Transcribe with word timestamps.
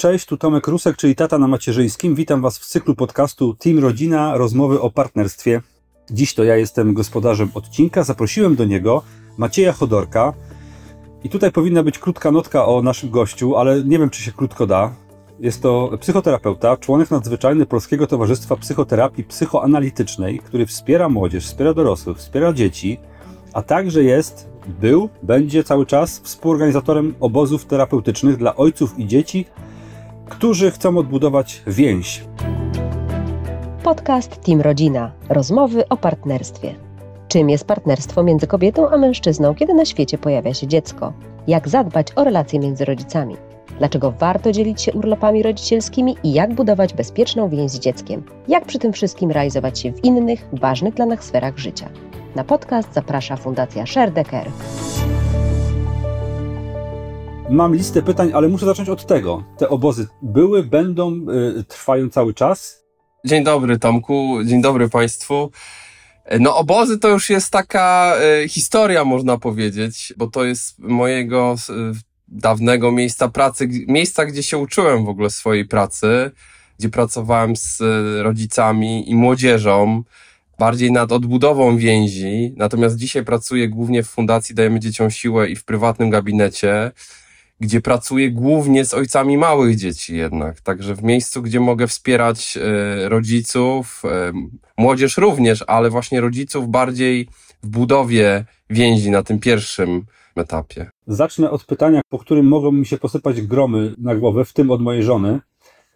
Cześć, 0.00 0.26
tu 0.26 0.36
Tomek 0.36 0.66
Rusek, 0.66 0.96
czyli 0.96 1.14
tata 1.14 1.38
na 1.38 1.48
macierzyńskim. 1.48 2.14
Witam 2.14 2.40
Was 2.40 2.58
w 2.58 2.66
cyklu 2.66 2.94
podcastu 2.94 3.54
Team 3.54 3.78
Rodzina, 3.78 4.36
rozmowy 4.36 4.80
o 4.80 4.90
partnerstwie. 4.90 5.60
Dziś 6.10 6.34
to 6.34 6.44
ja 6.44 6.56
jestem 6.56 6.94
gospodarzem 6.94 7.50
odcinka. 7.54 8.02
Zaprosiłem 8.02 8.56
do 8.56 8.64
niego 8.64 9.02
Macieja 9.38 9.72
Chodorka. 9.72 10.32
I 11.24 11.28
tutaj 11.28 11.52
powinna 11.52 11.82
być 11.82 11.98
krótka 11.98 12.30
notka 12.30 12.66
o 12.66 12.82
naszym 12.82 13.10
gościu, 13.10 13.56
ale 13.56 13.84
nie 13.84 13.98
wiem, 13.98 14.10
czy 14.10 14.22
się 14.22 14.32
krótko 14.32 14.66
da. 14.66 14.94
Jest 15.40 15.62
to 15.62 15.90
psychoterapeuta, 16.00 16.76
członek 16.76 17.10
nadzwyczajny 17.10 17.66
Polskiego 17.66 18.06
Towarzystwa 18.06 18.56
Psychoterapii 18.56 19.24
Psychoanalitycznej, 19.24 20.38
który 20.38 20.66
wspiera 20.66 21.08
młodzież, 21.08 21.46
wspiera 21.46 21.74
dorosłych, 21.74 22.18
wspiera 22.18 22.52
dzieci, 22.52 22.98
a 23.52 23.62
także 23.62 24.02
jest, 24.02 24.48
był, 24.80 25.08
będzie 25.22 25.64
cały 25.64 25.86
czas 25.86 26.20
współorganizatorem 26.20 27.14
obozów 27.20 27.64
terapeutycznych 27.64 28.36
dla 28.36 28.56
ojców 28.56 28.98
i 28.98 29.06
dzieci, 29.06 29.46
którzy 30.30 30.70
chcą 30.70 30.98
odbudować 30.98 31.62
więź. 31.66 32.24
Podcast 33.82 34.44
Team 34.44 34.60
Rodzina. 34.60 35.12
Rozmowy 35.28 35.88
o 35.88 35.96
partnerstwie. 35.96 36.74
Czym 37.28 37.50
jest 37.50 37.64
partnerstwo 37.64 38.22
między 38.22 38.46
kobietą 38.46 38.90
a 38.90 38.96
mężczyzną, 38.96 39.54
kiedy 39.54 39.74
na 39.74 39.84
świecie 39.84 40.18
pojawia 40.18 40.54
się 40.54 40.66
dziecko? 40.66 41.12
Jak 41.46 41.68
zadbać 41.68 42.06
o 42.16 42.24
relacje 42.24 42.60
między 42.60 42.84
rodzicami? 42.84 43.36
Dlaczego 43.78 44.10
warto 44.10 44.52
dzielić 44.52 44.82
się 44.82 44.92
urlopami 44.92 45.42
rodzicielskimi 45.42 46.16
i 46.24 46.32
jak 46.32 46.54
budować 46.54 46.94
bezpieczną 46.94 47.48
więź 47.48 47.70
z 47.70 47.78
dzieckiem? 47.78 48.22
Jak 48.48 48.64
przy 48.64 48.78
tym 48.78 48.92
wszystkim 48.92 49.30
realizować 49.30 49.78
się 49.78 49.92
w 49.92 50.04
innych, 50.04 50.48
ważnych 50.52 50.94
dla 50.94 51.06
nas 51.06 51.20
sferach 51.20 51.58
życia? 51.58 51.88
Na 52.34 52.44
podcast 52.44 52.94
zaprasza 52.94 53.36
Fundacja 53.36 53.86
Sherdecker. 53.86 54.50
Mam 57.50 57.74
listę 57.74 58.02
pytań, 58.02 58.30
ale 58.34 58.48
muszę 58.48 58.66
zacząć 58.66 58.88
od 58.88 59.06
tego. 59.06 59.44
Te 59.58 59.68
obozy 59.68 60.08
były, 60.22 60.62
będą, 60.62 61.26
y, 61.58 61.64
trwają 61.64 62.10
cały 62.10 62.34
czas? 62.34 62.84
Dzień 63.24 63.44
dobry 63.44 63.78
Tomku, 63.78 64.38
dzień 64.44 64.62
dobry 64.62 64.88
Państwu. 64.88 65.50
No 66.40 66.56
obozy 66.56 66.98
to 66.98 67.08
już 67.08 67.30
jest 67.30 67.50
taka 67.50 68.14
y, 68.44 68.48
historia, 68.48 69.04
można 69.04 69.38
powiedzieć, 69.38 70.14
bo 70.16 70.26
to 70.26 70.44
jest 70.44 70.78
mojego 70.78 71.56
y, 71.70 71.72
dawnego 72.28 72.92
miejsca 72.92 73.28
pracy, 73.28 73.68
miejsca, 73.88 74.26
gdzie 74.26 74.42
się 74.42 74.58
uczyłem 74.58 75.04
w 75.04 75.08
ogóle 75.08 75.30
swojej 75.30 75.64
pracy, 75.64 76.30
gdzie 76.78 76.88
pracowałem 76.88 77.56
z 77.56 77.82
rodzicami 78.22 79.10
i 79.10 79.14
młodzieżą, 79.14 80.02
bardziej 80.58 80.92
nad 80.92 81.12
odbudową 81.12 81.76
więzi. 81.76 82.54
Natomiast 82.56 82.96
dzisiaj 82.96 83.24
pracuję 83.24 83.68
głównie 83.68 84.02
w 84.02 84.08
Fundacji 84.08 84.54
Dajemy 84.54 84.80
Dzieciom 84.80 85.10
Siłę 85.10 85.50
i 85.50 85.56
w 85.56 85.64
prywatnym 85.64 86.10
gabinecie 86.10 86.92
gdzie 87.60 87.80
pracuję 87.80 88.30
głównie 88.30 88.84
z 88.84 88.94
ojcami 88.94 89.38
małych 89.38 89.76
dzieci 89.76 90.16
jednak. 90.16 90.60
Także 90.60 90.94
w 90.94 91.02
miejscu, 91.02 91.42
gdzie 91.42 91.60
mogę 91.60 91.86
wspierać 91.86 92.56
e, 92.56 93.08
rodziców, 93.08 94.02
e, 94.04 94.32
młodzież 94.78 95.16
również, 95.16 95.64
ale 95.66 95.90
właśnie 95.90 96.20
rodziców 96.20 96.68
bardziej 96.68 97.28
w 97.62 97.68
budowie 97.68 98.44
więzi 98.70 99.10
na 99.10 99.22
tym 99.22 99.38
pierwszym 99.38 100.04
etapie. 100.36 100.90
Zacznę 101.06 101.50
od 101.50 101.64
pytania, 101.64 102.00
po 102.08 102.18
którym 102.18 102.48
mogą 102.48 102.72
mi 102.72 102.86
się 102.86 102.98
posypać 102.98 103.42
gromy 103.42 103.94
na 103.98 104.14
głowę, 104.14 104.44
w 104.44 104.52
tym 104.52 104.70
od 104.70 104.82
mojej 104.82 105.02
żony. 105.02 105.40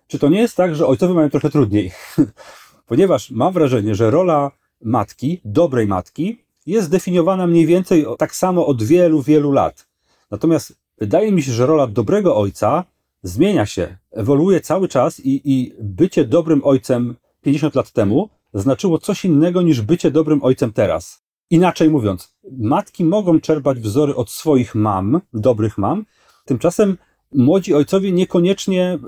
Czy 0.07 0.19
to 0.19 0.29
nie 0.29 0.41
jest 0.41 0.57
tak, 0.57 0.75
że 0.77 0.87
ojcowie 0.87 1.15
mają 1.15 1.31
trochę 1.31 1.51
trudniej? 1.51 1.93
Ponieważ 2.87 3.31
mam 3.31 3.53
wrażenie, 3.53 3.95
że 3.95 4.11
rola 4.11 4.51
matki, 4.83 5.41
dobrej 5.45 5.87
matki, 5.87 6.39
jest 6.67 6.91
definiowana 6.91 7.47
mniej 7.47 7.67
więcej 7.67 8.07
tak 8.19 8.35
samo 8.35 8.67
od 8.67 8.83
wielu, 8.83 9.23
wielu 9.23 9.53
lat. 9.53 9.87
Natomiast 10.31 10.84
wydaje 10.99 11.33
mi 11.33 11.43
się, 11.43 11.53
że 11.53 11.67
rola 11.67 11.87
dobrego 11.87 12.37
ojca 12.37 12.85
zmienia 13.23 13.67
się, 13.67 13.97
ewoluuje 14.11 14.61
cały 14.61 14.89
czas 14.89 15.21
i, 15.21 15.41
i 15.45 15.75
bycie 15.81 16.25
dobrym 16.25 16.65
ojcem 16.65 17.17
50 17.43 17.75
lat 17.75 17.91
temu 17.91 18.29
znaczyło 18.55 18.99
coś 18.99 19.25
innego 19.25 19.63
niż 19.63 19.81
bycie 19.81 20.11
dobrym 20.11 20.43
ojcem 20.43 20.73
teraz. 20.73 21.25
Inaczej 21.51 21.91
mówiąc, 21.91 22.35
matki 22.59 23.05
mogą 23.05 23.41
czerpać 23.41 23.81
wzory 23.81 24.15
od 24.15 24.31
swoich 24.31 24.75
mam, 24.75 25.21
dobrych 25.33 25.79
mam, 25.79 26.05
tymczasem 26.45 26.97
młodzi 27.35 27.75
ojcowie 27.75 28.13
niekoniecznie 28.13 28.99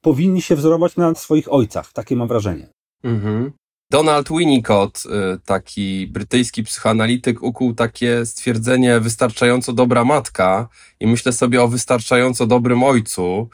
powinni 0.00 0.42
się 0.42 0.56
wzorować 0.56 0.96
na 0.96 1.14
swoich 1.14 1.52
ojcach. 1.52 1.92
Takie 1.92 2.16
mam 2.16 2.28
wrażenie. 2.28 2.68
Mhm. 3.02 3.52
Donald 3.94 4.28
Winnicott, 4.28 5.02
y, 5.06 5.38
taki 5.44 6.06
brytyjski 6.06 6.62
psychoanalityk, 6.62 7.42
ukuł 7.42 7.74
takie 7.74 8.26
stwierdzenie 8.26 9.00
wystarczająco 9.00 9.72
dobra 9.72 10.04
matka 10.04 10.68
i 11.00 11.06
myślę 11.06 11.32
sobie 11.32 11.62
o 11.62 11.68
wystarczająco 11.68 12.46
dobrym 12.46 12.82
ojcu. 12.82 13.48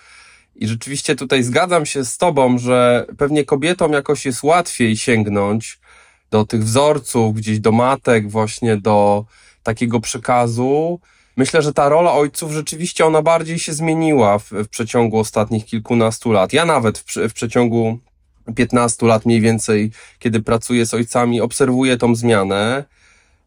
I 0.54 0.68
rzeczywiście 0.68 1.16
tutaj 1.16 1.42
zgadzam 1.42 1.86
się 1.86 2.04
z 2.04 2.18
tobą, 2.18 2.58
że 2.58 3.06
pewnie 3.18 3.44
kobietom 3.44 3.92
jakoś 3.92 4.26
jest 4.26 4.42
łatwiej 4.42 4.96
sięgnąć 4.96 5.78
do 6.30 6.44
tych 6.44 6.64
wzorców, 6.64 7.34
gdzieś 7.34 7.60
do 7.60 7.72
matek, 7.72 8.30
właśnie 8.30 8.76
do 8.76 9.24
takiego 9.62 10.00
przekazu. 10.00 11.00
Myślę, 11.36 11.62
że 11.62 11.72
ta 11.72 11.88
rola 11.88 12.12
ojców 12.12 12.52
rzeczywiście 12.52 13.06
ona 13.06 13.22
bardziej 13.22 13.58
się 13.58 13.72
zmieniła 13.72 14.38
w, 14.38 14.50
w 14.50 14.68
przeciągu 14.68 15.18
ostatnich 15.18 15.64
kilkunastu 15.64 16.32
lat. 16.32 16.52
Ja 16.52 16.64
nawet 16.64 16.98
w, 16.98 17.14
w 17.28 17.32
przeciągu 17.32 17.98
15 18.54 19.06
lat 19.06 19.26
mniej 19.26 19.40
więcej, 19.40 19.90
kiedy 20.18 20.42
pracuję 20.42 20.86
z 20.86 20.94
ojcami, 20.94 21.40
obserwuję 21.40 21.96
tą 21.96 22.14
zmianę. 22.14 22.84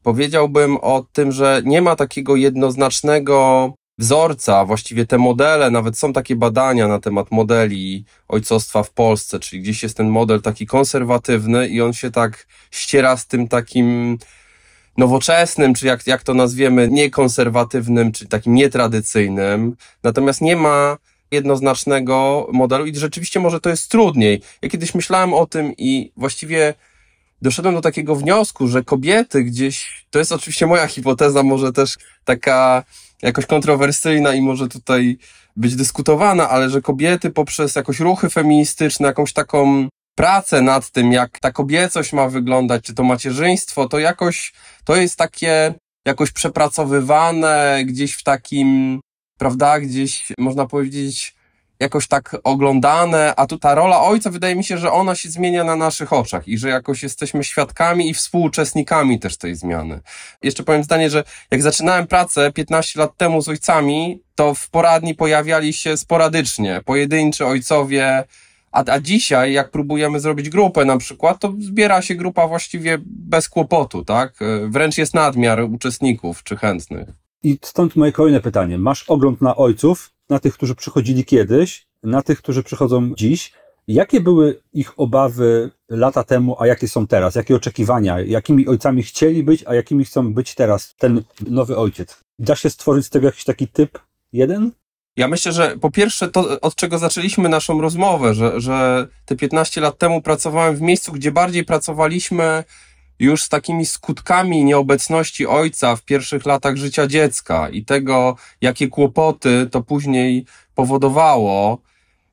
Powiedziałbym 0.04 0.78
o 0.78 1.06
tym, 1.14 1.32
że 1.32 1.62
nie 1.66 1.82
ma 1.82 1.96
takiego 1.96 2.36
jednoznacznego 2.36 3.70
wzorca, 3.98 4.66
właściwie 4.66 5.06
te 5.06 5.18
modele, 5.18 5.72
nawet 5.72 5.98
są 5.98 6.14
takie 6.14 6.36
badania 6.36 6.88
na 6.88 7.00
temat 7.00 7.32
modeli 7.32 8.06
ojcostwa 8.28 8.84
w 8.84 8.92
Polsce, 8.92 9.40
czyli 9.40 9.62
gdzieś 9.62 9.84
jest 9.84 9.98
ten 9.98 10.10
model 10.10 10.42
taki 10.42 10.66
konserwatywny 10.66 11.68
i 11.68 11.82
on 11.82 11.94
się 11.94 12.12
tak 12.12 12.48
ściera 12.72 13.18
z 13.18 13.28
tym 13.28 13.48
takim 13.48 14.18
nowoczesnym, 14.98 15.74
czy 15.74 15.88
jak, 15.88 16.08
jak 16.08 16.24
to 16.24 16.34
nazwiemy, 16.34 16.88
niekonserwatywnym, 16.92 18.12
czy 18.12 18.28
takim 18.28 18.56
nietradycyjnym. 18.56 19.76
Natomiast 20.04 20.42
nie 20.42 20.56
ma 20.56 20.98
jednoznacznego 21.34 22.48
modelu 22.54 22.86
i 22.86 22.96
rzeczywiście 22.96 23.40
może 23.40 23.60
to 23.60 23.70
jest 23.70 23.92
trudniej. 23.92 24.42
Ja 24.62 24.70
kiedyś 24.70 24.96
myślałem 24.96 25.34
o 25.34 25.46
tym 25.46 25.74
i 25.78 26.12
właściwie 26.18 26.74
doszedłem 27.42 27.76
do 27.76 27.82
takiego 27.82 28.16
wniosku, 28.16 28.68
że 28.68 28.84
kobiety 28.84 29.44
gdzieś, 29.44 30.06
to 30.10 30.20
jest 30.20 30.32
oczywiście 30.32 30.68
moja 30.68 30.88
hipoteza, 30.88 31.44
może 31.44 31.74
też 31.74 31.98
taka 32.26 32.84
jakoś 33.22 33.46
kontrowersyjna 33.46 34.34
i 34.34 34.42
może 34.42 34.68
tutaj 34.68 35.18
być 35.56 35.76
dyskutowana, 35.76 36.50
ale 36.50 36.70
że 36.70 36.82
kobiety 36.82 37.30
poprzez 37.30 37.76
jakoś 37.76 38.00
ruchy 38.00 38.30
feministyczne, 38.30 39.08
jakąś 39.08 39.34
taką 39.34 39.88
pracę 40.16 40.62
nad 40.62 40.90
tym, 40.90 41.12
jak 41.12 41.40
ta 41.40 41.52
kobiecość 41.52 42.14
ma 42.14 42.30
wyglądać, 42.30 42.84
czy 42.84 42.94
to 42.94 43.04
macierzyństwo, 43.04 43.90
to 43.90 44.00
jakoś, 44.00 44.54
to 44.84 44.96
jest 44.96 45.16
takie 45.16 45.74
jakoś 46.06 46.32
przepracowywane 46.32 47.84
gdzieś 47.86 48.14
w 48.14 48.24
takim 48.24 49.00
prawda, 49.44 49.80
gdzieś 49.80 50.28
można 50.38 50.66
powiedzieć 50.66 51.36
jakoś 51.80 52.08
tak 52.08 52.36
oglądane, 52.44 53.34
a 53.36 53.48
tu 53.48 53.58
ta 53.58 53.76
rola 53.76 54.02
ojca 54.02 54.30
wydaje 54.30 54.56
mi 54.56 54.64
się, 54.64 54.78
że 54.78 54.92
ona 54.92 55.16
się 55.16 55.30
zmienia 55.30 55.64
na 55.64 55.76
naszych 55.76 56.14
oczach 56.14 56.48
i 56.48 56.58
że 56.58 56.70
jakoś 56.70 57.04
jesteśmy 57.04 57.44
świadkami 57.44 58.10
i 58.10 58.14
współuczestnikami 58.14 59.20
też 59.20 59.38
tej 59.38 59.56
zmiany. 59.56 60.00
Jeszcze 60.44 60.64
powiem 60.64 60.84
zdanie, 60.84 61.10
że 61.10 61.24
jak 61.52 61.62
zaczynałem 61.62 62.08
pracę 62.08 62.52
15 62.52 63.00
lat 63.00 63.18
temu 63.18 63.42
z 63.42 63.50
ojcami, 63.50 64.22
to 64.36 64.54
w 64.54 64.70
poradni 64.70 65.16
pojawiali 65.16 65.74
się 65.74 65.98
sporadycznie 65.98 66.82
pojedynczy 66.86 67.46
ojcowie, 67.46 68.24
a, 68.72 68.84
a 68.92 69.00
dzisiaj, 69.00 69.54
jak 69.54 69.72
próbujemy 69.72 70.20
zrobić 70.20 70.50
grupę 70.50 70.86
na 70.86 70.98
przykład, 70.98 71.40
to 71.40 71.54
zbiera 71.60 72.02
się 72.02 72.16
grupa 72.16 72.48
właściwie 72.48 72.98
bez 73.06 73.50
kłopotu, 73.50 74.06
tak? 74.06 74.34
Wręcz 74.68 74.98
jest 74.98 75.14
nadmiar 75.14 75.62
uczestników 75.62 76.44
czy 76.44 76.58
chętnych. 76.58 77.23
I 77.44 77.58
stąd 77.62 77.96
moje 77.96 78.12
kolejne 78.12 78.40
pytanie. 78.40 78.78
Masz 78.78 79.04
ogląd 79.04 79.42
na 79.42 79.56
ojców, 79.56 80.12
na 80.30 80.40
tych, 80.40 80.54
którzy 80.54 80.76
przychodzili 80.76 81.26
kiedyś, 81.26 81.88
na 82.04 82.22
tych, 82.22 82.38
którzy 82.38 82.64
przychodzą 82.64 83.14
dziś. 83.16 83.54
Jakie 83.88 84.22
były 84.22 84.62
ich 84.74 85.00
obawy 85.00 85.72
lata 85.90 86.24
temu, 86.24 86.56
a 86.60 86.68
jakie 86.68 86.88
są 86.88 87.08
teraz? 87.08 87.36
Jakie 87.36 87.56
oczekiwania? 87.56 88.20
Jakimi 88.20 88.68
ojcami 88.68 89.04
chcieli 89.04 89.44
być, 89.44 89.64
a 89.68 89.76
jakimi 89.76 90.06
chcą 90.06 90.34
być 90.34 90.56
teraz 90.56 90.96
ten 90.98 91.24
nowy 91.48 91.78
ojciec? 91.78 92.24
Da 92.40 92.56
się 92.56 92.70
stworzyć 92.70 93.06
z 93.06 93.10
tego 93.10 93.26
jakiś 93.26 93.44
taki 93.44 93.68
typ 93.68 94.00
jeden? 94.34 94.72
Ja 95.18 95.28
myślę, 95.28 95.52
że 95.52 95.78
po 95.82 95.92
pierwsze 95.92 96.28
to, 96.28 96.62
od 96.62 96.76
czego 96.76 96.98
zaczęliśmy 96.98 97.50
naszą 97.50 97.82
rozmowę, 97.82 98.34
że, 98.34 98.62
że 98.62 99.08
te 99.26 99.36
15 99.36 99.82
lat 99.82 99.98
temu 99.98 100.22
pracowałem 100.22 100.76
w 100.76 100.82
miejscu, 100.82 101.12
gdzie 101.12 101.32
bardziej 101.32 101.66
pracowaliśmy 101.66 102.64
już 103.20 103.44
z 103.44 103.50
takimi 103.50 103.86
skutkami 103.86 104.64
nieobecności 104.64 105.48
ojca 105.48 105.96
w 105.96 106.04
pierwszych 106.04 106.46
latach 106.46 106.76
życia 106.76 107.08
dziecka 107.08 107.70
i 107.70 107.86
tego, 107.86 108.36
jakie 108.62 108.88
kłopoty 108.88 109.68
to 109.72 109.82
później 109.82 110.46
powodowało, 110.76 111.82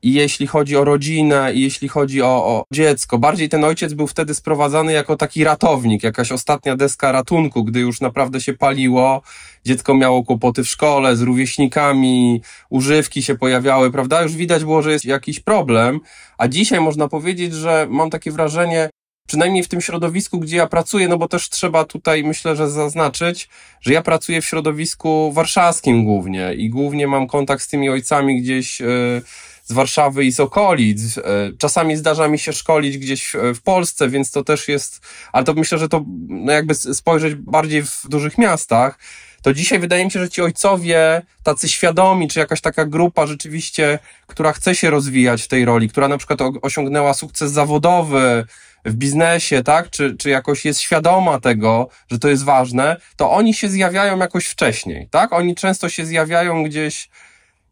i 0.03 0.13
jeśli 0.13 0.47
chodzi 0.47 0.77
o 0.77 0.83
rodzinę, 0.83 1.53
i 1.53 1.61
jeśli 1.61 1.87
chodzi 1.87 2.21
o, 2.21 2.45
o 2.45 2.63
dziecko. 2.73 3.17
Bardziej 3.17 3.49
ten 3.49 3.63
ojciec 3.63 3.93
był 3.93 4.07
wtedy 4.07 4.33
sprowadzany 4.33 4.93
jako 4.93 5.17
taki 5.17 5.43
ratownik, 5.43 6.03
jakaś 6.03 6.31
ostatnia 6.31 6.75
deska 6.75 7.11
ratunku, 7.11 7.63
gdy 7.63 7.79
już 7.79 8.01
naprawdę 8.01 8.41
się 8.41 8.53
paliło, 8.53 9.21
dziecko 9.65 9.93
miało 9.93 10.23
kłopoty 10.23 10.63
w 10.63 10.67
szkole 10.67 11.15
z 11.15 11.21
rówieśnikami, 11.21 12.41
używki 12.69 13.23
się 13.23 13.35
pojawiały, 13.35 13.91
prawda? 13.91 14.21
Już 14.21 14.35
widać 14.35 14.63
było, 14.63 14.81
że 14.81 14.91
jest 14.91 15.05
jakiś 15.05 15.39
problem, 15.39 15.99
a 16.37 16.47
dzisiaj 16.47 16.79
można 16.79 17.07
powiedzieć, 17.07 17.53
że 17.53 17.87
mam 17.89 18.09
takie 18.09 18.31
wrażenie, 18.31 18.89
przynajmniej 19.31 19.63
w 19.63 19.67
tym 19.67 19.81
środowisku, 19.81 20.39
gdzie 20.39 20.57
ja 20.57 20.67
pracuję, 20.67 21.07
no 21.07 21.17
bo 21.17 21.27
też 21.27 21.49
trzeba 21.49 21.85
tutaj, 21.85 22.23
myślę, 22.23 22.55
że 22.55 22.69
zaznaczyć, 22.69 23.49
że 23.81 23.93
ja 23.93 24.01
pracuję 24.01 24.41
w 24.41 24.45
środowisku 24.45 25.31
warszawskim 25.31 26.05
głównie 26.05 26.53
i 26.53 26.69
głównie 26.69 27.07
mam 27.07 27.27
kontakt 27.27 27.63
z 27.63 27.67
tymi 27.67 27.89
ojcami 27.89 28.41
gdzieś 28.41 28.79
yy, 28.79 29.21
z 29.63 29.71
Warszawy 29.71 30.25
i 30.25 30.31
z 30.31 30.39
okolic. 30.39 31.17
E, 31.17 31.21
czasami 31.57 31.97
zdarza 31.97 32.27
mi 32.27 32.39
się 32.39 32.53
szkolić 32.53 32.97
gdzieś 32.97 33.33
w 33.55 33.61
Polsce, 33.61 34.09
więc 34.09 34.31
to 34.31 34.43
też 34.43 34.67
jest, 34.67 35.01
ale 35.31 35.45
to 35.45 35.53
myślę, 35.53 35.77
że 35.77 35.89
to 35.89 36.05
no 36.27 36.51
jakby 36.51 36.75
spojrzeć 36.75 37.35
bardziej 37.35 37.83
w 37.83 38.01
dużych 38.09 38.37
miastach, 38.37 38.99
to 39.41 39.53
dzisiaj 39.53 39.79
wydaje 39.79 40.05
mi 40.05 40.11
się, 40.11 40.19
że 40.19 40.29
ci 40.29 40.41
ojcowie, 40.41 41.21
tacy 41.43 41.69
świadomi, 41.69 42.27
czy 42.27 42.39
jakaś 42.39 42.61
taka 42.61 42.85
grupa 42.85 43.27
rzeczywiście, 43.27 43.99
która 44.27 44.53
chce 44.53 44.75
się 44.75 44.89
rozwijać 44.89 45.41
w 45.41 45.47
tej 45.47 45.65
roli, 45.65 45.89
która 45.89 46.07
na 46.07 46.17
przykład 46.17 46.39
osiągnęła 46.61 47.13
sukces 47.13 47.51
zawodowy, 47.51 48.45
w 48.85 48.93
biznesie, 48.93 49.63
tak, 49.63 49.89
czy, 49.89 50.15
czy 50.17 50.29
jakoś 50.29 50.65
jest 50.65 50.79
świadoma 50.79 51.39
tego, 51.39 51.89
że 52.11 52.19
to 52.19 52.29
jest 52.29 52.43
ważne, 52.43 52.97
to 53.15 53.31
oni 53.31 53.53
się 53.53 53.69
zjawiają 53.69 54.17
jakoś 54.17 54.45
wcześniej, 54.45 55.07
tak? 55.11 55.33
Oni 55.33 55.55
często 55.55 55.89
się 55.89 56.05
zjawiają 56.05 56.63
gdzieś 56.63 57.09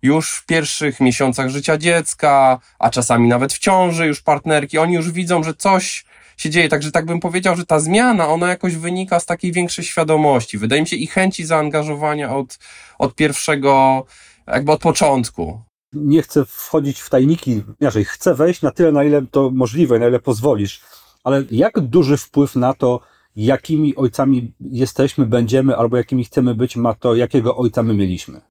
już 0.01 0.31
w 0.31 0.45
pierwszych 0.45 0.99
miesiącach 0.99 1.49
życia 1.49 1.77
dziecka, 1.77 2.59
a 2.79 2.89
czasami 2.89 3.27
nawet 3.27 3.53
w 3.53 3.59
ciąży 3.59 4.07
już 4.07 4.21
partnerki, 4.21 4.77
oni 4.77 4.93
już 4.93 5.11
widzą, 5.11 5.43
że 5.43 5.53
coś 5.53 6.05
się 6.37 6.49
dzieje. 6.49 6.69
Także 6.69 6.91
tak 6.91 7.05
bym 7.05 7.19
powiedział, 7.19 7.55
że 7.55 7.65
ta 7.65 7.79
zmiana, 7.79 8.27
ona 8.27 8.49
jakoś 8.49 8.75
wynika 8.75 9.19
z 9.19 9.25
takiej 9.25 9.51
większej 9.51 9.85
świadomości. 9.85 10.57
Wydaje 10.57 10.81
mi 10.81 10.87
się 10.87 10.95
i 10.95 11.07
chęci 11.07 11.45
zaangażowania 11.45 12.35
od, 12.35 12.59
od 12.99 13.15
pierwszego, 13.15 14.05
jakby 14.47 14.71
od 14.71 14.81
początku. 14.81 15.61
Nie 15.93 16.21
chcę 16.21 16.45
wchodzić 16.45 16.99
w 16.99 17.09
tajniki, 17.09 17.63
inaczej, 17.81 18.05
chcę 18.05 18.35
wejść 18.35 18.61
na 18.61 18.71
tyle, 18.71 18.91
na 18.91 19.03
ile 19.03 19.21
to 19.31 19.51
możliwe, 19.53 19.99
na 19.99 20.07
ile 20.07 20.19
pozwolisz, 20.19 20.81
ale 21.23 21.43
jak 21.51 21.79
duży 21.79 22.17
wpływ 22.17 22.55
na 22.55 22.73
to, 22.73 22.99
jakimi 23.35 23.95
ojcami 23.95 24.53
jesteśmy, 24.71 25.25
będziemy, 25.25 25.75
albo 25.75 25.97
jakimi 25.97 26.23
chcemy 26.23 26.55
być, 26.55 26.75
ma 26.75 26.93
to, 26.93 27.15
jakiego 27.15 27.57
ojca 27.57 27.83
my 27.83 27.93
mieliśmy? 27.93 28.41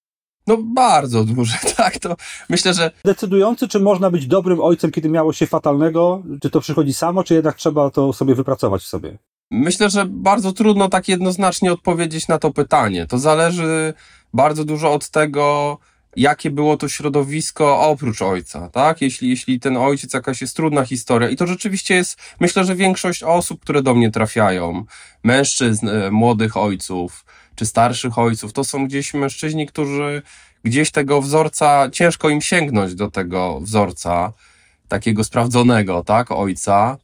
No 0.47 0.57
bardzo 0.57 1.25
duże, 1.25 1.59
tak, 1.77 1.99
to 1.99 2.17
myślę, 2.49 2.75
że... 2.75 2.91
Decydujący, 3.05 3.69
czy 3.69 3.81
można 3.81 4.11
być 4.11 4.27
dobrym 4.27 4.61
ojcem, 4.61 4.91
kiedy 4.91 5.09
miało 5.09 5.33
się 5.33 5.47
fatalnego, 5.47 6.23
czy 6.43 6.51
to 6.51 6.61
przychodzi 6.61 6.95
samo, 6.95 7.25
czy 7.25 7.35
jednak 7.35 7.57
trzeba 7.57 7.91
to 7.91 8.13
sobie 8.13 8.35
wypracować 8.35 8.83
w 8.83 8.87
sobie? 8.87 9.19
Myślę, 9.51 9.91
że 9.91 10.07
bardzo 10.07 10.53
trudno 10.53 10.89
tak 10.89 11.09
jednoznacznie 11.09 11.73
odpowiedzieć 11.73 12.29
na 12.29 12.39
to 12.39 12.53
pytanie. 12.53 13.07
To 13.07 13.19
zależy 13.19 13.95
bardzo 14.35 14.65
dużo 14.65 14.93
od 14.93 15.11
tego, 15.11 15.79
jakie 16.19 16.51
było 16.51 16.77
to 16.77 16.89
środowisko 16.89 17.81
oprócz 17.81 18.23
ojca, 18.23 18.69
tak? 18.69 19.03
Jeśli, 19.03 19.29
jeśli 19.29 19.61
ten 19.61 19.77
ojciec 19.77 20.15
jakaś 20.15 20.41
jest 20.41 20.57
trudna 20.57 20.85
historia 20.85 21.29
i 21.29 21.37
to 21.37 21.47
rzeczywiście 21.47 21.95
jest, 21.95 22.21
myślę, 22.41 22.65
że 22.65 22.75
większość 22.75 23.23
osób, 23.23 23.61
które 23.61 23.83
do 23.83 23.95
mnie 23.95 24.11
trafiają, 24.11 24.85
mężczyzn, 25.25 25.89
e, 25.89 26.11
młodych 26.11 26.57
ojców, 26.57 27.25
czy 27.55 27.67
starszych 27.67 28.19
ojców, 28.19 28.53
to 28.53 28.65
są 28.65 28.87
gdzieś 28.87 29.15
mężczyźni, 29.15 29.67
którzy 29.67 30.23
gdzieś 30.65 30.91
tego 30.91 31.23
wzorca, 31.23 31.91
ciężko 31.93 32.29
im 32.29 32.41
sięgnąć 32.41 32.95
do 32.95 33.11
tego 33.11 33.61
wzorca, 33.61 34.33
takiego 34.89 35.25
sprawdzonego, 35.25 36.05
tak, 36.05 36.31
ojca. 36.31 36.97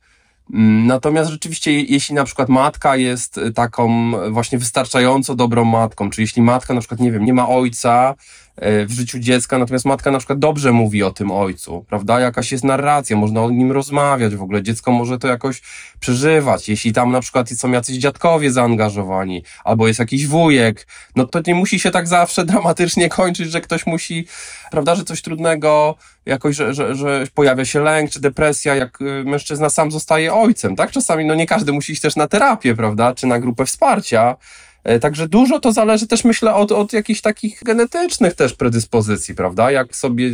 Mm, 0.55 0.87
natomiast 0.87 1.31
rzeczywiście, 1.31 1.81
jeśli 1.81 2.15
na 2.15 2.25
przykład 2.25 2.49
matka 2.49 2.97
jest 2.97 3.41
taką 3.55 4.13
właśnie 4.33 4.59
wystarczająco 4.59 5.35
dobrą 5.35 5.65
matką, 5.65 6.11
czy 6.11 6.21
jeśli 6.21 6.43
matka 6.43 6.75
na 6.75 6.81
przykład, 6.81 7.01
nie 7.01 7.13
wiem, 7.13 7.25
nie 7.25 7.35
ma 7.35 7.49
ojca, 7.49 8.15
E, 8.15 8.44
w 8.57 8.93
życiu 8.93 9.19
dziecka, 9.19 9.59
natomiast 9.59 9.85
matka 9.85 10.11
na 10.11 10.19
przykład 10.19 10.39
dobrze 10.39 10.73
mówi 10.73 11.03
o 11.03 11.11
tym 11.11 11.31
ojcu, 11.31 11.85
prawda? 11.89 12.21
Jakaś 12.21 12.53
jest 12.53 12.65
narracja, 12.65 13.17
można 13.17 13.43
o 13.43 13.51
nim 13.51 13.73
rozmawiać 13.73 14.37
w 14.37 14.43
ogóle, 14.43 14.63
dziecko 14.63 14.93
może 14.93 15.19
to 15.19 15.29
jakoś 15.29 15.63
przeżywać. 16.01 16.69
Jeśli 16.69 16.93
tam 16.93 17.13
na 17.13 17.21
przykład 17.21 17.51
są 17.51 17.71
jacyś 17.71 17.97
dziadkowie 17.97 18.51
zaangażowani, 18.51 19.45
albo 19.65 19.89
jest 19.89 20.01
jakiś 20.01 20.27
wujek, 20.27 20.87
no 21.17 21.27
to 21.27 21.41
nie 21.47 21.55
musi 21.55 21.81
się 21.81 21.91
tak 21.91 22.09
zawsze 22.09 22.45
dramatycznie 22.55 23.09
kończyć, 23.09 23.51
że 23.51 23.61
ktoś 23.61 23.87
musi, 23.87 24.27
prawda, 24.71 24.95
że 24.95 25.05
coś 25.05 25.23
trudnego, 25.23 25.95
jakoś, 26.27 26.57
że, 26.57 26.75
że, 26.75 26.95
że 26.95 27.27
pojawia 27.35 27.65
się 27.65 27.81
lęk 27.81 28.11
czy 28.11 28.21
depresja, 28.21 28.75
jak 28.75 29.01
y, 29.01 29.25
mężczyzna 29.25 29.71
sam 29.71 29.91
zostaje 29.91 30.35
ojcem, 30.35 30.77
tak? 30.77 30.91
Czasami, 30.91 31.25
no 31.25 31.35
nie 31.35 31.47
każdy 31.47 31.73
musi 31.73 31.93
iść 31.93 32.03
też 32.03 32.17
na 32.17 32.29
terapię, 32.29 32.75
prawda, 32.75 33.15
czy 33.15 33.27
na 33.27 33.39
grupę 33.39 33.67
wsparcia, 33.67 34.37
E, 34.37 34.74
także 35.01 35.29
dużo 35.29 35.61
to 35.61 35.73
zależy 35.73 36.07
też, 36.07 36.25
myślę, 36.25 36.55
od, 36.55 36.73
od 36.73 36.93
jakichś 36.93 37.21
takich 37.21 37.63
genetycznych 37.63 38.35
też 38.35 38.55
predyspozycji, 38.55 39.35
prawda? 39.35 39.71
Jak 39.71 39.97
sobie 39.97 40.31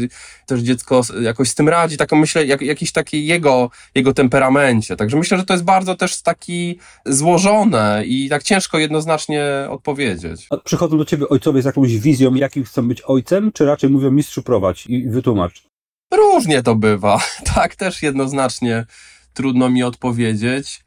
też 0.46 0.60
dziecko 0.60 1.00
jakoś 1.22 1.48
z 1.48 1.54
tym 1.54 1.68
radzi, 1.68 1.96
taką 1.96 2.16
myślę, 2.16 2.46
jak, 2.46 2.62
jakiś 2.62 2.92
taki 2.92 3.26
jego, 3.26 3.70
jego 3.94 4.12
temperamencie. 4.12 4.96
Także 4.96 5.16
myślę, 5.16 5.38
że 5.38 5.44
to 5.44 5.54
jest 5.54 5.64
bardzo 5.64 5.94
też 5.94 6.22
taki 6.22 6.78
złożone 7.06 8.02
i 8.06 8.28
tak 8.28 8.42
ciężko 8.42 8.78
jednoznacznie 8.78 9.44
odpowiedzieć. 9.70 10.46
A 10.50 10.56
przychodzą 10.56 10.98
do 10.98 11.04
ciebie 11.04 11.28
ojcowie 11.28 11.62
z 11.62 11.64
jakąś 11.64 11.96
wizją, 11.96 12.34
jakim 12.34 12.64
chcą 12.64 12.88
być 12.88 13.02
ojcem, 13.02 13.52
czy 13.52 13.64
raczej 13.64 13.90
mówią 13.90 14.10
mistrzu 14.10 14.42
prowadź 14.42 14.86
i 14.86 15.08
wytłumacz? 15.08 15.62
Różnie 16.14 16.62
to 16.62 16.74
bywa. 16.74 17.18
Tak 17.54 17.76
też 17.76 18.02
jednoznacznie 18.02 18.86
trudno 19.34 19.70
mi 19.70 19.82
odpowiedzieć. 19.82 20.80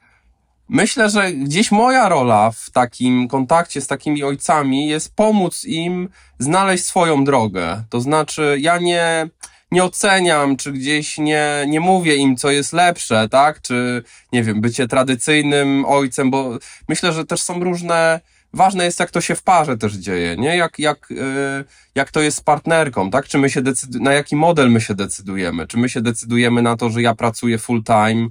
Myślę, 0.69 1.09
że 1.09 1.33
gdzieś 1.33 1.71
moja 1.71 2.09
rola 2.09 2.51
w 2.51 2.69
takim 2.69 3.27
kontakcie 3.27 3.81
z 3.81 3.87
takimi 3.87 4.23
ojcami 4.23 4.87
jest 4.87 5.15
pomóc 5.15 5.65
im 5.65 6.09
znaleźć 6.39 6.85
swoją 6.85 7.23
drogę. 7.23 7.83
To 7.89 8.01
znaczy, 8.01 8.57
ja 8.59 8.77
nie, 8.77 9.29
nie 9.71 9.83
oceniam, 9.83 10.57
czy 10.57 10.71
gdzieś 10.71 11.17
nie, 11.17 11.65
nie 11.67 11.79
mówię 11.79 12.15
im, 12.15 12.37
co 12.37 12.51
jest 12.51 12.73
lepsze, 12.73 13.29
tak? 13.29 13.61
Czy, 13.61 14.03
nie 14.31 14.43
wiem, 14.43 14.61
bycie 14.61 14.87
tradycyjnym 14.87 15.85
ojcem, 15.85 16.31
bo 16.31 16.57
myślę, 16.89 17.13
że 17.13 17.25
też 17.25 17.41
są 17.41 17.63
różne, 17.63 18.19
ważne 18.53 18.85
jest, 18.85 18.99
jak 18.99 19.11
to 19.11 19.21
się 19.21 19.35
w 19.35 19.43
parze 19.43 19.77
też 19.77 19.93
dzieje, 19.93 20.35
nie? 20.37 20.57
Jak, 20.57 20.79
jak, 20.79 21.07
yy, 21.09 21.65
jak 21.95 22.11
to 22.11 22.21
jest 22.21 22.37
z 22.37 22.41
partnerką, 22.41 23.11
tak? 23.11 23.27
Czy 23.27 23.37
my 23.37 23.49
się 23.49 23.61
decydujemy, 23.61 24.05
na 24.05 24.13
jaki 24.13 24.35
model 24.35 24.71
my 24.71 24.81
się 24.81 24.95
decydujemy? 24.95 25.67
Czy 25.67 25.77
my 25.77 25.89
się 25.89 26.01
decydujemy 26.01 26.61
na 26.61 26.77
to, 26.77 26.89
że 26.89 27.01
ja 27.01 27.15
pracuję 27.15 27.57
full 27.57 27.83
time 27.83 28.27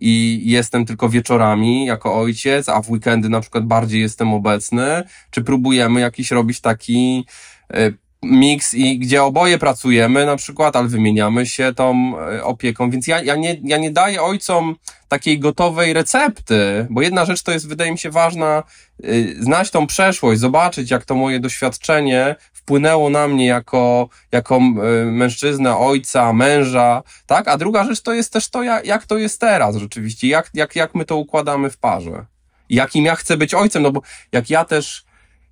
i 0.00 0.42
jestem 0.44 0.86
tylko 0.86 1.08
wieczorami 1.08 1.86
jako 1.86 2.20
ojciec, 2.20 2.68
a 2.68 2.82
w 2.82 2.90
weekendy 2.90 3.28
na 3.28 3.40
przykład 3.40 3.64
bardziej 3.64 4.00
jestem 4.00 4.32
obecny, 4.32 5.02
czy 5.30 5.44
próbujemy 5.44 6.00
jakiś 6.00 6.30
robić 6.30 6.60
taki 6.60 7.26
e, 7.72 7.92
miks 8.30 8.74
i 8.74 8.98
gdzie 8.98 9.22
oboje 9.22 9.58
pracujemy 9.58 10.26
na 10.26 10.36
przykład, 10.36 10.76
ale 10.76 10.88
wymieniamy 10.88 11.46
się 11.46 11.74
tą 11.74 12.18
e, 12.18 12.44
opieką, 12.44 12.90
więc 12.90 13.06
ja, 13.06 13.22
ja, 13.22 13.36
nie, 13.36 13.60
ja 13.64 13.76
nie 13.76 13.90
daję 13.90 14.22
ojcom 14.22 14.76
takiej 15.08 15.38
gotowej 15.38 15.92
recepty, 15.92 16.86
bo 16.90 17.02
jedna 17.02 17.24
rzecz 17.24 17.42
to 17.42 17.52
jest, 17.52 17.68
wydaje 17.68 17.92
mi 17.92 17.98
się, 17.98 18.10
ważna, 18.10 18.62
y, 19.04 19.36
znać 19.40 19.70
tą 19.70 19.86
przeszłość, 19.86 20.40
zobaczyć, 20.40 20.90
jak 20.90 21.04
to 21.04 21.14
moje 21.14 21.40
doświadczenie 21.40 22.36
wpłynęło 22.52 23.10
na 23.10 23.28
mnie 23.28 23.46
jako, 23.46 24.08
jako 24.32 24.56
y, 24.56 24.60
mężczyznę, 25.04 25.76
ojca, 25.76 26.32
męża, 26.32 27.02
tak? 27.26 27.48
A 27.48 27.56
druga 27.56 27.84
rzecz 27.84 28.02
to 28.02 28.12
jest 28.12 28.32
też 28.32 28.48
to, 28.48 28.62
jak, 28.62 28.86
jak 28.86 29.06
to 29.06 29.18
jest 29.18 29.40
teraz 29.40 29.76
rzeczywiście, 29.76 30.28
jak, 30.28 30.50
jak, 30.54 30.76
jak 30.76 30.94
my 30.94 31.04
to 31.04 31.16
układamy 31.16 31.70
w 31.70 31.78
parze. 31.78 32.26
Jakim 32.68 33.04
ja 33.04 33.14
chcę 33.14 33.36
być 33.36 33.54
ojcem, 33.54 33.82
no 33.82 33.92
bo 33.92 34.02
jak 34.32 34.50
ja 34.50 34.64
też 34.64 35.05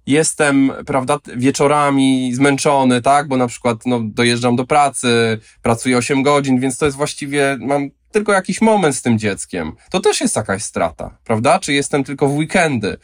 jestem, 0.07 0.73
prawda, 0.87 1.19
wieczorami 1.37 2.35
zmęczony, 2.35 3.03
tak, 3.03 3.29
bo 3.29 3.37
na 3.37 3.47
przykład, 3.47 3.87
no, 3.87 4.01
dojeżdżam 4.03 4.57
do 4.57 4.67
pracy, 4.67 5.39
pracuję 5.63 5.97
8 5.97 6.23
godzin, 6.23 6.61
więc 6.61 6.79
to 6.79 6.85
jest 6.85 6.97
właściwie, 6.97 7.57
mam 7.61 7.91
tylko 8.13 8.33
jakiś 8.33 8.61
moment 8.61 8.97
z 8.97 9.03
tym 9.03 9.19
dzieckiem. 9.19 9.73
To 9.91 10.01
też 10.01 10.21
jest 10.21 10.37
jakaś 10.37 10.63
strata, 10.63 11.19
prawda? 11.25 11.59
Czy 11.59 11.73
jestem 11.73 12.05
tylko 12.05 12.29
w 12.29 12.37
weekendy? 12.37 12.97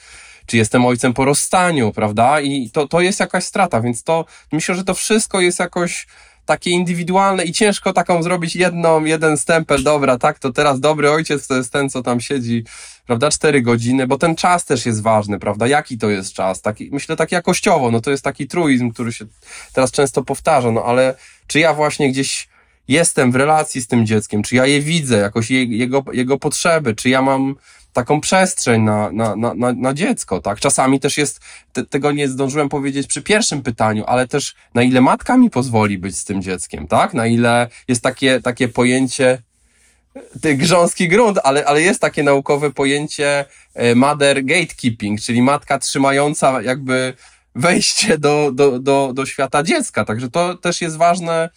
Czy 0.47 0.57
jestem 0.57 0.87
ojcem 0.87 1.13
po 1.15 1.25
rozstaniu, 1.25 1.93
prawda? 1.93 2.41
I 2.41 2.71
to, 2.71 2.89
to 2.89 3.01
jest 3.01 3.21
jakaś 3.21 3.45
strata, 3.45 3.81
więc 3.81 4.03
to 4.03 4.25
myślę, 4.53 4.75
że 4.75 4.85
to 4.85 4.95
wszystko 4.95 5.41
jest 5.41 5.59
jakoś 5.59 6.07
takie 6.47 6.71
indywidualne 6.71 7.45
i 7.45 7.53
ciężko 7.53 7.93
taką 7.93 8.23
zrobić 8.23 8.57
jedną, 8.57 9.05
jeden 9.05 9.37
stempel, 9.37 9.83
dobra, 9.83 10.19
tak, 10.19 10.39
to 10.39 10.53
teraz 10.53 10.81
dobry 10.81 11.11
ojciec 11.11 11.47
to 11.47 11.57
jest 11.57 11.73
ten, 11.73 11.91
co 11.91 12.03
tam 12.03 12.21
siedzi, 12.21 12.65
prawda, 13.07 13.31
cztery 13.31 13.63
godziny, 13.63 14.07
bo 14.07 14.19
ten 14.19 14.37
czas 14.37 14.65
też 14.65 14.87
jest 14.87 15.03
ważny, 15.03 15.39
prawda, 15.39 15.67
jaki 15.67 15.99
to 15.99 16.11
jest 16.11 16.33
czas, 16.33 16.63
taki, 16.63 16.91
myślę 16.93 17.17
tak 17.17 17.33
jakościowo, 17.33 17.91
no 17.91 18.01
to 18.01 18.11
jest 18.11 18.25
taki 18.25 18.49
truizm, 18.49 18.91
który 18.91 19.13
się 19.13 19.25
teraz 19.73 19.91
często 19.91 20.25
powtarza, 20.25 20.71
no 20.71 20.85
ale 20.85 21.15
czy 21.47 21.59
ja 21.59 21.75
właśnie 21.75 22.11
gdzieś 22.11 22.49
jestem 22.89 23.33
w 23.33 23.37
relacji 23.37 23.81
z 23.81 23.87
tym 23.87 24.07
dzieckiem, 24.07 24.43
czy 24.43 24.57
ja 24.57 24.67
je 24.67 24.81
widzę, 24.81 25.19
jakoś 25.19 25.51
je, 25.51 25.65
jego, 25.65 26.05
jego 26.13 26.39
potrzeby, 26.39 26.95
czy 26.95 27.09
ja 27.09 27.23
mam 27.23 27.57
taką 27.93 28.21
przestrzeń 28.21 28.83
na, 28.83 29.11
na, 29.13 29.37
na, 29.37 29.73
na, 29.73 29.95
dziecko, 29.95 30.41
tak? 30.41 30.61
Czasami 30.61 31.01
też 31.01 31.19
jest, 31.19 31.41
te, 31.73 31.87
tego 31.87 32.13
nie 32.13 32.29
zdążyłem 32.29 32.69
powiedzieć 32.69 33.07
przy 33.07 33.23
pierwszym 33.23 33.63
pytaniu, 33.63 34.05
ale 34.07 34.29
też 34.29 34.55
na 34.75 34.83
ile 34.83 35.01
matka 35.01 35.37
mi 35.37 35.51
pozwoli 35.51 35.99
być 35.99 36.17
z 36.17 36.25
tym 36.25 36.43
dzieckiem, 36.43 36.87
tak? 36.87 37.15
Na 37.15 37.27
ile 37.27 37.69
jest 37.89 38.03
takie, 38.03 38.41
takie 38.41 38.69
pojęcie, 38.69 39.43
ty 40.43 40.55
grząski 40.55 41.09
grunt, 41.09 41.39
ale, 41.45 41.65
ale 41.65 41.83
jest 41.83 42.01
takie 42.01 42.23
naukowe 42.23 42.71
pojęcie 42.71 43.45
e, 43.75 43.95
mother 43.95 44.45
gatekeeping, 44.45 45.21
czyli 45.21 45.43
matka 45.43 45.79
trzymająca 45.79 46.63
jakby 46.63 47.15
wejście 47.55 48.19
do, 48.19 48.51
do, 48.53 48.79
do, 48.79 49.13
do 49.15 49.27
świata 49.27 49.63
dziecka. 49.63 50.05
Także 50.05 50.31
to 50.31 50.55
też 50.55 50.81
jest 50.81 50.97
ważne 50.97 51.51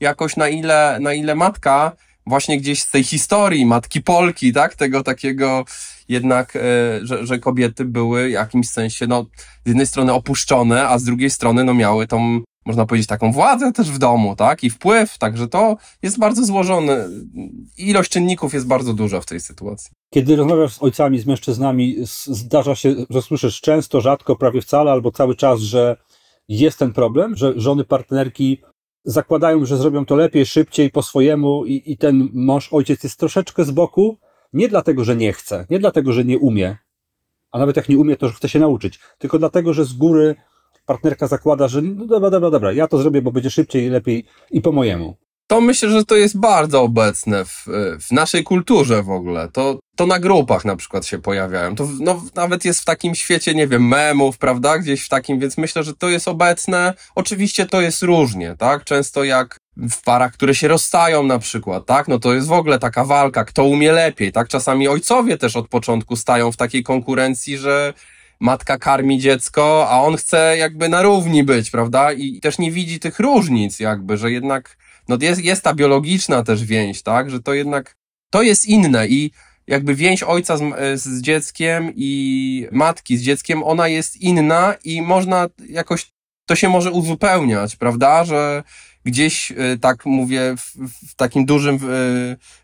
jakoś 0.00 0.36
na 0.36 0.48
ile, 0.48 0.98
na 1.00 1.14
ile 1.14 1.34
matka 1.34 1.92
właśnie 2.30 2.58
gdzieś 2.58 2.82
z 2.82 2.90
tej 2.90 3.04
historii 3.04 3.66
matki 3.66 4.02
Polki, 4.02 4.52
tak, 4.52 4.74
tego 4.74 5.02
takiego 5.02 5.64
jednak, 6.08 6.56
e, 6.56 6.60
że, 7.02 7.26
że 7.26 7.38
kobiety 7.38 7.84
były 7.84 8.28
w 8.28 8.30
jakimś 8.30 8.68
sensie, 8.68 9.06
no, 9.06 9.26
z 9.64 9.68
jednej 9.68 9.86
strony 9.86 10.12
opuszczone, 10.12 10.88
a 10.88 10.98
z 10.98 11.04
drugiej 11.04 11.30
strony, 11.30 11.64
no, 11.64 11.74
miały 11.74 12.06
tą, 12.06 12.40
można 12.66 12.86
powiedzieć, 12.86 13.08
taką 13.08 13.32
władzę 13.32 13.72
też 13.72 13.90
w 13.90 13.98
domu, 13.98 14.36
tak, 14.36 14.64
i 14.64 14.70
wpływ, 14.70 15.18
także 15.18 15.48
to 15.48 15.76
jest 16.02 16.18
bardzo 16.18 16.44
złożone. 16.44 17.08
Ilość 17.78 18.10
czynników 18.10 18.54
jest 18.54 18.66
bardzo 18.66 18.94
duża 18.94 19.20
w 19.20 19.26
tej 19.26 19.40
sytuacji. 19.40 19.90
Kiedy 20.14 20.36
rozmawiasz 20.36 20.74
z 20.74 20.82
ojcami, 20.82 21.18
z 21.18 21.26
mężczyznami, 21.26 21.96
zdarza 22.26 22.74
się, 22.74 22.94
że 23.10 23.22
słyszysz 23.22 23.60
często, 23.60 24.00
rzadko, 24.00 24.36
prawie 24.36 24.62
wcale, 24.62 24.90
albo 24.90 25.10
cały 25.12 25.36
czas, 25.36 25.60
że 25.60 25.96
jest 26.48 26.78
ten 26.78 26.92
problem, 26.92 27.36
że 27.36 27.52
żony 27.56 27.84
partnerki 27.84 28.62
zakładają, 29.04 29.64
że 29.64 29.76
zrobią 29.76 30.06
to 30.06 30.16
lepiej, 30.16 30.46
szybciej, 30.46 30.90
po 30.90 31.02
swojemu 31.02 31.64
i, 31.64 31.82
i 31.86 31.96
ten 31.96 32.28
mąż, 32.32 32.72
ojciec 32.72 33.04
jest 33.04 33.18
troszeczkę 33.18 33.64
z 33.64 33.70
boku, 33.70 34.18
nie 34.52 34.68
dlatego, 34.68 35.04
że 35.04 35.16
nie 35.16 35.32
chce, 35.32 35.66
nie 35.70 35.78
dlatego, 35.78 36.12
że 36.12 36.24
nie 36.24 36.38
umie, 36.38 36.76
a 37.50 37.58
nawet 37.58 37.76
jak 37.76 37.88
nie 37.88 37.98
umie, 37.98 38.16
to 38.16 38.28
chce 38.28 38.48
się 38.48 38.58
nauczyć, 38.58 39.00
tylko 39.18 39.38
dlatego, 39.38 39.72
że 39.72 39.84
z 39.84 39.92
góry 39.92 40.34
partnerka 40.86 41.26
zakłada, 41.26 41.68
że 41.68 41.82
no 41.82 42.06
dobra, 42.06 42.30
dobra, 42.30 42.50
dobra, 42.50 42.72
ja 42.72 42.88
to 42.88 42.98
zrobię, 42.98 43.22
bo 43.22 43.32
będzie 43.32 43.50
szybciej, 43.50 43.90
lepiej 43.90 44.24
i 44.50 44.60
po 44.60 44.72
mojemu 44.72 45.16
to 45.50 45.60
myślę, 45.60 45.90
że 45.90 46.04
to 46.04 46.16
jest 46.16 46.38
bardzo 46.38 46.82
obecne 46.82 47.44
w, 47.44 47.64
w 48.00 48.10
naszej 48.10 48.44
kulturze 48.44 49.02
w 49.02 49.10
ogóle. 49.10 49.48
To, 49.52 49.78
to 49.96 50.06
na 50.06 50.18
grupach 50.18 50.64
na 50.64 50.76
przykład 50.76 51.06
się 51.06 51.18
pojawiają. 51.18 51.74
To 51.74 51.88
no, 52.00 52.22
nawet 52.34 52.64
jest 52.64 52.80
w 52.80 52.84
takim 52.84 53.14
świecie, 53.14 53.54
nie 53.54 53.66
wiem, 53.66 53.88
memów, 53.88 54.38
prawda? 54.38 54.78
Gdzieś 54.78 55.04
w 55.04 55.08
takim, 55.08 55.38
więc 55.38 55.58
myślę, 55.58 55.82
że 55.82 55.94
to 55.94 56.08
jest 56.08 56.28
obecne. 56.28 56.94
Oczywiście 57.14 57.66
to 57.66 57.80
jest 57.80 58.02
różnie, 58.02 58.54
tak? 58.58 58.84
Często 58.84 59.24
jak 59.24 59.56
w 59.76 60.02
parach, 60.02 60.32
które 60.32 60.54
się 60.54 60.68
rozstają 60.68 61.22
na 61.22 61.38
przykład, 61.38 61.86
tak? 61.86 62.08
No 62.08 62.18
to 62.18 62.34
jest 62.34 62.46
w 62.46 62.52
ogóle 62.52 62.78
taka 62.78 63.04
walka, 63.04 63.44
kto 63.44 63.64
umie 63.64 63.92
lepiej, 63.92 64.32
tak? 64.32 64.48
Czasami 64.48 64.88
ojcowie 64.88 65.38
też 65.38 65.56
od 65.56 65.68
początku 65.68 66.16
stają 66.16 66.52
w 66.52 66.56
takiej 66.56 66.82
konkurencji, 66.82 67.58
że 67.58 67.94
matka 68.40 68.78
karmi 68.78 69.18
dziecko, 69.18 69.86
a 69.90 70.00
on 70.00 70.16
chce 70.16 70.56
jakby 70.58 70.88
na 70.88 71.02
równi 71.02 71.44
być, 71.44 71.70
prawda? 71.70 72.12
I 72.12 72.40
też 72.40 72.58
nie 72.58 72.70
widzi 72.70 73.00
tych 73.00 73.20
różnic 73.20 73.80
jakby, 73.80 74.16
że 74.16 74.32
jednak 74.32 74.76
no 75.10 75.16
jest, 75.20 75.44
jest 75.44 75.62
ta 75.62 75.74
biologiczna 75.74 76.42
też 76.42 76.64
więź, 76.64 77.02
tak, 77.02 77.30
że 77.30 77.42
to 77.42 77.54
jednak, 77.54 77.96
to 78.30 78.42
jest 78.42 78.66
inne 78.66 79.08
i 79.08 79.30
jakby 79.66 79.94
więź 79.94 80.22
ojca 80.22 80.56
z, 80.56 80.62
z 81.00 81.22
dzieckiem 81.22 81.92
i 81.96 82.68
matki 82.72 83.16
z 83.16 83.22
dzieckiem, 83.22 83.62
ona 83.64 83.88
jest 83.88 84.16
inna 84.16 84.74
i 84.84 85.02
można 85.02 85.48
jakoś, 85.68 86.12
to 86.46 86.56
się 86.56 86.68
może 86.68 86.90
uzupełniać, 86.90 87.76
prawda, 87.76 88.24
że 88.24 88.62
gdzieś, 89.04 89.50
y, 89.50 89.78
tak 89.80 90.06
mówię, 90.06 90.54
w, 90.56 90.88
w 91.10 91.14
takim 91.14 91.44
dużym 91.44 91.78
w, 91.80 91.86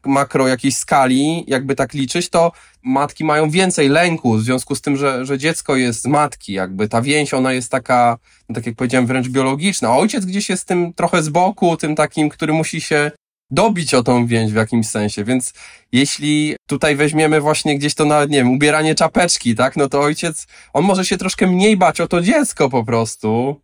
makro 0.06 0.48
jakiejś 0.48 0.76
skali, 0.76 1.44
jakby 1.46 1.74
tak 1.74 1.94
liczyć, 1.94 2.28
to 2.28 2.52
matki 2.82 3.24
mają 3.24 3.50
więcej 3.50 3.88
lęku 3.88 4.32
w 4.32 4.42
związku 4.42 4.74
z 4.74 4.80
tym, 4.80 4.96
że, 4.96 5.26
że 5.26 5.38
dziecko 5.38 5.76
jest 5.76 6.02
z 6.02 6.06
matki, 6.06 6.52
jakby 6.52 6.88
ta 6.88 7.02
więź, 7.02 7.34
ona 7.34 7.52
jest 7.52 7.70
taka, 7.70 8.18
no 8.48 8.54
tak 8.54 8.66
jak 8.66 8.76
powiedziałem, 8.76 9.06
wręcz 9.06 9.28
biologiczna. 9.28 9.88
A 9.88 9.96
ojciec 9.96 10.24
gdzieś 10.24 10.48
jest 10.48 10.68
tym 10.68 10.92
trochę 10.92 11.22
z 11.22 11.28
boku, 11.28 11.76
tym 11.76 11.94
takim, 11.94 12.28
który 12.28 12.52
musi 12.52 12.80
się 12.80 13.10
dobić 13.50 13.94
o 13.94 14.02
tą 14.02 14.26
więź 14.26 14.52
w 14.52 14.54
jakimś 14.54 14.88
sensie, 14.88 15.24
więc 15.24 15.52
jeśli 15.92 16.56
tutaj 16.68 16.96
weźmiemy 16.96 17.40
właśnie 17.40 17.78
gdzieś 17.78 17.94
to 17.94 18.04
nawet, 18.04 18.30
nie 18.30 18.38
wiem, 18.38 18.50
ubieranie 18.50 18.94
czapeczki, 18.94 19.54
tak, 19.54 19.76
no 19.76 19.88
to 19.88 20.00
ojciec, 20.00 20.46
on 20.72 20.84
może 20.84 21.04
się 21.04 21.16
troszkę 21.16 21.46
mniej 21.46 21.76
bać 21.76 22.00
o 22.00 22.08
to 22.08 22.20
dziecko 22.20 22.70
po 22.70 22.84
prostu, 22.84 23.60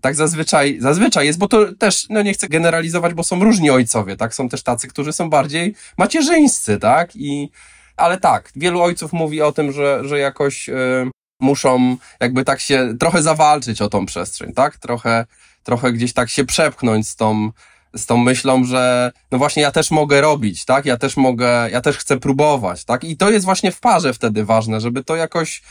tak 0.00 0.14
zazwyczaj, 0.14 0.76
zazwyczaj 0.80 1.26
jest, 1.26 1.38
bo 1.38 1.48
to 1.48 1.72
też, 1.72 2.06
no 2.10 2.22
nie 2.22 2.32
chcę 2.32 2.48
generalizować, 2.48 3.14
bo 3.14 3.24
są 3.24 3.44
różni 3.44 3.70
ojcowie, 3.70 4.16
tak? 4.16 4.34
Są 4.34 4.48
też 4.48 4.62
tacy, 4.62 4.88
którzy 4.88 5.12
są 5.12 5.30
bardziej 5.30 5.74
macierzyńscy, 5.98 6.78
tak? 6.78 7.16
I, 7.16 7.50
ale 7.96 8.20
tak, 8.20 8.52
wielu 8.56 8.82
ojców 8.82 9.12
mówi 9.12 9.42
o 9.42 9.52
tym, 9.52 9.72
że, 9.72 10.00
że 10.04 10.18
jakoś 10.18 10.68
y, 10.68 11.10
muszą 11.40 11.96
jakby 12.20 12.44
tak 12.44 12.60
się 12.60 12.94
trochę 13.00 13.22
zawalczyć 13.22 13.82
o 13.82 13.88
tą 13.88 14.06
przestrzeń, 14.06 14.52
tak? 14.52 14.76
Trochę, 14.76 15.26
trochę 15.62 15.92
gdzieś 15.92 16.12
tak 16.12 16.30
się 16.30 16.44
przepchnąć 16.44 17.08
z 17.08 17.16
tą, 17.16 17.50
z 17.94 18.06
tą 18.06 18.16
myślą, 18.16 18.64
że 18.64 19.12
no 19.30 19.38
właśnie 19.38 19.62
ja 19.62 19.70
też 19.70 19.90
mogę 19.90 20.20
robić, 20.20 20.64
tak? 20.64 20.86
Ja 20.86 20.96
też 20.96 21.16
mogę, 21.16 21.70
ja 21.70 21.80
też 21.80 21.96
chcę 21.96 22.18
próbować, 22.18 22.84
tak? 22.84 23.04
I 23.04 23.16
to 23.16 23.30
jest 23.30 23.44
właśnie 23.44 23.72
w 23.72 23.80
parze 23.80 24.14
wtedy 24.14 24.44
ważne, 24.44 24.80
żeby 24.80 25.04
to 25.04 25.16
jakoś 25.16 25.62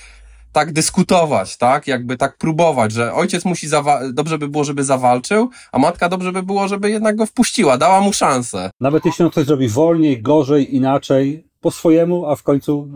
tak 0.58 0.74
dyskutować, 0.74 1.58
tak? 1.58 1.88
Jakby 1.88 2.18
tak 2.18 2.38
próbować, 2.38 2.92
że 2.92 3.14
ojciec 3.14 3.46
musi 3.46 3.68
dobrze 4.14 4.38
by 4.38 4.48
było, 4.48 4.64
żeby 4.64 4.84
zawalczył, 4.84 5.50
a 5.72 5.80
matka 5.80 6.10
dobrze 6.10 6.32
by 6.32 6.44
było, 6.44 6.68
żeby 6.68 6.90
jednak 6.90 7.16
go 7.16 7.26
wpuściła, 7.26 7.78
dała 7.78 8.02
mu 8.02 8.14
szansę. 8.14 8.70
Nawet 8.80 9.06
jeśli 9.06 9.26
on 9.26 9.32
coś 9.32 9.46
zrobi 9.46 9.68
wolniej, 9.68 10.22
gorzej, 10.22 10.76
inaczej, 10.76 11.48
po 11.62 11.72
swojemu, 11.72 12.26
a 12.26 12.36
w 12.36 12.44
końcu, 12.44 12.88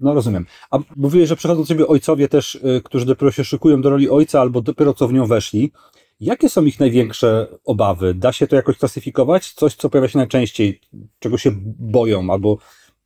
no 0.00 0.14
rozumiem. 0.14 0.46
A 0.70 0.78
mówiłeś, 0.96 1.28
że 1.28 1.36
przychodzą 1.36 1.60
do 1.60 1.66
ciebie 1.66 1.86
ojcowie 1.86 2.28
też, 2.28 2.54
y, 2.54 2.82
którzy 2.84 3.06
dopiero 3.06 3.32
się 3.32 3.44
szykują 3.44 3.82
do 3.82 3.90
roli 3.90 4.10
ojca 4.10 4.40
albo 4.40 4.60
dopiero 4.60 4.94
co 4.94 5.08
w 5.08 5.12
nią 5.12 5.26
weszli. 5.26 5.72
Jakie 6.20 6.48
są 6.48 6.64
ich 6.64 6.80
największe 6.80 7.46
obawy? 7.64 8.14
Da 8.14 8.32
się 8.32 8.46
to 8.46 8.56
jakoś 8.56 8.78
klasyfikować? 8.78 9.52
Coś, 9.52 9.74
co 9.74 9.90
pojawia 9.90 10.08
się 10.08 10.18
najczęściej, 10.18 10.80
czego 11.18 11.38
się 11.38 11.50
boją, 11.78 12.30
albo 12.30 12.58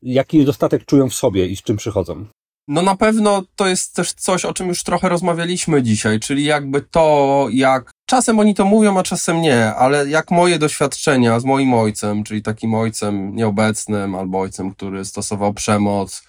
jaki 0.03 0.39
niedostatek 0.39 0.85
czują 0.85 1.09
w 1.09 1.15
sobie 1.15 1.47
i 1.47 1.57
z 1.57 1.63
czym 1.63 1.77
przychodzą? 1.77 2.27
No 2.69 2.83
na 2.83 2.97
pewno 2.97 3.43
to 3.57 3.67
jest 3.67 3.95
też 3.97 4.13
coś, 4.13 4.45
o 4.45 4.55
czym 4.55 4.69
już 4.69 4.83
trochę 4.83 5.09
rozmawialiśmy 5.09 5.83
dzisiaj, 5.83 6.21
czyli 6.21 6.45
jakby 6.45 6.81
to, 6.81 7.47
jak 7.53 7.91
czasem 8.07 8.39
oni 8.39 8.55
to 8.55 8.65
mówią, 8.65 8.99
a 8.99 9.03
czasem 9.03 9.41
nie, 9.41 9.75
ale 9.75 10.09
jak 10.09 10.31
moje 10.31 10.59
doświadczenia 10.59 11.41
z 11.41 11.45
moim 11.45 11.75
ojcem, 11.75 12.25
czyli 12.25 12.43
takim 12.43 12.75
ojcem 12.75 13.37
nieobecnym, 13.37 14.15
albo 14.15 14.41
ojcem, 14.41 14.71
który 14.71 15.05
stosował 15.05 15.55
przemoc, 15.55 16.23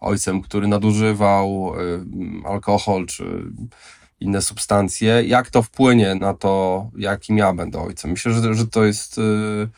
ojcem, 0.00 0.42
który 0.42 0.68
nadużywał 0.68 1.74
y, 2.44 2.48
alkohol 2.48 3.06
czy 3.06 3.24
inne 4.20 4.42
substancje, 4.42 5.22
jak 5.26 5.50
to 5.50 5.62
wpłynie 5.62 6.14
na 6.14 6.34
to, 6.34 6.86
jakim 6.96 7.38
ja 7.38 7.52
będę 7.52 7.80
ojcem. 7.80 8.10
Myślę, 8.10 8.32
że, 8.32 8.54
że 8.54 8.66
to 8.66 8.84
jest. 8.84 9.18
Y, 9.18 9.68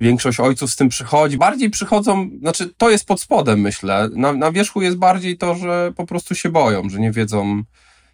większość 0.00 0.40
ojców 0.40 0.70
z 0.70 0.76
tym 0.76 0.88
przychodzi. 0.88 1.38
Bardziej 1.38 1.70
przychodzą, 1.70 2.30
znaczy 2.40 2.74
to 2.76 2.90
jest 2.90 3.06
pod 3.06 3.20
spodem, 3.20 3.60
myślę. 3.60 4.08
Na, 4.12 4.32
na 4.32 4.52
wierzchu 4.52 4.82
jest 4.82 4.96
bardziej 4.96 5.38
to, 5.38 5.54
że 5.54 5.92
po 5.96 6.06
prostu 6.06 6.34
się 6.34 6.48
boją, 6.48 6.88
że 6.88 7.00
nie 7.00 7.12
wiedzą, 7.12 7.62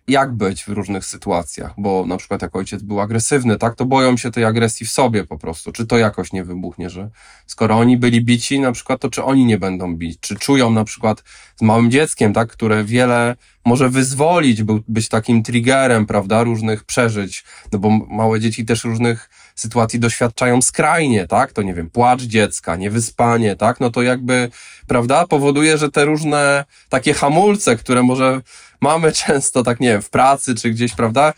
jak 0.08 0.32
być 0.32 0.64
w 0.64 0.68
różnych 0.68 1.04
sytuacjach, 1.04 1.74
bo 1.78 2.06
na 2.06 2.16
przykład 2.16 2.42
jak 2.42 2.56
ojciec 2.56 2.82
był 2.82 3.00
agresywny, 3.00 3.58
tak, 3.58 3.74
to 3.74 3.84
boją 3.84 4.16
się 4.16 4.30
tej 4.30 4.44
agresji 4.44 4.86
w 4.86 4.90
sobie 4.90 5.24
po 5.24 5.38
prostu, 5.38 5.72
czy 5.72 5.86
to 5.86 5.98
jakoś 5.98 6.32
nie 6.32 6.44
wybuchnie, 6.44 6.90
że 6.90 7.10
skoro 7.46 7.78
oni 7.78 7.96
byli 7.96 8.24
bici 8.24 8.60
na 8.60 8.72
przykład, 8.72 9.00
to 9.00 9.10
czy 9.10 9.24
oni 9.24 9.44
nie 9.44 9.58
będą 9.58 9.96
bić, 9.96 10.20
czy 10.20 10.36
czują 10.36 10.70
na 10.70 10.84
przykład 10.84 11.22
z 11.56 11.62
małym 11.62 11.90
dzieckiem, 11.90 12.32
tak, 12.32 12.52
które 12.52 12.84
wiele 12.84 13.36
może 13.64 13.88
wyzwolić, 13.88 14.62
być 14.88 15.08
takim 15.08 15.42
triggerem, 15.42 16.06
prawda, 16.06 16.42
różnych 16.42 16.84
przeżyć, 16.84 17.44
no 17.72 17.78
bo 17.78 17.90
małe 17.90 18.40
dzieci 18.40 18.64
też 18.64 18.84
różnych 18.84 19.30
sytuacji 19.54 20.00
doświadczają 20.00 20.62
skrajnie, 20.62 21.26
tak? 21.26 21.52
To 21.52 21.62
nie 21.62 21.74
wiem, 21.74 21.90
płacz 21.90 22.22
dziecka, 22.22 22.76
niewyspanie, 22.76 23.56
tak? 23.56 23.80
No 23.80 23.90
to 23.90 24.02
jakby, 24.02 24.50
prawda, 24.86 25.26
powoduje, 25.26 25.78
że 25.78 25.90
te 25.90 26.04
różne 26.04 26.64
takie 26.88 27.14
hamulce, 27.14 27.76
które 27.76 28.02
może 28.02 28.40
mamy 28.80 29.12
często, 29.26 29.62
tak 29.62 29.80
nie 29.80 29.88
wiem, 29.88 30.02
w 30.02 30.10
pracy 30.10 30.54
czy 30.54 30.70
gdzieś, 30.70 30.94
prawda? 30.94 31.32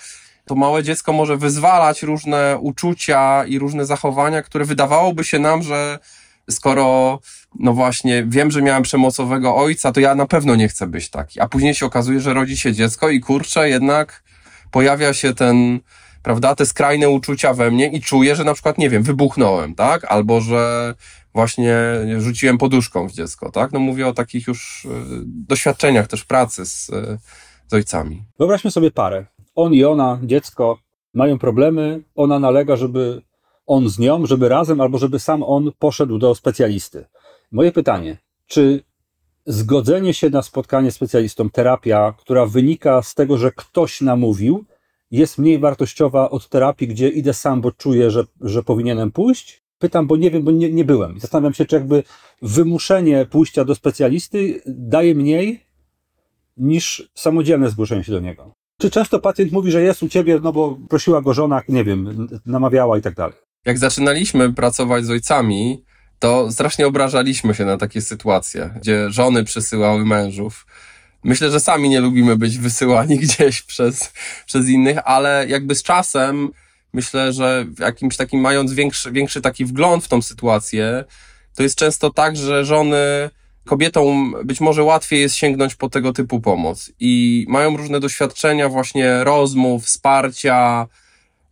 To 0.46 0.54
małe 0.54 0.82
dziecko 0.82 1.12
może 1.12 1.36
wyzwalać 1.36 2.02
różne 2.02 2.58
uczucia 2.60 3.44
i 3.44 3.58
różne 3.58 3.86
zachowania, 3.86 4.42
które 4.42 4.64
wydawałoby 4.64 5.24
się 5.24 5.38
nam, 5.38 5.62
że 5.62 5.98
skoro, 6.50 7.20
no 7.58 7.72
właśnie, 7.72 8.24
wiem, 8.28 8.50
że 8.50 8.62
miałem 8.62 8.82
przemocowego 8.82 9.56
ojca, 9.56 9.92
to 9.92 10.00
ja 10.00 10.14
na 10.14 10.26
pewno 10.26 10.56
nie 10.56 10.68
chcę 10.68 10.86
być 10.86 11.10
taki. 11.10 11.40
A 11.40 11.48
później 11.48 11.74
się 11.74 11.86
okazuje, 11.86 12.20
że 12.20 12.34
rodzi 12.34 12.56
się 12.56 12.72
dziecko 12.72 13.10
i 13.10 13.20
kurczę, 13.20 13.68
jednak 13.68 14.22
pojawia 14.70 15.14
się 15.14 15.34
ten, 15.34 15.80
prawda, 16.24 16.54
te 16.54 16.66
skrajne 16.66 17.08
uczucia 17.08 17.54
we 17.54 17.70
mnie 17.70 17.86
i 17.86 18.00
czuję, 18.00 18.36
że 18.36 18.44
na 18.44 18.54
przykład, 18.54 18.78
nie 18.78 18.90
wiem, 18.90 19.02
wybuchnąłem, 19.02 19.74
tak? 19.74 20.04
Albo, 20.04 20.40
że 20.40 20.94
właśnie 21.34 21.76
rzuciłem 22.18 22.58
poduszką 22.58 23.08
w 23.08 23.12
dziecko, 23.12 23.50
tak? 23.50 23.72
No 23.72 23.80
mówię 23.80 24.08
o 24.08 24.12
takich 24.12 24.46
już 24.46 24.86
e, 24.86 24.88
doświadczeniach 25.24 26.06
też 26.06 26.24
pracy 26.24 26.66
z, 26.66 26.90
e, 26.90 27.18
z 27.68 27.74
ojcami. 27.74 28.24
Wyobraźmy 28.38 28.70
sobie 28.70 28.90
parę. 28.90 29.26
On 29.54 29.74
i 29.74 29.84
ona, 29.84 30.18
dziecko, 30.22 30.78
mają 31.14 31.38
problemy, 31.38 32.02
ona 32.14 32.38
nalega, 32.38 32.76
żeby 32.76 33.22
on 33.66 33.88
z 33.88 33.98
nią, 33.98 34.26
żeby 34.26 34.48
razem, 34.48 34.80
albo 34.80 34.98
żeby 34.98 35.18
sam 35.18 35.42
on 35.42 35.70
poszedł 35.78 36.18
do 36.18 36.34
specjalisty. 36.34 37.04
Moje 37.52 37.72
pytanie, 37.72 38.16
czy 38.46 38.84
zgodzenie 39.46 40.14
się 40.14 40.30
na 40.30 40.42
spotkanie 40.42 40.90
z 40.90 40.94
specjalistą, 40.94 41.50
terapia, 41.50 42.14
która 42.18 42.46
wynika 42.46 43.02
z 43.02 43.14
tego, 43.14 43.38
że 43.38 43.52
ktoś 43.52 44.00
namówił, 44.00 44.64
jest 45.18 45.38
mniej 45.38 45.58
wartościowa 45.58 46.30
od 46.30 46.48
terapii, 46.48 46.88
gdzie 46.88 47.08
idę 47.08 47.34
sam, 47.34 47.60
bo 47.60 47.72
czuję, 47.72 48.10
że, 48.10 48.24
że 48.40 48.62
powinienem 48.62 49.12
pójść? 49.12 49.62
Pytam, 49.78 50.06
bo 50.06 50.16
nie 50.16 50.30
wiem, 50.30 50.42
bo 50.42 50.50
nie, 50.50 50.70
nie 50.70 50.84
byłem. 50.84 51.20
Zastanawiam 51.20 51.54
się, 51.54 51.64
czy 51.64 51.76
jakby 51.76 52.02
wymuszenie 52.42 53.26
pójścia 53.30 53.64
do 53.64 53.74
specjalisty 53.74 54.62
daje 54.66 55.14
mniej 55.14 55.66
niż 56.56 57.10
samodzielne 57.14 57.70
zgłoszenie 57.70 58.04
się 58.04 58.12
do 58.12 58.20
niego. 58.20 58.54
Czy 58.80 58.90
często 58.90 59.18
pacjent 59.18 59.52
mówi, 59.52 59.70
że 59.70 59.82
jest 59.82 60.02
u 60.02 60.08
ciebie, 60.08 60.40
no 60.42 60.52
bo 60.52 60.78
prosiła 60.88 61.22
go 61.22 61.34
żona, 61.34 61.62
nie 61.68 61.84
wiem, 61.84 62.28
namawiała 62.46 62.98
i 62.98 63.02
tak 63.02 63.14
dalej? 63.14 63.36
Jak 63.64 63.78
zaczynaliśmy 63.78 64.52
pracować 64.52 65.04
z 65.04 65.10
ojcami, 65.10 65.84
to 66.18 66.52
strasznie 66.52 66.86
obrażaliśmy 66.86 67.54
się 67.54 67.64
na 67.64 67.76
takie 67.76 68.00
sytuacje, 68.00 68.70
gdzie 68.80 69.10
żony 69.10 69.44
przysyłały 69.44 70.04
mężów. 70.04 70.66
Myślę, 71.24 71.50
że 71.50 71.60
sami 71.60 71.88
nie 71.88 72.00
lubimy 72.00 72.36
być 72.36 72.58
wysyłani 72.58 73.18
gdzieś 73.24 73.62
przez, 73.62 74.12
przez 74.46 74.68
innych, 74.68 74.98
ale 75.04 75.46
jakby 75.48 75.74
z 75.74 75.82
czasem 75.82 76.50
myślę, 76.92 77.32
że 77.32 77.66
jakimś 77.78 78.16
takim 78.16 78.40
mając 78.40 78.72
większy, 78.72 79.12
większy 79.12 79.40
taki 79.40 79.64
wgląd 79.64 80.04
w 80.04 80.08
tą 80.08 80.22
sytuację, 80.22 81.04
to 81.54 81.62
jest 81.62 81.76
często 81.76 82.10
tak, 82.10 82.36
że 82.36 82.64
żony 82.64 83.30
kobietom 83.64 84.34
być 84.44 84.60
może 84.60 84.82
łatwiej 84.82 85.20
jest 85.20 85.34
sięgnąć 85.34 85.74
po 85.74 85.88
tego 85.88 86.12
typu 86.12 86.40
pomoc 86.40 86.92
i 87.00 87.44
mają 87.48 87.76
różne 87.76 88.00
doświadczenia 88.00 88.68
właśnie 88.68 89.24
rozmów, 89.24 89.84
wsparcia. 89.84 90.86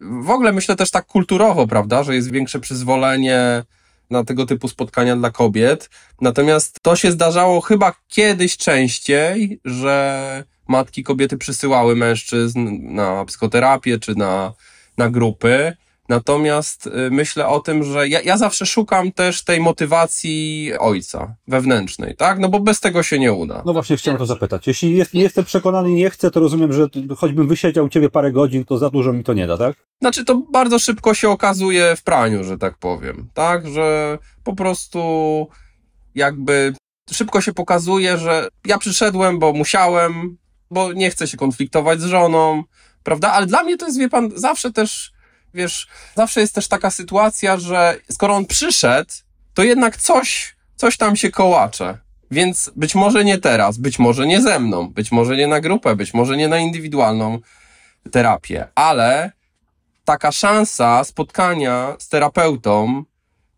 W 0.00 0.31
ogóle 0.31 0.52
myślę 0.52 0.76
też 0.76 0.91
tak 0.91 1.07
kulturowo, 1.07 1.67
prawda, 1.67 2.02
że 2.02 2.14
jest 2.14 2.33
większe 2.33 2.61
przyzwolenie 2.61 3.64
na 4.12 4.25
tego 4.25 4.47
typu 4.47 4.69
spotkania 4.69 5.16
dla 5.16 5.31
kobiet. 5.31 5.90
Natomiast 6.21 6.81
to 6.83 6.97
się 6.97 7.12
zdarzało 7.12 7.61
chyba 7.61 7.95
kiedyś 8.09 8.57
częściej, 8.57 9.61
że 9.64 10.45
matki 10.69 11.02
kobiety 11.02 11.38
przysyłały 11.38 11.97
mężczyzn 11.97 12.69
na 12.95 13.25
psychoterapię 13.25 13.99
czy 13.99 14.14
na, 14.14 14.52
na 14.99 15.11
grupy. 15.11 15.76
Natomiast 16.09 16.87
y, 16.87 16.90
myślę 17.11 17.49
o 17.49 17.61
tym, 17.61 17.85
że 17.85 18.09
ja, 18.09 18.21
ja 18.21 18.37
zawsze 18.37 18.66
szukam 18.66 19.12
też 19.12 19.44
tej 19.44 19.61
motywacji 19.61 20.73
ojca 20.78 21.37
wewnętrznej, 21.49 22.16
tak? 22.16 22.38
No 22.38 22.49
bo 22.49 22.61
bez 22.61 22.80
tego 22.80 23.02
się 23.02 23.18
nie 23.18 23.32
uda. 23.32 23.62
No 23.66 23.73
właśnie 23.73 23.97
chciałem 23.97 24.18
to 24.18 24.26
zapytać. 24.26 24.66
Jeśli 24.66 24.97
jest, 24.97 25.14
nie 25.14 25.23
jestem 25.23 25.44
przekonany 25.44 25.90
i 25.90 25.94
nie 25.94 26.11
chcę, 26.11 26.30
to 26.30 26.40
rozumiem, 26.40 26.73
że 26.73 26.87
choćbym 27.16 27.49
wysiedział 27.49 27.85
u 27.85 27.88
ciebie 27.88 28.11
parę 28.11 28.32
godzin, 28.32 28.64
to 28.64 28.78
za 28.78 28.90
dużo 28.90 29.12
mi 29.12 29.25
to 29.25 29.32
nie 29.32 29.47
da, 29.47 29.59
tak? 29.59 29.76
Znaczy 30.00 30.25
to 30.25 30.42
bardzo 30.52 30.78
szybko 30.78 31.14
się 31.14 31.30
okazuje 31.30 31.97
w 31.97 32.02
praniu, 32.02 32.44
że 32.44 32.59
tak 32.59 32.78
powiem, 32.78 33.28
tak? 33.35 33.68
Że 33.68 34.18
po 34.44 34.54
prostu 34.54 35.49
jakby 36.14 36.75
szybko 37.12 37.40
się 37.40 37.52
pokazuje, 37.52 38.18
że 38.18 38.49
ja 38.64 38.78
przyszedłem, 38.78 39.38
bo 39.38 39.52
musiałem, 39.52 40.37
bo 40.71 40.92
nie 40.92 41.11
chcę 41.11 41.26
się 41.26 41.37
konfliktować 41.37 42.00
z 42.00 42.04
żoną, 42.04 42.62
prawda? 43.02 43.32
Ale 43.32 43.47
dla 43.47 43.62
mnie 43.62 43.76
to 43.76 43.87
jest, 43.87 43.99
wie 43.99 44.09
pan, 44.09 44.30
zawsze 44.35 44.73
też 44.73 45.12
wiesz, 45.54 45.88
zawsze 46.14 46.40
jest 46.40 46.54
też 46.54 46.68
taka 46.68 46.90
sytuacja, 46.90 47.59
że 47.59 47.97
skoro 48.11 48.35
on 48.35 48.47
przyszedł, 48.47 49.11
to 49.54 49.62
jednak 49.62 49.97
coś, 49.97 50.56
coś 50.76 50.97
tam 50.97 51.16
się 51.16 51.30
kołacze. 51.30 51.99
Więc 52.30 52.71
być 52.76 52.94
może 52.94 53.25
nie 53.25 53.38
teraz, 53.38 53.78
być 53.78 53.99
może 53.99 54.26
nie 54.26 54.40
ze 54.40 54.59
mną, 54.59 54.88
być 54.88 55.12
może 55.12 55.37
nie 55.37 55.47
na 55.47 55.61
grupę, 55.61 55.97
być 55.97 56.14
może 56.14 56.37
nie 56.37 56.49
na 56.49 56.59
indywidualną 56.59 57.38
terapię, 58.11 58.68
ale 58.75 59.32
taka 60.04 60.32
szansa 60.32 61.04
spotkania 61.04 61.97
z 61.99 62.09
terapeutą, 62.09 63.04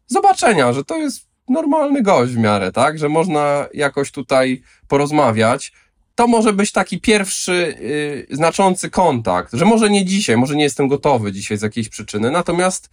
zobaczenia, 0.07 0.73
że 0.73 0.85
to 0.85 0.97
jest 0.97 1.27
normalny 1.49 2.03
gość 2.03 2.33
w 2.33 2.39
miarę, 2.39 2.73
tak? 2.73 2.99
Że 2.99 3.09
można 3.09 3.67
jakoś 3.75 4.11
tutaj 4.11 4.63
porozmawiać 4.89 5.73
to 6.15 6.27
może 6.27 6.53
być 6.53 6.73
taki 6.73 7.01
pierwszy 7.01 7.77
yy, 8.31 8.37
znaczący 8.37 8.91
kontakt, 8.91 9.53
że 9.53 9.65
może 9.65 9.91
nie 9.91 10.05
dzisiaj, 10.05 10.37
może 10.37 10.57
nie 10.57 10.65
jestem 10.65 10.89
gotowy 10.89 11.33
dzisiaj 11.33 11.59
z 11.59 11.63
jakiejś 11.63 11.89
przyczyny, 11.89 12.31
natomiast 12.31 12.91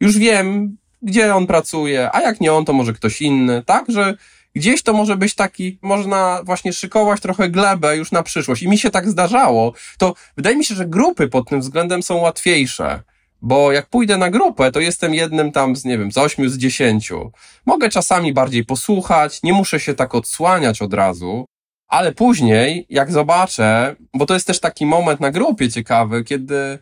już 0.00 0.18
wiem, 0.18 0.76
gdzie 1.02 1.34
on 1.34 1.46
pracuje, 1.46 2.10
a 2.12 2.20
jak 2.20 2.40
nie 2.40 2.52
on, 2.52 2.64
to 2.64 2.72
może 2.72 2.92
ktoś 2.92 3.22
inny, 3.22 3.62
tak? 3.66 3.84
Że 3.88 4.14
gdzieś 4.54 4.82
to 4.82 4.92
może 4.92 5.16
być 5.16 5.34
taki, 5.34 5.78
można 5.82 6.40
właśnie 6.44 6.72
szykować 6.72 7.20
trochę 7.20 7.50
glebę 7.50 7.96
już 7.96 8.12
na 8.12 8.22
przyszłość. 8.22 8.62
I 8.62 8.68
mi 8.68 8.78
się 8.78 8.90
tak 8.90 9.08
zdarzało. 9.08 9.72
To 9.98 10.14
wydaje 10.36 10.56
mi 10.56 10.64
się, 10.64 10.74
że 10.74 10.86
grupy 10.86 11.28
pod 11.28 11.48
tym 11.48 11.60
względem 11.60 12.02
są 12.02 12.16
łatwiejsze. 12.16 13.02
Bo 13.42 13.72
jak 13.72 13.86
pójdę 13.86 14.16
na 14.16 14.30
grupę, 14.30 14.72
to 14.72 14.80
jestem 14.80 15.14
jednym 15.14 15.52
tam 15.52 15.76
z, 15.76 15.84
nie 15.84 15.98
wiem, 15.98 16.12
z 16.12 16.18
ośmiu, 16.18 16.48
z 16.48 16.58
dziesięciu. 16.58 17.32
Mogę 17.66 17.88
czasami 17.88 18.32
bardziej 18.32 18.64
posłuchać, 18.64 19.42
nie 19.42 19.52
muszę 19.52 19.80
się 19.80 19.94
tak 19.94 20.14
odsłaniać 20.14 20.82
od 20.82 20.94
razu. 20.94 21.46
Ale 21.88 22.12
później, 22.12 22.86
jak 22.90 23.12
zobaczę, 23.12 23.96
bo 24.14 24.26
to 24.26 24.34
jest 24.34 24.46
też 24.46 24.60
taki 24.60 24.86
moment 24.86 25.20
na 25.20 25.30
grupie 25.30 25.70
ciekawy, 25.70 26.24
kiedy 26.24 26.78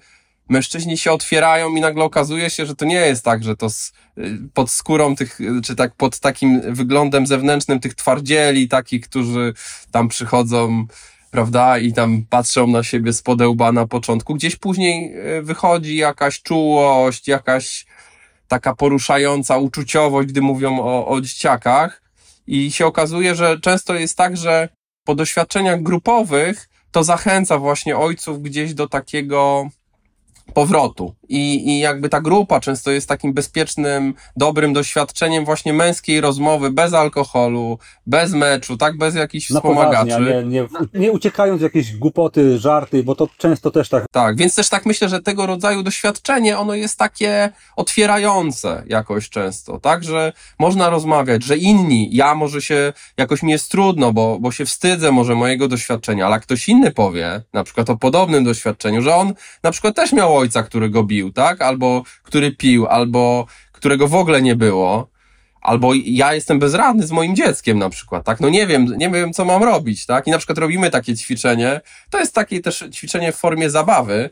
mężczyźni 0.49 0.99
się 0.99 1.13
otwierają 1.13 1.77
i 1.77 1.81
nagle 1.81 2.05
okazuje 2.05 2.51
się, 2.51 2.67
że 2.67 2.77
to 2.77 2.85
nie 2.85 2.95
jest 2.95 3.25
tak, 3.25 3.45
że 3.45 3.57
to 3.57 3.71
z, 3.71 3.93
pod 4.55 4.71
skórą 4.71 5.17
tych, 5.17 5.39
czy 5.65 5.77
tak 5.77 5.95
pod 5.95 6.21
takim 6.21 6.75
wyglądem 6.75 7.27
zewnętrznym 7.27 7.81
tych 7.81 7.95
twardzieli, 7.95 8.69
takich, 8.69 9.09
którzy 9.09 9.55
tam 9.91 10.09
przychodzą, 10.09 10.87
prawda, 11.31 11.79
i 11.79 11.93
tam 11.93 12.25
patrzą 12.31 12.67
na 12.67 12.83
siebie 12.83 13.13
z 13.13 13.23
podełba 13.23 13.73
na 13.73 13.87
początku. 13.87 14.35
Gdzieś 14.35 14.57
później 14.57 15.13
e, 15.15 15.43
wychodzi 15.43 15.97
jakaś 15.97 16.43
czułość, 16.43 17.29
jakaś 17.29 17.87
taka 18.49 18.75
poruszająca 18.75 19.59
uczuciowość, 19.59 20.29
gdy 20.29 20.43
mówią 20.43 20.81
o, 20.81 21.09
o 21.09 21.21
dzieciakach. 21.21 22.03
I 22.47 22.73
się 22.73 22.87
okazuje, 22.87 23.35
że 23.35 23.61
często 23.61 23.95
jest 23.95 24.17
tak, 24.17 24.37
że 24.37 24.69
po 25.07 25.15
doświadczeniach 25.15 25.83
grupowych 25.83 26.69
to 26.91 27.05
zachęca 27.05 27.59
właśnie 27.59 27.97
ojców 27.97 28.43
gdzieś 28.43 28.75
do 28.75 28.89
takiego 28.89 29.69
powrotu. 30.55 31.15
I, 31.29 31.71
I 31.71 31.79
jakby 31.79 32.09
ta 32.09 32.21
grupa 32.21 32.61
często 32.61 32.91
jest 32.91 33.09
takim 33.09 33.33
bezpiecznym, 33.33 34.15
dobrym 34.37 34.73
doświadczeniem 34.73 35.45
właśnie 35.45 35.73
męskiej 35.73 36.21
rozmowy, 36.21 36.71
bez 36.71 36.95
alkoholu, 36.95 37.79
bez 38.07 38.33
meczu, 38.33 38.77
tak, 38.77 38.99
bez 38.99 39.15
jakichś 39.15 39.51
Na 39.51 39.61
wspomagaczy. 39.61 40.11
Poważnie, 40.11 40.45
nie, 40.45 40.45
nie, 40.45 41.01
nie 41.01 41.13
uciekając 41.13 41.61
w 41.61 41.63
jakieś 41.63 41.97
głupoty, 41.97 42.59
żarty, 42.59 43.03
bo 43.03 43.15
to 43.15 43.29
często 43.39 43.71
też 43.71 43.89
tak. 43.89 44.05
Tak, 44.13 44.37
więc 44.37 44.55
też 44.55 44.69
tak 44.69 44.87
myślę, 44.87 45.09
że 45.09 45.23
tego 45.23 45.47
rodzaju 45.47 45.83
doświadczenie, 45.83 46.59
ono 46.59 46.75
jest 46.75 46.99
takie 46.99 47.51
otwierające 47.77 48.83
jakoś 48.87 49.29
często, 49.29 49.81
tak, 49.81 50.05
że 50.05 50.33
można 50.59 50.91
rozmawiać, 50.91 51.45
że 51.45 51.57
inni, 51.57 52.09
ja 52.13 52.35
może 52.35 52.63
się, 52.63 52.93
jakoś 53.17 53.43
mi 53.43 53.53
jest 53.53 53.71
trudno, 53.71 54.13
bo, 54.13 54.39
bo 54.41 54.53
się 54.53 54.65
wstydzę 54.65 55.13
może 55.13 55.35
mojego 55.35 55.69
doświadczenia, 55.69 56.27
ale 56.27 56.41
ktoś 56.41 56.69
inny 56.69 56.91
powie, 56.91 57.43
na 57.53 57.65
przykład 57.65 57.91
o 57.91 57.97
podobnym 57.97 58.45
doświadczeniu, 58.45 59.03
że 59.03 59.15
on 59.15 59.35
na 59.63 59.71
przykład 59.71 59.97
też 59.97 60.13
miał 60.13 60.36
ojca, 60.37 60.63
który 60.63 60.91
go 60.91 61.05
bił, 61.05 61.33
tak? 61.33 61.63
Albo 61.63 62.03
który 62.23 62.53
pił, 62.53 62.87
albo 62.87 63.47
którego 63.73 64.09
w 64.09 64.15
ogóle 64.15 64.43
nie 64.43 64.57
było, 64.57 65.11
albo 65.67 65.93
ja 66.05 66.35
jestem 66.35 66.59
bezradny 66.59 67.07
z 67.07 67.11
moim 67.11 67.37
dzieckiem 67.37 67.79
na 67.79 67.91
przykład, 67.91 68.25
tak? 68.25 68.41
No 68.41 68.49
nie 68.49 68.67
wiem, 68.67 68.87
nie 68.97 69.11
wiem, 69.11 69.33
co 69.33 69.45
mam 69.45 69.63
robić, 69.63 70.07
tak? 70.07 70.27
I 70.27 70.31
na 70.31 70.39
przykład 70.39 70.59
robimy 70.59 70.91
takie 70.91 71.17
ćwiczenie. 71.17 71.81
To 72.11 72.19
jest 72.19 72.35
takie 72.35 72.61
też 72.61 72.85
ćwiczenie 72.93 73.33
w 73.33 73.37
formie 73.37 73.71
zabawy. 73.71 74.31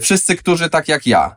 Wszyscy, 0.00 0.36
którzy 0.36 0.70
tak 0.70 0.88
jak 0.88 1.06
ja. 1.06 1.36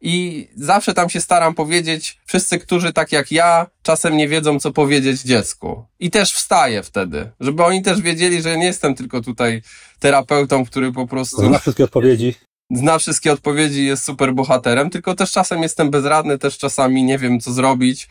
I 0.00 0.48
zawsze 0.56 0.94
tam 0.94 1.10
się 1.10 1.20
staram 1.20 1.54
powiedzieć, 1.54 2.18
wszyscy, 2.26 2.58
którzy 2.58 2.92
tak 2.92 3.12
jak 3.12 3.32
ja, 3.32 3.66
czasem 3.82 4.16
nie 4.16 4.28
wiedzą, 4.28 4.60
co 4.60 4.72
powiedzieć 4.72 5.20
dziecku. 5.20 5.84
I 5.98 6.10
też 6.10 6.32
wstaję 6.32 6.82
wtedy, 6.82 7.30
żeby 7.40 7.64
oni 7.64 7.82
też 7.82 8.00
wiedzieli, 8.00 8.42
że 8.42 8.58
nie 8.58 8.66
jestem 8.66 8.94
tylko 8.94 9.20
tutaj 9.20 9.62
terapeutą, 9.98 10.66
który 10.66 10.92
po 10.92 11.06
prostu... 11.06 11.46
Zna 11.46 11.58
wszystkie 11.58 11.84
odpowiedzi 11.84 12.34
zna 12.70 12.98
wszystkie 12.98 13.32
odpowiedzi, 13.32 13.86
jest 13.86 14.04
super 14.04 14.34
bohaterem, 14.34 14.90
tylko 14.90 15.14
też 15.14 15.32
czasem 15.32 15.62
jestem 15.62 15.90
bezradny, 15.90 16.38
też 16.38 16.58
czasami 16.58 17.04
nie 17.04 17.18
wiem, 17.18 17.40
co 17.40 17.52
zrobić. 17.52 18.08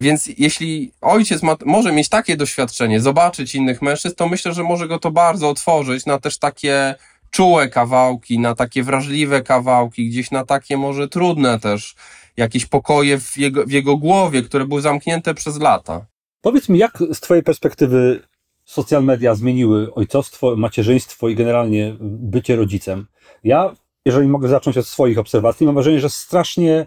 Więc 0.00 0.30
jeśli 0.38 0.92
ojciec 1.00 1.42
ma, 1.42 1.56
może 1.64 1.92
mieć 1.92 2.08
takie 2.08 2.36
doświadczenie, 2.36 3.00
zobaczyć 3.00 3.54
innych 3.54 3.82
mężczyzn, 3.82 4.14
to 4.14 4.28
myślę, 4.28 4.52
że 4.52 4.62
może 4.62 4.88
go 4.88 4.98
to 4.98 5.10
bardzo 5.10 5.48
otworzyć 5.48 6.06
na 6.06 6.18
też 6.18 6.38
takie 6.38 6.94
czułe 7.30 7.68
kawałki, 7.68 8.38
na 8.38 8.54
takie 8.54 8.82
wrażliwe 8.82 9.42
kawałki, 9.42 10.08
gdzieś 10.08 10.30
na 10.30 10.44
takie 10.44 10.76
może 10.76 11.08
trudne 11.08 11.60
też 11.60 11.94
jakieś 12.36 12.66
pokoje 12.66 13.20
w 13.20 13.36
jego, 13.36 13.66
w 13.66 13.70
jego 13.70 13.96
głowie, 13.96 14.42
które 14.42 14.66
były 14.66 14.80
zamknięte 14.80 15.34
przez 15.34 15.60
lata. 15.60 16.06
Powiedz 16.40 16.68
mi, 16.68 16.78
jak 16.78 16.98
z 17.12 17.20
Twojej 17.20 17.42
perspektywy 17.42 18.22
social 18.64 19.04
media 19.04 19.34
zmieniły 19.34 19.94
ojcostwo, 19.94 20.56
macierzyństwo 20.56 21.28
i 21.28 21.34
generalnie 21.34 21.96
bycie 22.00 22.56
rodzicem? 22.56 23.06
Ja 23.44 23.74
jeżeli 24.06 24.28
mogę 24.28 24.48
zacząć 24.48 24.78
od 24.78 24.86
swoich 24.86 25.18
obserwacji, 25.18 25.66
mam 25.66 25.74
wrażenie, 25.74 26.00
że 26.00 26.10
strasznie 26.10 26.86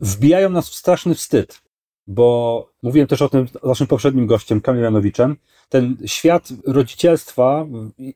wbijają 0.00 0.50
nas 0.50 0.70
w 0.70 0.74
straszny 0.74 1.14
wstyd, 1.14 1.62
bo 2.06 2.68
mówiłem 2.82 3.08
też 3.08 3.22
o 3.22 3.28
tym 3.28 3.46
naszym 3.64 3.86
poprzednim 3.86 4.26
gościem, 4.26 4.60
Kamilem 4.60 4.84
Janowiczem, 4.84 5.36
ten 5.68 5.96
świat 6.06 6.48
rodzicielstwa 6.66 7.66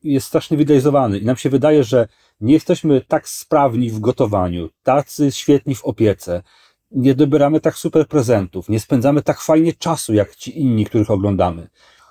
jest 0.03 0.27
strasznie 0.27 0.57
wyidealizowany 0.57 1.19
i 1.19 1.25
nam 1.25 1.37
się 1.37 1.51
wydaje, 1.51 1.85
że 1.85 2.09
nie 2.41 2.53
jesteśmy 2.53 3.01
tak 3.01 3.29
sprawni 3.29 3.91
w 3.91 4.01
gotowaniu, 4.01 4.69
tacy 4.83 5.33
świetni 5.33 5.75
w 5.75 5.85
opiece, 5.85 6.43
nie 6.91 7.15
dobieramy 7.15 7.61
tak 7.61 7.77
super 7.77 8.09
prezentów, 8.09 8.69
nie 8.69 8.81
spędzamy 8.81 9.23
tak 9.23 9.41
fajnie 9.41 9.73
czasu 9.73 10.15
jak 10.15 10.37
ci 10.37 10.61
inni, 10.61 10.87
których 10.87 11.11
oglądamy. 11.11 11.69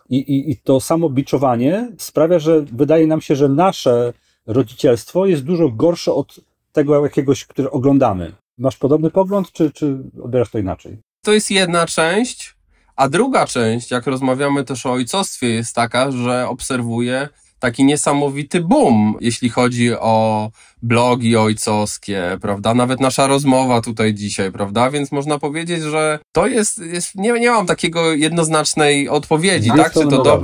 I, 0.10 0.18
i, 0.18 0.52
I 0.52 0.58
to 0.58 0.80
samo 0.80 1.10
biczowanie 1.10 1.92
sprawia, 1.98 2.40
że 2.40 2.62
wydaje 2.62 3.08
nam 3.08 3.22
się, 3.22 3.36
że 3.36 3.50
nasze 3.50 4.14
rodzicielstwo 4.50 5.26
jest 5.26 5.44
dużo 5.44 5.70
gorsze 5.70 6.14
od 6.14 6.40
tego 6.72 7.04
jakiegoś, 7.04 7.46
które 7.46 7.72
oglądamy. 7.72 8.32
Masz 8.58 8.78
podobny 8.78 9.12
pogląd, 9.12 9.52
czy, 9.52 9.72
czy 9.72 9.98
odbierasz 10.24 10.52
to 10.52 10.60
inaczej? 10.60 10.98
To 11.26 11.34
jest 11.34 11.52
jedna 11.52 11.86
część, 11.86 12.56
a 12.96 13.10
druga 13.10 13.46
część, 13.46 13.92
jak 13.92 14.08
rozmawiamy 14.08 14.64
też 14.64 14.86
o 14.86 14.92
ojcostwie, 14.92 15.50
jest 15.50 15.76
taka, 15.76 16.12
że 16.12 16.48
obserwuję 16.48 17.30
taki 17.60 17.84
niesamowity 17.86 18.62
boom, 18.62 19.16
jeśli 19.22 19.50
chodzi 19.50 19.94
o 19.94 20.50
blogi 20.82 21.38
ojcowskie, 21.38 22.38
prawda? 22.42 22.74
Nawet 22.74 23.00
nasza 23.00 23.28
rozmowa 23.28 23.82
tutaj 23.82 24.14
dzisiaj, 24.14 24.52
prawda? 24.52 24.90
Więc 24.90 25.12
można 25.12 25.40
powiedzieć, 25.40 25.84
że 25.84 26.20
to 26.32 26.48
jest, 26.48 26.78
jest 26.78 27.16
nie, 27.16 27.32
nie 27.32 27.52
mam 27.52 27.66
takiego 27.66 28.14
jednoznacznej 28.14 29.10
odpowiedzi, 29.10 29.70
Dwie 29.70 29.84
tak? 29.84 29.94
Czy 29.94 30.00
to 30.00 30.08
strony 30.08 30.24
do, 30.24 30.44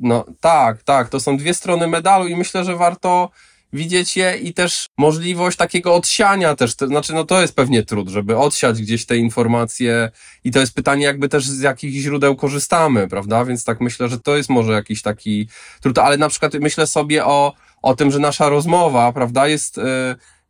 no, 0.00 0.24
tak, 0.40 0.82
tak, 0.82 1.08
to 1.08 1.20
są 1.20 1.36
dwie 1.36 1.54
strony 1.54 1.86
medalu 1.86 2.26
i 2.26 2.36
myślę, 2.36 2.64
że 2.64 2.76
warto 2.76 3.30
widzieć 3.76 4.16
je 4.16 4.36
i 4.36 4.54
też 4.54 4.86
możliwość 4.98 5.56
takiego 5.56 5.94
odsiania 5.94 6.54
też, 6.54 6.76
to 6.76 6.86
znaczy 6.86 7.12
no 7.12 7.24
to 7.24 7.40
jest 7.40 7.56
pewnie 7.56 7.82
trud, 7.82 8.08
żeby 8.08 8.38
odsiać 8.38 8.82
gdzieś 8.82 9.06
te 9.06 9.16
informacje 9.16 10.10
i 10.44 10.50
to 10.50 10.60
jest 10.60 10.74
pytanie 10.74 11.04
jakby 11.04 11.28
też 11.28 11.46
z 11.48 11.60
jakich 11.60 11.92
źródeł 11.92 12.36
korzystamy, 12.36 13.08
prawda? 13.08 13.44
Więc 13.44 13.64
tak 13.64 13.80
myślę, 13.80 14.08
że 14.08 14.20
to 14.20 14.36
jest 14.36 14.48
może 14.48 14.72
jakiś 14.72 15.02
taki 15.02 15.48
trud, 15.80 15.98
ale 15.98 16.16
na 16.16 16.28
przykład 16.28 16.54
myślę 16.54 16.86
sobie 16.86 17.24
o, 17.24 17.52
o 17.82 17.94
tym, 17.94 18.10
że 18.10 18.18
nasza 18.18 18.48
rozmowa, 18.48 19.12
prawda, 19.12 19.48
jest, 19.48 19.76
yy, 19.76 19.84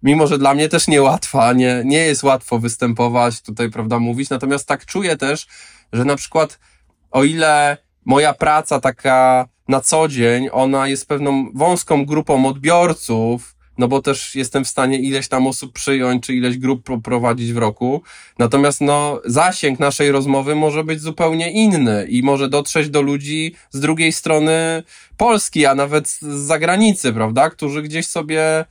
mimo 0.02 0.26
że 0.26 0.38
dla 0.38 0.54
mnie 0.54 0.68
też 0.68 0.88
niełatwa, 0.88 1.52
nie, 1.52 1.82
nie 1.84 1.98
jest 1.98 2.22
łatwo 2.22 2.58
występować 2.58 3.40
tutaj, 3.40 3.70
prawda, 3.70 3.98
mówić, 3.98 4.30
natomiast 4.30 4.68
tak 4.68 4.86
czuję 4.86 5.16
też, 5.16 5.46
że 5.92 6.04
na 6.04 6.16
przykład 6.16 6.58
o 7.10 7.24
ile 7.24 7.76
moja 8.04 8.34
praca 8.34 8.80
taka 8.80 9.48
na 9.68 9.80
co 9.80 10.08
dzień, 10.08 10.48
ona 10.52 10.88
jest 10.88 11.08
pewną 11.08 11.50
wąską 11.54 12.06
grupą 12.06 12.46
odbiorców, 12.46 13.56
no 13.78 13.88
bo 13.88 14.02
też 14.02 14.34
jestem 14.34 14.64
w 14.64 14.68
stanie 14.68 14.98
ileś 14.98 15.28
tam 15.28 15.46
osób 15.46 15.72
przyjąć, 15.72 16.26
czy 16.26 16.34
ileś 16.34 16.58
grup 16.58 16.88
prowadzić 17.04 17.52
w 17.52 17.56
roku. 17.56 18.02
Natomiast 18.38 18.80
no, 18.80 19.20
zasięg 19.24 19.78
naszej 19.78 20.12
rozmowy 20.12 20.54
może 20.54 20.84
być 20.84 21.00
zupełnie 21.00 21.50
inny 21.50 22.06
i 22.08 22.22
może 22.22 22.48
dotrzeć 22.48 22.90
do 22.90 23.02
ludzi 23.02 23.54
z 23.70 23.80
drugiej 23.80 24.12
strony 24.12 24.82
Polski, 25.16 25.66
a 25.66 25.74
nawet 25.74 26.08
z 26.08 26.20
zagranicy, 26.22 27.12
prawda, 27.12 27.50
którzy 27.50 27.82
gdzieś 27.82 28.06
sobie 28.06 28.64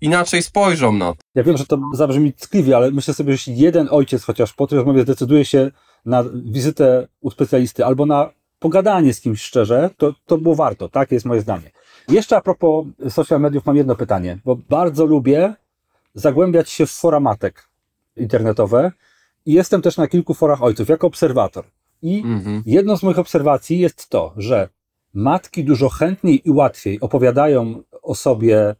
inaczej 0.00 0.42
spojrzą 0.42 0.92
na 0.92 1.12
to. 1.12 1.18
Ja 1.34 1.42
wiem, 1.42 1.56
że 1.56 1.66
to 1.66 1.78
zabrzmi 1.94 2.32
tkliwie, 2.32 2.76
ale 2.76 2.90
myślę 2.90 3.14
sobie, 3.14 3.32
że 3.32 3.34
jeśli 3.34 3.58
jeden 3.58 3.88
ojciec 3.90 4.22
chociaż 4.22 4.52
po 4.52 4.66
tej 4.66 4.76
rozmowie 4.76 5.02
zdecyduje 5.02 5.44
się 5.44 5.70
na 6.04 6.24
wizytę 6.44 7.08
u 7.20 7.30
specjalisty 7.30 7.84
albo 7.84 8.06
na 8.06 8.30
pogadanie 8.58 9.14
z 9.14 9.20
kimś 9.20 9.42
szczerze, 9.42 9.90
to, 9.96 10.14
to 10.26 10.38
było 10.38 10.54
warto, 10.54 10.88
tak 10.88 11.12
jest 11.12 11.26
moje 11.26 11.40
zdanie. 11.40 11.70
Jeszcze 12.08 12.36
a 12.36 12.40
propos 12.40 12.86
social 13.08 13.40
mediów 13.40 13.66
mam 13.66 13.76
jedno 13.76 13.94
pytanie, 13.94 14.38
bo 14.44 14.56
bardzo 14.56 15.06
lubię 15.06 15.54
zagłębiać 16.14 16.70
się 16.70 16.86
w 16.86 16.90
fora 16.90 17.20
matek 17.20 17.68
internetowe 18.16 18.92
i 19.46 19.52
jestem 19.52 19.82
też 19.82 19.96
na 19.96 20.08
kilku 20.08 20.34
forach 20.34 20.62
ojców 20.62 20.88
jako 20.88 21.06
obserwator. 21.06 21.64
I 22.02 22.22
mhm. 22.24 22.62
jedną 22.66 22.96
z 22.96 23.02
moich 23.02 23.18
obserwacji 23.18 23.78
jest 23.78 24.08
to, 24.08 24.32
że 24.36 24.68
matki 25.14 25.64
dużo 25.64 25.88
chętniej 25.88 26.48
i 26.48 26.50
łatwiej 26.50 27.00
opowiadają 27.00 27.82
o 28.02 28.14
sobie, 28.14 28.74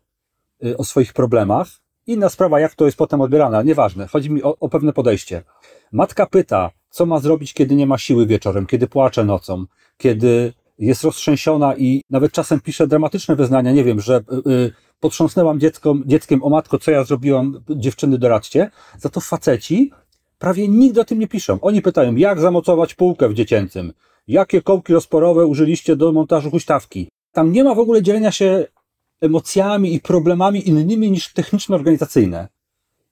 y, 0.64 0.76
o 0.76 0.84
swoich 0.84 1.12
problemach. 1.12 1.68
Inna 2.06 2.28
sprawa, 2.28 2.60
jak 2.60 2.74
to 2.74 2.84
jest 2.86 2.96
potem 2.96 3.20
odbierane, 3.20 3.64
nieważne. 3.64 4.06
Chodzi 4.06 4.30
mi 4.30 4.42
o, 4.42 4.56
o 4.60 4.68
pewne 4.68 4.92
podejście. 4.92 5.42
Matka 5.92 6.26
pyta, 6.26 6.70
co 6.90 7.06
ma 7.06 7.20
zrobić, 7.20 7.54
kiedy 7.54 7.74
nie 7.74 7.86
ma 7.86 7.98
siły 7.98 8.26
wieczorem, 8.26 8.66
kiedy 8.66 8.86
płacze 8.86 9.24
nocą, 9.24 9.64
kiedy 9.96 10.52
jest 10.78 11.04
roztrzęsiona 11.04 11.76
i 11.76 12.02
nawet 12.10 12.32
czasem 12.32 12.60
pisze 12.60 12.86
dramatyczne 12.86 13.36
wyznania, 13.36 13.72
nie 13.72 13.84
wiem, 13.84 14.00
że 14.00 14.24
y, 14.46 14.72
potrząsnęłam 15.00 15.60
dziecko, 15.60 15.94
dzieckiem 16.06 16.42
o 16.42 16.48
matko, 16.48 16.78
co 16.78 16.90
ja 16.90 17.04
zrobiłam, 17.04 17.64
dziewczyny 17.70 18.18
doradźcie. 18.18 18.70
Za 18.98 19.08
to 19.08 19.20
faceci 19.20 19.90
prawie 20.38 20.68
nigdy 20.68 21.00
o 21.00 21.04
tym 21.04 21.18
nie 21.18 21.28
piszą. 21.28 21.60
Oni 21.60 21.82
pytają, 21.82 22.16
jak 22.16 22.40
zamocować 22.40 22.94
półkę 22.94 23.28
w 23.28 23.34
dziecięcym, 23.34 23.92
jakie 24.28 24.62
kołki 24.62 24.92
rozporowe 24.92 25.46
użyliście 25.46 25.96
do 25.96 26.12
montażu 26.12 26.50
huśtawki. 26.50 27.08
Tam 27.32 27.52
nie 27.52 27.64
ma 27.64 27.74
w 27.74 27.78
ogóle 27.78 28.02
dzielenia 28.02 28.32
się 28.32 28.66
emocjami 29.20 29.94
i 29.94 30.00
problemami 30.00 30.68
innymi 30.68 31.10
niż 31.10 31.34
techniczno-organizacyjne. 31.34 32.48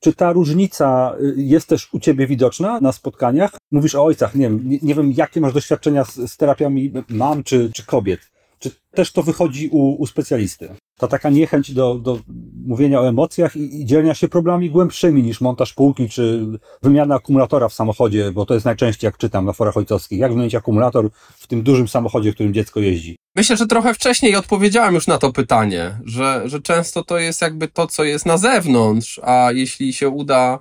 Czy 0.01 0.13
ta 0.13 0.33
różnica 0.33 1.17
y, 1.21 1.35
jest 1.37 1.69
też 1.69 1.95
u 1.95 2.01
Ciebie 2.01 2.27
widoczna 2.27 2.81
na 2.81 2.93
spotkaniach? 2.93 3.51
Mówisz 3.71 3.95
o 3.95 4.05
ojcach, 4.05 4.35
nie 4.35 4.49
wiem, 4.49 4.69
nie, 4.69 4.79
nie 4.83 4.95
wiem 4.95 5.13
jakie 5.13 5.41
masz 5.41 5.53
doświadczenia 5.53 6.05
z, 6.05 6.15
z 6.15 6.37
terapiami 6.37 6.93
mam 7.09 7.45
czy, 7.45 7.71
czy 7.75 7.87
kobiet. 7.87 8.21
Czy 8.59 8.71
też 8.91 9.13
to 9.13 9.23
wychodzi 9.23 9.69
u, 9.73 10.03
u 10.03 10.07
specjalisty? 10.07 10.75
Ta 10.99 11.09
taka 11.09 11.31
niechęć 11.31 11.73
do, 11.73 11.95
do 11.95 12.19
mówienia 12.67 13.01
o 13.01 13.09
emocjach 13.09 13.57
i, 13.57 13.81
i 13.81 13.85
dzielenia 13.85 14.15
się 14.15 14.29
problemami 14.29 14.71
głębszymi 14.71 15.23
niż 15.23 15.41
montaż 15.41 15.73
półki 15.73 16.09
czy 16.09 16.47
wymiana 16.83 17.15
akumulatora 17.15 17.69
w 17.69 17.75
samochodzie, 17.75 18.33
bo 18.33 18.47
to 18.47 18.55
jest 18.55 18.67
najczęściej 18.67 19.09
jak 19.09 19.19
czytam 19.19 19.45
na 19.45 19.53
forach 19.53 19.77
ojcowskich. 19.77 20.19
Jak 20.19 20.33
wymienić 20.33 20.55
akumulator 20.55 21.11
w 21.13 21.47
tym 21.47 21.63
dużym 21.63 21.89
samochodzie, 21.89 22.33
w 22.33 22.35
którym 22.35 22.55
dziecko 22.55 22.81
jeździ? 22.81 23.17
Myślę, 23.37 23.57
że 23.57 23.67
trochę 23.67 23.95
wcześniej 23.95 24.37
odpowiedziałem 24.37 24.95
już 24.95 25.07
na 25.07 25.19
to 25.19 25.33
pytanie, 25.33 25.99
że, 26.05 26.43
że 26.45 26.61
często 26.61 27.05
to 27.05 27.19
jest 27.19 27.43
jakby 27.43 27.69
to, 27.69 27.87
co 27.87 28.05
jest 28.05 28.27
na 28.27 28.39
zewnątrz, 28.39 29.21
a 29.23 29.53
jeśli 29.53 29.93
się 29.93 30.09
uda 30.09 30.59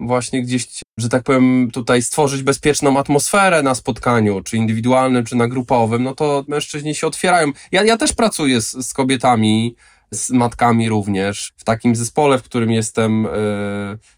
właśnie 0.00 0.42
gdzieś, 0.42 0.66
że 0.98 1.08
tak 1.08 1.22
powiem, 1.22 1.70
tutaj 1.72 2.02
stworzyć 2.02 2.42
bezpieczną 2.42 2.98
atmosferę 2.98 3.62
na 3.62 3.74
spotkaniu, 3.74 4.42
czy 4.42 4.56
indywidualnym, 4.56 5.24
czy 5.24 5.36
na 5.36 5.48
grupowym, 5.48 6.02
no 6.02 6.14
to 6.14 6.44
mężczyźni 6.48 6.94
się 6.94 7.06
otwierają. 7.06 7.52
Ja, 7.72 7.84
ja 7.84 7.96
też 7.96 8.12
pracuję 8.12 8.60
z, 8.60 8.72
z 8.72 8.92
kobietami, 8.92 9.76
z 10.10 10.30
matkami 10.30 10.88
również. 10.88 11.52
W 11.56 11.64
takim 11.64 11.96
zespole, 11.96 12.38
w 12.38 12.42
którym 12.42 12.70
jestem, 12.70 13.22
yy, 13.22 13.28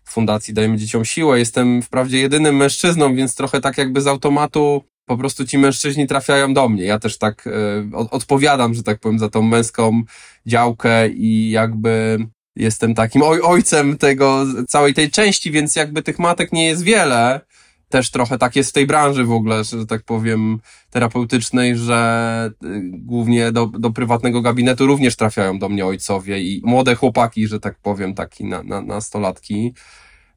w 0.05 0.11
Fundacji 0.11 0.55
Dajemy 0.55 0.77
Dzieciom 0.77 1.05
Siłę, 1.05 1.39
jestem 1.39 1.83
wprawdzie 1.83 2.19
jedynym 2.19 2.57
mężczyzną, 2.57 3.15
więc 3.15 3.35
trochę 3.35 3.61
tak 3.61 3.79
jakby 3.79 4.01
z 4.01 4.07
automatu 4.07 4.85
po 5.07 5.17
prostu 5.17 5.47
ci 5.47 5.59
mężczyźni 5.59 6.07
trafiają 6.07 6.55
do 6.55 6.69
mnie. 6.69 6.85
Ja 6.85 6.99
też 6.99 7.19
tak 7.19 7.49
yy, 7.91 7.97
odpowiadam, 7.97 8.75
że 8.75 8.83
tak 8.83 9.01
powiem, 9.01 9.19
za 9.19 9.29
tą 9.29 9.43
męską 9.43 10.03
działkę 10.47 11.09
i 11.09 11.51
jakby 11.51 12.19
jestem 12.59 12.95
takim 12.95 13.23
oj, 13.23 13.41
ojcem 13.43 13.99
tego, 13.99 14.47
całej 14.69 14.95
tej 14.95 15.11
części, 15.11 15.51
więc 15.51 15.77
jakby 15.77 16.03
tych 16.03 16.19
matek 16.19 16.53
nie 16.53 16.67
jest 16.67 16.83
wiele. 16.83 17.41
Też 17.89 18.11
trochę 18.11 18.39
tak 18.39 18.57
jest 18.57 18.71
w 18.71 18.73
tej 18.73 18.87
branży 18.87 19.25
w 19.25 19.33
ogóle, 19.33 19.65
że 19.65 19.87
tak 19.87 20.03
powiem, 20.03 20.61
terapeutycznej, 20.91 21.77
że 21.77 22.51
y, 22.65 22.81
głównie 22.93 23.53
do, 23.53 23.67
do 23.67 23.91
prywatnego 23.91 24.43
gabinetu 24.43 24.87
również 24.87 25.17
trafiają 25.17 25.59
do 25.59 25.69
mnie 25.69 25.87
ojcowie 25.87 26.41
i 26.41 26.63
młode 26.65 26.95
chłopaki, 26.95 27.47
że 27.47 27.61
tak 27.61 27.79
powiem, 27.79 28.15
taki 28.15 28.45
na, 28.45 28.63
na, 28.63 28.81
nastolatki. 28.81 29.75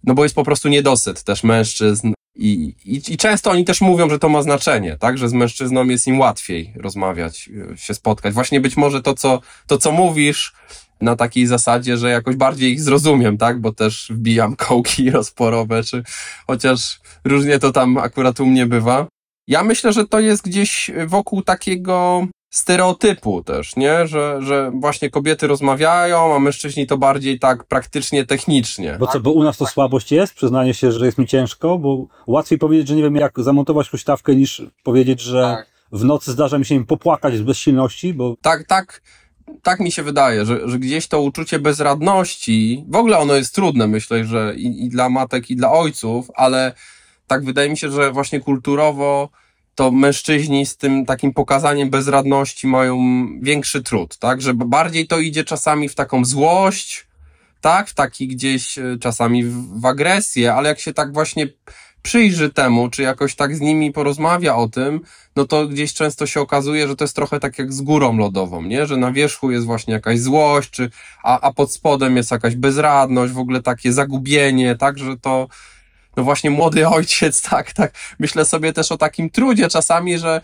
No 0.03 0.13
bo 0.13 0.23
jest 0.23 0.35
po 0.35 0.43
prostu 0.43 0.69
niedosyt 0.69 1.23
też 1.23 1.43
mężczyzn 1.43 2.13
i, 2.35 2.75
i, 2.85 3.13
I 3.13 3.17
często 3.17 3.51
oni 3.51 3.65
też 3.65 3.81
mówią, 3.81 4.09
że 4.09 4.19
to 4.19 4.29
ma 4.29 4.41
znaczenie, 4.41 4.97
tak? 4.97 5.17
Że 5.17 5.29
z 5.29 5.33
mężczyzną 5.33 5.85
jest 5.85 6.07
im 6.07 6.19
łatwiej 6.19 6.73
rozmawiać, 6.75 7.49
y, 7.73 7.77
się 7.77 7.93
spotkać. 7.93 8.33
Właśnie 8.33 8.61
być 8.61 8.77
może 8.77 9.01
to, 9.01 9.13
co, 9.13 9.41
to, 9.67 9.77
co 9.77 9.91
mówisz, 9.91 10.53
na 11.01 11.15
takiej 11.15 11.47
zasadzie, 11.47 11.97
że 11.97 12.09
jakoś 12.09 12.35
bardziej 12.35 12.71
ich 12.71 12.81
zrozumiem, 12.81 13.37
tak? 13.37 13.61
Bo 13.61 13.73
też 13.73 14.07
wbijam 14.09 14.55
kołki 14.55 15.11
rozporowe, 15.19 15.83
czy 15.83 16.03
chociaż 16.47 16.99
różnie 17.23 17.59
to 17.59 17.71
tam 17.71 17.97
akurat 17.97 18.39
u 18.39 18.45
mnie 18.45 18.65
bywa. 18.65 19.07
Ja 19.47 19.63
myślę, 19.63 19.93
że 19.93 20.07
to 20.07 20.19
jest 20.19 20.43
gdzieś 20.43 20.91
wokół 21.07 21.41
takiego 21.41 22.27
stereotypu 22.53 23.43
też, 23.43 23.75
nie? 23.75 24.07
Że, 24.07 24.39
że 24.41 24.71
właśnie 24.79 25.09
kobiety 25.09 25.47
rozmawiają, 25.47 26.35
a 26.35 26.39
mężczyźni 26.39 26.87
to 26.87 26.97
bardziej 26.97 27.39
tak 27.39 27.63
praktycznie 27.63 28.25
technicznie. 28.25 28.95
Bo 28.99 29.07
co, 29.07 29.19
bo 29.19 29.31
u 29.31 29.43
nas 29.43 29.57
to 29.57 29.65
słabość 29.65 30.11
jest? 30.11 30.33
Przyznanie 30.33 30.73
się, 30.73 30.91
że 30.91 31.05
jest 31.05 31.17
mi 31.17 31.27
ciężko, 31.27 31.77
bo 31.77 32.05
łatwiej 32.27 32.59
powiedzieć, 32.59 32.87
że 32.87 32.95
nie 32.95 33.03
wiem 33.03 33.15
jak 33.15 33.33
zamontować 33.37 33.89
huśtawkę 33.89 34.35
niż 34.35 34.61
powiedzieć, 34.83 35.21
że 35.21 35.41
tak. 35.41 35.67
w 35.91 36.03
nocy 36.03 36.31
zdarza 36.31 36.57
mi 36.57 36.65
się 36.65 36.75
im 36.75 36.85
popłakać 36.85 37.37
z 37.37 37.41
bezsilności, 37.41 38.13
bo... 38.13 38.35
Tak, 38.41 38.67
tak 38.67 39.01
tak 39.63 39.79
mi 39.79 39.91
się 39.91 40.03
wydaje, 40.03 40.45
że, 40.45 40.69
że 40.69 40.79
gdzieś 40.79 41.07
to 41.07 41.21
uczucie 41.21 41.59
bezradności, 41.59 42.85
w 42.87 42.95
ogóle 42.95 43.17
ono 43.17 43.35
jest 43.35 43.55
trudne, 43.55 43.87
myślę, 43.87 44.25
że 44.25 44.53
i, 44.57 44.85
i 44.85 44.89
dla 44.89 45.09
matek, 45.09 45.49
i 45.49 45.55
dla 45.55 45.71
ojców, 45.71 46.31
ale 46.35 46.73
tak 47.27 47.45
wydaje 47.45 47.69
mi 47.69 47.77
się, 47.77 47.91
że 47.91 48.11
właśnie 48.11 48.39
kulturowo 48.39 49.29
to 49.75 49.91
mężczyźni 49.91 50.65
z 50.65 50.77
tym 50.77 51.05
takim 51.05 51.33
pokazaniem 51.33 51.89
bezradności 51.89 52.67
mają 52.67 52.99
większy 53.41 53.83
trud, 53.83 54.17
tak? 54.17 54.41
Że 54.41 54.53
bardziej 54.53 55.07
to 55.07 55.19
idzie 55.19 55.43
czasami 55.43 55.89
w 55.89 55.95
taką 55.95 56.25
złość, 56.25 57.07
tak? 57.61 57.89
W 57.89 57.93
taki 57.93 58.27
gdzieś 58.27 58.77
e, 58.77 58.97
czasami 58.99 59.43
w, 59.43 59.79
w 59.81 59.85
agresję, 59.85 60.53
ale 60.53 60.69
jak 60.69 60.79
się 60.79 60.93
tak 60.93 61.13
właśnie 61.13 61.47
przyjrzy 62.01 62.49
temu, 62.49 62.89
czy 62.89 63.01
jakoś 63.01 63.35
tak 63.35 63.55
z 63.55 63.61
nimi 63.61 63.91
porozmawia 63.91 64.55
o 64.55 64.67
tym, 64.67 65.01
no 65.35 65.45
to 65.45 65.67
gdzieś 65.67 65.93
często 65.93 66.25
się 66.25 66.41
okazuje, 66.41 66.87
że 66.87 66.95
to 66.95 67.03
jest 67.03 67.15
trochę 67.15 67.39
tak 67.39 67.59
jak 67.59 67.73
z 67.73 67.81
górą 67.81 68.17
lodową, 68.17 68.61
nie? 68.61 68.85
Że 68.85 68.97
na 68.97 69.11
wierzchu 69.11 69.51
jest 69.51 69.65
właśnie 69.65 69.93
jakaś 69.93 70.19
złość, 70.19 70.69
czy, 70.69 70.89
a, 71.23 71.39
a 71.39 71.53
pod 71.53 71.71
spodem 71.71 72.17
jest 72.17 72.31
jakaś 72.31 72.55
bezradność, 72.55 73.33
w 73.33 73.39
ogóle 73.39 73.61
takie 73.61 73.93
zagubienie, 73.93 74.75
tak? 74.75 74.97
Że 74.97 75.17
to, 75.17 75.47
no 76.17 76.23
właśnie 76.23 76.49
młody 76.49 76.87
ojciec, 76.87 77.41
tak, 77.49 77.73
tak. 77.73 77.93
Myślę 78.19 78.45
sobie 78.45 78.73
też 78.73 78.91
o 78.91 78.97
takim 78.97 79.29
trudzie 79.29 79.69
czasami, 79.69 80.19
że 80.19 80.41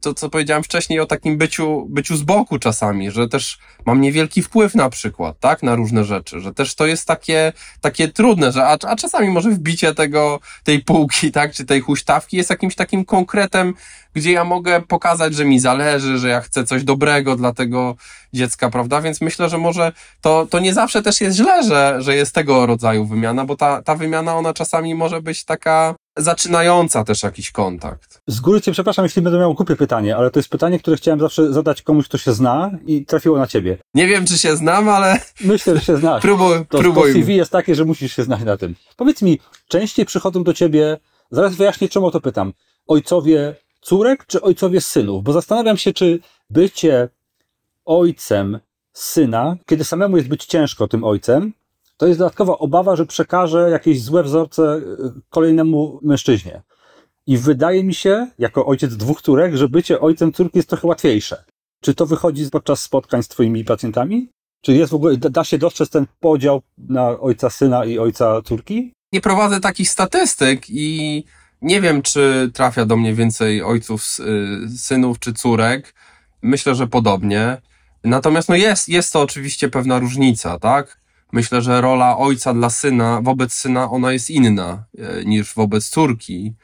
to, 0.00 0.14
co 0.14 0.30
powiedziałem 0.30 0.62
wcześniej, 0.62 1.00
o 1.00 1.06
takim 1.06 1.38
byciu, 1.38 1.86
byciu 1.88 2.16
z 2.16 2.22
boku 2.22 2.58
czasami, 2.58 3.10
że 3.10 3.28
też 3.28 3.58
mam 3.86 4.00
niewielki 4.00 4.42
wpływ 4.42 4.74
na 4.74 4.90
przykład, 4.90 5.40
tak, 5.40 5.62
na 5.62 5.74
różne 5.74 6.04
rzeczy, 6.04 6.40
że 6.40 6.54
też 6.54 6.74
to 6.74 6.86
jest 6.86 7.06
takie, 7.06 7.52
takie 7.80 8.08
trudne, 8.08 8.52
że 8.52 8.66
a, 8.66 8.76
a 8.88 8.96
czasami 8.96 9.28
może 9.28 9.50
wbicie 9.50 9.94
tego, 9.94 10.40
tej 10.64 10.84
półki, 10.84 11.32
tak, 11.40 11.52
czy 11.52 11.64
tej 11.64 11.80
huśtawki 11.80 12.36
jest 12.36 12.50
jakimś 12.50 12.74
takim 12.74 13.04
konkretem, 13.04 13.74
gdzie 14.14 14.32
ja 14.32 14.44
mogę 14.44 14.80
pokazać, 14.80 15.34
że 15.34 15.44
mi 15.44 15.60
zależy, 15.60 16.18
że 16.18 16.28
ja 16.28 16.40
chcę 16.40 16.64
coś 16.64 16.84
dobrego 16.84 17.36
dla 17.36 17.52
tego 17.52 17.96
dziecka, 18.32 18.70
prawda? 18.70 19.00
Więc 19.00 19.20
myślę, 19.20 19.48
że 19.48 19.58
może 19.58 19.92
to, 20.20 20.46
to 20.46 20.58
nie 20.58 20.74
zawsze 20.74 21.02
też 21.02 21.20
jest 21.20 21.36
źle, 21.36 21.62
że, 21.62 21.96
że 21.98 22.16
jest 22.16 22.34
tego 22.34 22.66
rodzaju 22.66 23.06
wymiana, 23.06 23.44
bo 23.44 23.56
ta, 23.56 23.82
ta 23.82 23.94
wymiana, 23.94 24.36
ona 24.36 24.54
czasami 24.54 24.94
może 24.94 25.22
być 25.22 25.44
taka 25.44 25.94
zaczynająca 26.16 27.04
też 27.04 27.22
jakiś 27.22 27.50
kontakt. 27.50 28.22
Z 28.26 28.40
góry 28.40 28.60
cię 28.60 28.72
przepraszam, 28.72 29.04
jeśli 29.04 29.22
będę 29.22 29.38
miał 29.38 29.54
głupie 29.54 29.76
pytanie, 29.76 30.16
ale 30.16 30.30
to 30.30 30.38
jest 30.38 30.48
pytanie, 30.48 30.78
które 30.78 30.96
chciałem 30.96 31.20
zawsze 31.20 31.52
zadać 31.52 31.82
komuś, 31.82 32.04
kto 32.08 32.18
się 32.18 32.32
zna 32.32 32.70
i 32.86 33.04
trafiło 33.06 33.38
na 33.38 33.46
ciebie. 33.46 33.78
Nie 33.94 34.06
wiem, 34.06 34.26
czy 34.26 34.38
się 34.38 34.56
znam, 34.56 34.88
ale 34.88 35.20
Myślę, 35.40 35.74
że 35.76 35.80
się 35.80 35.96
znasz. 35.96 36.22
próbuj, 36.28 36.58
To, 36.58 36.64
to 36.64 36.78
próbuj. 36.78 37.12
CV 37.12 37.36
jest 37.36 37.52
takie, 37.52 37.74
że 37.74 37.84
musisz 37.84 38.16
się 38.16 38.22
znać 38.22 38.42
na 38.42 38.56
tym. 38.56 38.74
Powiedz 38.96 39.22
mi, 39.22 39.38
częściej 39.68 40.06
przychodzą 40.06 40.44
do 40.44 40.54
ciebie, 40.54 40.98
zaraz 41.30 41.54
wyjaśnię, 41.54 41.88
czemu 41.88 42.10
to 42.10 42.20
pytam, 42.20 42.52
ojcowie 42.86 43.54
córek 43.80 44.26
czy 44.26 44.40
ojcowie 44.42 44.80
synów? 44.80 45.24
Bo 45.24 45.32
zastanawiam 45.32 45.76
się, 45.76 45.92
czy 45.92 46.18
bycie 46.50 47.08
ojcem 47.84 48.60
syna, 48.92 49.56
kiedy 49.66 49.84
samemu 49.84 50.16
jest 50.16 50.28
być 50.28 50.44
ciężko 50.46 50.88
tym 50.88 51.04
ojcem, 51.04 51.52
to 52.00 52.06
jest 52.06 52.18
dodatkowa 52.18 52.58
obawa, 52.58 52.96
że 52.96 53.06
przekaże 53.06 53.70
jakieś 53.70 54.02
złe 54.02 54.22
wzorce 54.22 54.62
y, 54.62 54.82
kolejnemu 55.30 56.00
mężczyźnie. 56.02 56.62
I 57.26 57.38
wydaje 57.38 57.84
mi 57.84 57.94
się, 57.94 58.26
jako 58.38 58.66
ojciec 58.66 58.96
dwóch 58.96 59.22
córek, 59.22 59.56
że 59.56 59.68
bycie 59.68 60.00
ojcem 60.00 60.32
córki 60.32 60.58
jest 60.58 60.68
trochę 60.68 60.88
łatwiejsze. 60.88 61.44
Czy 61.80 61.94
to 61.94 62.06
wychodzi 62.06 62.50
podczas 62.50 62.82
spotkań 62.82 63.22
z 63.22 63.28
twoimi 63.28 63.64
pacjentami? 63.64 64.28
Czy 64.60 64.72
jest 64.72 64.92
w 64.92 64.94
ogóle, 64.94 65.16
da 65.16 65.44
się 65.44 65.58
dostrzec 65.58 65.90
ten 65.90 66.06
podział 66.20 66.62
na 66.78 67.20
ojca 67.20 67.50
syna 67.50 67.84
i 67.84 67.98
ojca 67.98 68.42
córki? 68.42 68.92
Nie 69.12 69.20
prowadzę 69.20 69.60
takich 69.60 69.90
statystyk 69.90 70.70
i 70.70 71.24
nie 71.62 71.80
wiem, 71.80 72.02
czy 72.02 72.50
trafia 72.54 72.86
do 72.86 72.96
mnie 72.96 73.14
więcej 73.14 73.62
ojców, 73.62 74.02
y, 74.20 74.78
synów 74.78 75.18
czy 75.18 75.32
córek. 75.32 75.94
Myślę, 76.42 76.74
że 76.74 76.86
podobnie. 76.86 77.62
Natomiast 78.04 78.48
no 78.48 78.54
jest, 78.56 78.88
jest 78.88 79.12
to 79.12 79.20
oczywiście 79.20 79.68
pewna 79.68 79.98
różnica, 79.98 80.58
tak? 80.58 80.99
Myślę, 81.32 81.62
że 81.62 81.80
rola 81.80 82.18
ojca 82.18 82.54
dla 82.54 82.70
syna, 82.70 83.20
wobec 83.22 83.52
syna, 83.52 83.90
ona 83.90 84.12
jest 84.12 84.30
inna 84.30 84.84
e, 84.98 85.24
niż 85.24 85.54
wobec 85.54 85.88
córki. 85.88 86.54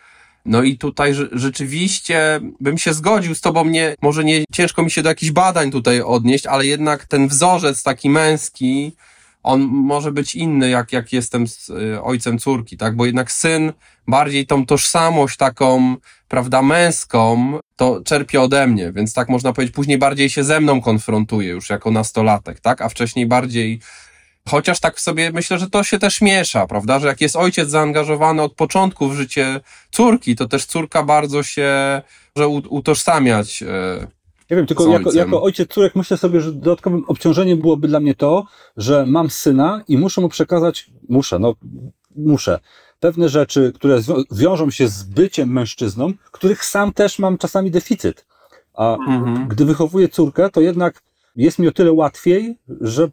No 0.44 0.62
i 0.62 0.78
tutaj 0.78 1.12
rze- 1.12 1.28
rzeczywiście 1.32 2.40
bym 2.60 2.78
się 2.78 2.94
zgodził 2.94 3.34
z 3.34 3.40
tobą, 3.40 3.64
nie, 3.64 3.94
może 4.02 4.24
nie 4.24 4.44
ciężko 4.52 4.82
mi 4.82 4.90
się 4.90 5.02
do 5.02 5.08
jakichś 5.08 5.32
badań 5.32 5.70
tutaj 5.70 6.00
odnieść, 6.00 6.46
ale 6.46 6.66
jednak 6.66 7.04
ten 7.04 7.28
wzorzec 7.28 7.82
taki 7.82 8.10
męski, 8.10 8.92
on 9.46 9.60
może 9.62 10.12
być 10.12 10.34
inny, 10.34 10.70
jak, 10.70 10.92
jak 10.92 11.12
jestem 11.12 11.46
z 11.46 11.70
y, 11.70 12.02
ojcem 12.02 12.38
córki, 12.38 12.76
tak? 12.76 12.96
Bo 12.96 13.06
jednak 13.06 13.32
syn 13.32 13.72
bardziej 14.08 14.46
tą 14.46 14.66
tożsamość 14.66 15.36
taką, 15.36 15.96
prawda, 16.28 16.62
męską, 16.62 17.58
to 17.76 18.00
czerpie 18.04 18.40
ode 18.40 18.66
mnie, 18.66 18.92
więc 18.92 19.14
tak 19.14 19.28
można 19.28 19.52
powiedzieć, 19.52 19.74
później 19.74 19.98
bardziej 19.98 20.30
się 20.30 20.44
ze 20.44 20.60
mną 20.60 20.80
konfrontuje 20.80 21.48
już 21.48 21.70
jako 21.70 21.90
nastolatek, 21.90 22.60
tak? 22.60 22.82
A 22.82 22.88
wcześniej 22.88 23.26
bardziej, 23.26 23.80
chociaż 24.48 24.80
tak 24.80 25.00
sobie 25.00 25.32
myślę, 25.32 25.58
że 25.58 25.70
to 25.70 25.84
się 25.84 25.98
też 25.98 26.20
miesza, 26.20 26.66
prawda? 26.66 26.98
Że 26.98 27.06
jak 27.06 27.20
jest 27.20 27.36
ojciec 27.36 27.70
zaangażowany 27.70 28.42
od 28.42 28.54
początku 28.54 29.08
w 29.08 29.14
życie 29.14 29.60
córki, 29.90 30.36
to 30.36 30.48
też 30.48 30.66
córka 30.66 31.02
bardzo 31.02 31.42
się, 31.42 32.02
że 32.36 32.48
utożsamiać, 32.48 33.62
e, 33.62 34.06
Nie 34.50 34.56
wiem, 34.56 34.66
tylko 34.66 34.88
jako, 34.88 35.12
jako 35.12 35.42
ojciec 35.42 35.70
córek 35.70 35.96
myślę 35.96 36.16
sobie, 36.16 36.40
że 36.40 36.52
dodatkowym 36.52 37.04
obciążeniem 37.06 37.58
byłoby 37.60 37.88
dla 37.88 38.00
mnie 38.00 38.14
to, 38.14 38.44
że 38.76 39.06
mam 39.06 39.30
syna 39.30 39.82
i 39.88 39.98
muszę 39.98 40.20
mu 40.20 40.28
przekazać, 40.28 40.90
muszę, 41.08 41.38
no 41.38 41.54
muszę, 42.16 42.60
pewne 43.00 43.28
rzeczy, 43.28 43.72
które 43.74 44.00
wiążą 44.32 44.70
się 44.70 44.88
z 44.88 45.02
byciem 45.02 45.52
mężczyzną, 45.52 46.12
których 46.32 46.64
sam 46.64 46.92
też 46.92 47.18
mam 47.18 47.38
czasami 47.38 47.70
deficyt. 47.70 48.26
A 48.74 48.94
Mhm. 48.94 49.48
gdy 49.48 49.64
wychowuję 49.64 50.08
córkę, 50.08 50.50
to 50.50 50.60
jednak 50.60 51.02
jest 51.36 51.58
mi 51.58 51.68
o 51.68 51.72
tyle 51.72 51.92
łatwiej, 51.92 52.58
że 52.80 53.10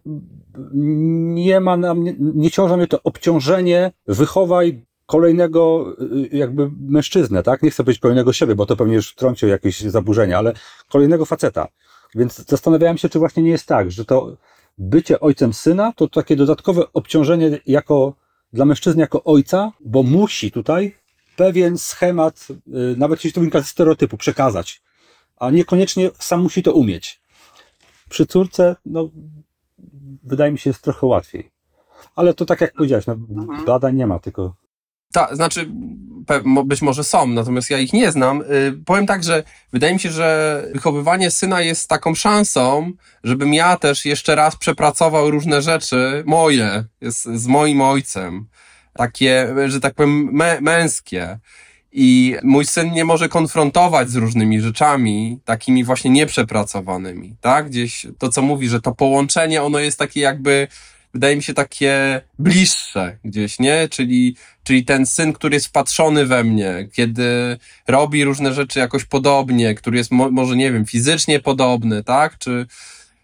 nie 1.33 1.59
ma 1.59 1.77
na 1.77 1.93
mnie, 1.93 2.15
nie 2.19 2.51
ciąży 2.51 2.77
mnie 2.77 2.87
to 2.87 3.03
obciążenie, 3.03 3.91
wychowaj 4.07 4.85
kolejnego 5.05 5.93
y, 6.01 6.37
jakby 6.37 6.71
mężczyznę, 6.79 7.43
tak? 7.43 7.63
Nie 7.63 7.71
chcę 7.71 7.83
być 7.83 7.99
kolejnego 7.99 8.33
siebie, 8.33 8.55
bo 8.55 8.65
to 8.65 8.75
pewnie 8.75 8.95
już 8.95 9.11
wtrąci 9.11 9.45
jakieś 9.45 9.81
zaburzenia, 9.81 10.37
ale 10.37 10.53
kolejnego 10.89 11.25
faceta. 11.25 11.67
Więc 12.15 12.45
zastanawiałem 12.45 12.97
się, 12.97 13.09
czy 13.09 13.19
właśnie 13.19 13.43
nie 13.43 13.51
jest 13.51 13.67
tak, 13.67 13.91
że 13.91 14.05
to 14.05 14.37
bycie 14.77 15.19
ojcem 15.19 15.53
syna 15.53 15.93
to 15.95 16.07
takie 16.07 16.35
dodatkowe 16.35 16.93
obciążenie 16.93 17.59
jako 17.65 18.13
dla 18.53 18.65
mężczyzny 18.65 19.01
jako 19.01 19.23
ojca, 19.23 19.71
bo 19.85 20.03
musi 20.03 20.51
tutaj 20.51 20.95
pewien 21.35 21.77
schemat, 21.77 22.47
y, 22.51 22.97
nawet 22.97 23.19
jeśli 23.19 23.33
to 23.33 23.41
wynika 23.41 23.59
ze 23.59 23.65
stereotypu, 23.65 24.17
przekazać, 24.17 24.81
a 25.37 25.49
niekoniecznie 25.49 26.09
sam 26.19 26.41
musi 26.41 26.63
to 26.63 26.73
umieć. 26.73 27.22
Przy 28.13 28.25
córce, 28.25 28.75
no, 28.85 29.09
wydaje 30.23 30.51
mi 30.51 30.59
się, 30.59 30.69
jest 30.69 30.81
trochę 30.81 31.07
łatwiej. 31.07 31.51
Ale 32.15 32.33
to 32.33 32.45
tak 32.45 32.61
jak 32.61 32.73
powiedziałeś, 32.73 33.05
no, 33.07 33.15
badań 33.65 33.95
nie 33.95 34.07
ma, 34.07 34.19
tylko 34.19 34.55
Tak, 35.13 35.35
znaczy, 35.35 35.69
być 36.65 36.81
może 36.81 37.03
są, 37.03 37.27
natomiast 37.27 37.69
ja 37.69 37.77
ich 37.77 37.93
nie 37.93 38.11
znam. 38.11 38.41
Y, 38.41 38.81
powiem 38.85 39.05
tak, 39.05 39.23
że 39.23 39.43
wydaje 39.71 39.93
mi 39.93 39.99
się, 39.99 40.11
że 40.11 40.63
wychowywanie 40.73 41.31
syna 41.31 41.61
jest 41.61 41.89
taką 41.89 42.15
szansą, 42.15 42.91
żebym 43.23 43.53
ja 43.53 43.77
też 43.77 44.05
jeszcze 44.05 44.35
raz 44.35 44.55
przepracował 44.55 45.31
różne 45.31 45.61
rzeczy 45.61 46.23
moje, 46.25 46.85
z, 47.01 47.41
z 47.41 47.47
moim 47.47 47.81
ojcem. 47.81 48.47
Takie, 48.93 49.55
że 49.67 49.79
tak 49.79 49.93
powiem, 49.93 50.29
mę, 50.33 50.61
męskie. 50.61 51.39
I 51.95 52.35
mój 52.43 52.65
syn 52.65 52.91
nie 52.91 53.05
może 53.05 53.29
konfrontować 53.29 54.09
z 54.09 54.15
różnymi 54.15 54.61
rzeczami, 54.61 55.39
takimi 55.45 55.83
właśnie 55.83 56.11
nieprzepracowanymi, 56.11 57.35
tak? 57.41 57.69
Gdzieś 57.69 58.05
to, 58.17 58.29
co 58.29 58.41
mówi, 58.41 58.67
że 58.67 58.81
to 58.81 58.95
połączenie, 58.95 59.63
ono 59.63 59.79
jest 59.79 59.99
takie 59.99 60.19
jakby, 60.21 60.67
wydaje 61.13 61.35
mi 61.35 61.43
się 61.43 61.53
takie 61.53 62.21
bliższe 62.39 63.17
gdzieś, 63.23 63.59
nie? 63.59 63.87
Czyli 63.89 64.35
Czyli 64.63 64.85
ten 64.85 65.05
syn, 65.05 65.33
który 65.33 65.55
jest 65.55 65.67
wpatrzony 65.67 66.25
we 66.25 66.43
mnie, 66.43 66.87
kiedy 66.93 67.57
robi 67.87 68.23
różne 68.23 68.53
rzeczy 68.53 68.79
jakoś 68.79 69.05
podobnie, 69.05 69.75
który 69.75 69.97
jest 69.97 70.11
mo- 70.11 70.31
może, 70.31 70.55
nie 70.55 70.71
wiem, 70.71 70.85
fizycznie 70.85 71.39
podobny, 71.39 72.03
tak? 72.03 72.37
Czy, 72.37 72.65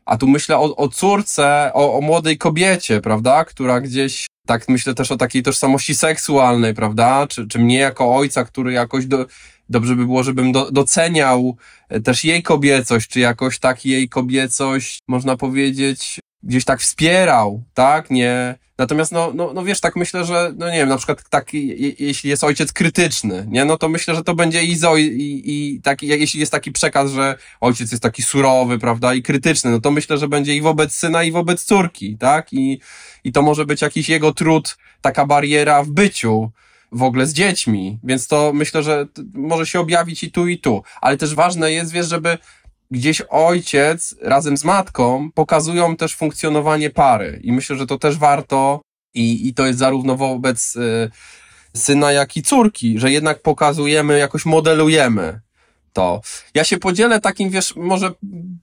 a 0.05 0.17
tu 0.17 0.27
myślę 0.27 0.57
o, 0.57 0.75
o 0.75 0.89
córce, 0.89 1.71
o, 1.73 1.97
o 1.97 2.01
młodej 2.01 2.37
kobiecie, 2.37 3.01
prawda? 3.01 3.45
Która 3.45 3.81
gdzieś, 3.81 4.27
tak 4.49 4.69
myślę 4.69 4.93
też 4.93 5.11
o 5.11 5.17
takiej 5.17 5.43
tożsamości 5.43 5.95
seksualnej, 5.95 6.73
prawda? 6.73 7.27
Czy, 7.27 7.47
czy 7.47 7.59
mnie 7.59 7.77
jako 7.77 8.15
ojca, 8.15 8.45
który 8.45 8.71
jakoś 8.73 9.05
do, 9.05 9.25
dobrze 9.69 9.95
by 9.95 10.05
było, 10.05 10.23
żebym 10.23 10.51
do, 10.51 10.71
doceniał 10.71 11.57
e, 11.89 11.99
też 12.01 12.23
jej 12.23 12.43
kobiecość, 12.43 13.09
czy 13.09 13.19
jakoś 13.19 13.59
tak 13.59 13.85
jej 13.85 14.09
kobiecość, 14.09 14.99
można 15.07 15.37
powiedzieć, 15.37 16.19
gdzieś 16.43 16.65
tak 16.65 16.79
wspierał, 16.81 17.63
tak? 17.73 18.09
Nie. 18.09 18.55
Natomiast, 18.79 19.11
no, 19.11 19.31
no, 19.35 19.53
no 19.53 19.63
wiesz, 19.63 19.79
tak 19.79 19.95
myślę, 19.95 20.25
że, 20.25 20.53
no 20.57 20.69
nie 20.69 20.77
wiem, 20.77 20.89
na 20.89 20.97
przykład 20.97 21.29
tak, 21.29 21.53
je- 21.53 21.93
jeśli 21.99 22.29
jest 22.29 22.43
ojciec 22.43 22.73
krytyczny, 22.73 23.45
nie, 23.49 23.65
no 23.65 23.77
to 23.77 23.89
myślę, 23.89 24.15
że 24.15 24.23
to 24.23 24.35
będzie 24.35 24.63
i, 24.63 24.75
zo, 24.75 24.97
i, 24.97 25.41
i 25.45 25.81
taki, 25.83 26.07
jeśli 26.07 26.39
jest 26.39 26.51
taki 26.51 26.71
przekaz, 26.71 27.11
że 27.11 27.35
ojciec 27.61 27.91
jest 27.91 28.03
taki 28.03 28.23
surowy, 28.23 28.79
prawda, 28.79 29.13
i 29.13 29.21
krytyczny, 29.23 29.71
no 29.71 29.81
to 29.81 29.91
myślę, 29.91 30.17
że 30.17 30.27
będzie 30.27 30.55
i 30.55 30.61
wobec 30.61 30.93
syna, 30.93 31.23
i 31.23 31.31
wobec 31.31 31.63
córki, 31.63 32.17
tak? 32.17 32.53
I, 32.53 32.79
i 33.23 33.31
to 33.31 33.41
może 33.41 33.65
być 33.65 33.81
jakiś 33.81 34.09
jego 34.09 34.33
trud, 34.33 34.77
taka 35.01 35.25
bariera 35.25 35.83
w 35.83 35.89
byciu 35.89 36.51
w 36.91 37.03
ogóle 37.03 37.25
z 37.25 37.33
dziećmi, 37.33 37.99
więc 38.03 38.27
to 38.27 38.51
myślę, 38.53 38.83
że 38.83 39.07
może 39.33 39.65
się 39.65 39.79
objawić 39.79 40.23
i 40.23 40.31
tu, 40.31 40.47
i 40.47 40.57
tu. 40.57 40.83
Ale 41.01 41.17
też 41.17 41.35
ważne 41.35 41.71
jest, 41.71 41.91
wiesz, 41.91 42.07
żeby 42.07 42.37
gdzieś 42.91 43.21
ojciec 43.29 44.15
razem 44.21 44.57
z 44.57 44.63
matką 44.63 45.31
pokazują 45.31 45.95
też 45.95 46.15
funkcjonowanie 46.15 46.89
pary. 46.89 47.39
I 47.43 47.51
myślę, 47.51 47.75
że 47.75 47.87
to 47.87 47.97
też 47.97 48.17
warto 48.17 48.81
i, 49.13 49.47
i 49.47 49.53
to 49.53 49.65
jest 49.65 49.79
zarówno 49.79 50.15
wobec 50.15 50.75
y, 50.75 51.11
syna, 51.75 52.11
jak 52.11 52.37
i 52.37 52.43
córki, 52.43 52.99
że 52.99 53.11
jednak 53.11 53.41
pokazujemy, 53.41 54.19
jakoś 54.19 54.45
modelujemy 54.45 55.39
to. 55.93 56.21
Ja 56.53 56.63
się 56.63 56.77
podzielę 56.77 57.19
takim, 57.21 57.49
wiesz, 57.49 57.75
może 57.75 58.11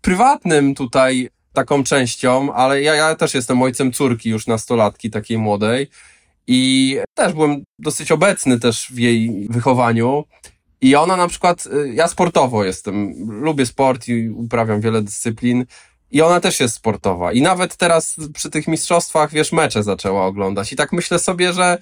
prywatnym 0.01 0.75
tutaj 0.75 1.29
taką 1.53 1.85
częścią, 1.85 2.53
ale 2.53 2.83
ja, 2.83 2.95
ja 2.95 3.15
też 3.15 3.35
jestem 3.35 3.63
ojcem 3.63 3.93
córki 3.93 4.31
już 4.31 4.47
nastolatki 4.47 5.11
takiej 5.11 5.39
młodej 5.39 5.89
i 6.47 6.97
też 7.15 7.33
byłem 7.33 7.65
dosyć 7.79 8.13
obecny 8.13 8.61
też 8.61 8.87
w 8.91 8.99
jej 8.99 9.47
wychowaniu. 9.51 10.25
I 10.81 10.97
ona 10.97 11.17
na 11.17 11.29
przykład, 11.29 11.67
y, 11.67 11.93
ja 11.95 12.09
sportowo 12.09 12.65
jestem, 12.65 13.15
lubię 13.29 13.67
sport 13.67 14.09
i 14.09 14.29
uprawiam 14.31 14.81
wiele 14.81 15.03
dyscyplin. 15.03 15.65
I 16.11 16.23
ona 16.23 16.41
też 16.41 16.61
jest 16.61 16.75
sportowa. 16.75 17.33
I 17.33 17.43
nawet 17.43 17.77
teraz 17.77 18.17
przy 18.35 18.51
tych 18.51 18.69
mistrzostwach, 18.69 19.33
wiesz, 19.33 19.53
mecze 19.53 19.83
zaczęła 19.83 20.27
oglądać. 20.27 20.73
I 20.73 20.77
tak 20.77 20.93
myślę 20.93 21.19
sobie, 21.19 21.53
że 21.53 21.79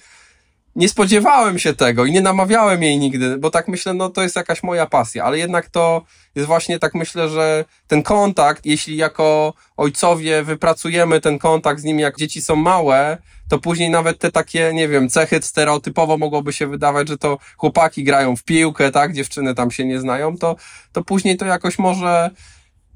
nie 0.77 0.89
spodziewałem 0.89 1.59
się 1.59 1.75
tego 1.75 2.05
i 2.05 2.13
nie 2.13 2.21
namawiałem 2.21 2.83
jej 2.83 2.99
nigdy, 2.99 3.39
bo 3.39 3.51
tak 3.51 3.69
myślę, 3.69 3.95
no 3.95 4.09
to 4.11 4.23
jest 4.23 4.37
jakaś 4.37 4.63
moja 4.63 4.87
pasja, 4.87 5.25
ale 5.25 5.39
jednak 5.39 5.69
to 5.69 6.03
jest 6.35 6.47
właśnie 6.47 6.79
tak 6.79 6.95
myślę, 6.95 7.29
że 7.29 7.65
ten 7.87 8.03
kontakt, 8.03 8.67
jeśli 8.67 8.97
jako 8.97 9.55
ojcowie 9.77 10.43
wypracujemy 10.43 11.21
ten 11.21 11.39
kontakt 11.39 11.81
z 11.81 11.85
nimi, 11.85 12.03
jak 12.03 12.17
dzieci 12.17 12.43
są 12.43 12.57
małe, 12.57 13.19
to 13.55 13.59
później 13.59 13.91
nawet 13.91 14.19
te 14.19 14.33
takie, 14.33 14.71
nie 14.75 14.89
wiem, 14.89 15.09
cechy 15.09 15.43
stereotypowo 15.43 16.19
mogłoby 16.19 16.53
się 16.53 16.67
wydawać, 16.67 17.09
że 17.09 17.19
to 17.19 17.39
chłopaki 17.57 18.05
grają 18.05 18.37
w 18.37 18.45
piłkę, 18.45 18.91
tak, 18.91 19.13
dziewczyny 19.13 19.55
tam 19.55 19.71
się 19.71 19.85
nie 19.85 20.01
znają, 20.01 20.37
to, 20.39 20.57
to 20.93 21.05
później 21.05 21.37
to 21.37 21.47
jakoś 21.47 21.79
może 21.79 22.31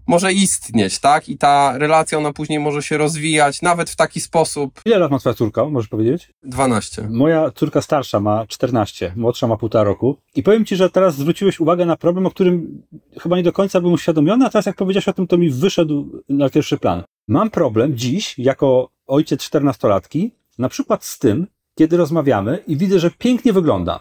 może 0.07 0.33
istnieć, 0.33 0.99
tak? 0.99 1.29
I 1.29 1.39
ta 1.39 1.79
relacja, 1.79 2.19
ona 2.19 2.33
później 2.33 2.61
może 2.61 2.83
się 2.83 2.99
rozwijać, 2.99 3.63
nawet 3.63 3.91
w 3.91 3.97
taki 3.97 4.21
sposób. 4.21 4.81
Ile 4.85 4.99
lat 4.99 5.11
ma 5.11 5.19
twoja 5.19 5.35
córka, 5.35 5.65
możesz 5.65 5.89
powiedzieć? 5.89 6.31
12. 6.43 7.09
Moja 7.11 7.51
córka 7.51 7.83
starsza 7.83 8.21
ma 8.21 8.47
14, 8.47 9.13
młodsza 9.17 9.47
ma 9.47 9.57
półtora 9.57 9.85
roku. 9.85 10.17
I 10.35 10.43
powiem 10.43 10.65
ci, 10.65 10.77
że 10.77 10.91
teraz 10.91 11.15
zwróciłeś 11.17 11.61
uwagę 11.61 11.87
na 11.87 11.97
problem, 11.97 12.27
o 12.27 12.31
którym 12.31 12.83
chyba 13.21 13.37
nie 13.37 13.43
do 13.43 13.53
końca 13.53 13.81
byłem 13.81 13.95
uświadomiony, 13.95 14.47
a 14.47 14.51
teraz 14.51 14.67
jak 14.67 14.77
powiedziałeś 14.77 15.09
o 15.09 15.13
tym, 15.13 15.27
to 15.27 15.39
mi 15.39 15.51
wyszedł 15.51 16.23
na 16.29 16.51
pierwszy 16.51 16.79
plan. 16.79 17.03
Mam 17.29 17.51
problem 17.51 17.97
dziś, 17.97 18.39
jako 18.39 18.91
ojciec 19.07 19.41
14-latki, 19.41 20.31
na 20.59 20.69
przykład 20.69 21.05
z 21.05 21.19
tym, 21.19 21.47
kiedy 21.75 21.97
rozmawiamy 21.97 22.65
i 22.67 22.77
widzę, 22.77 22.99
że 22.99 23.11
pięknie 23.11 23.53
wygląda. 23.53 24.01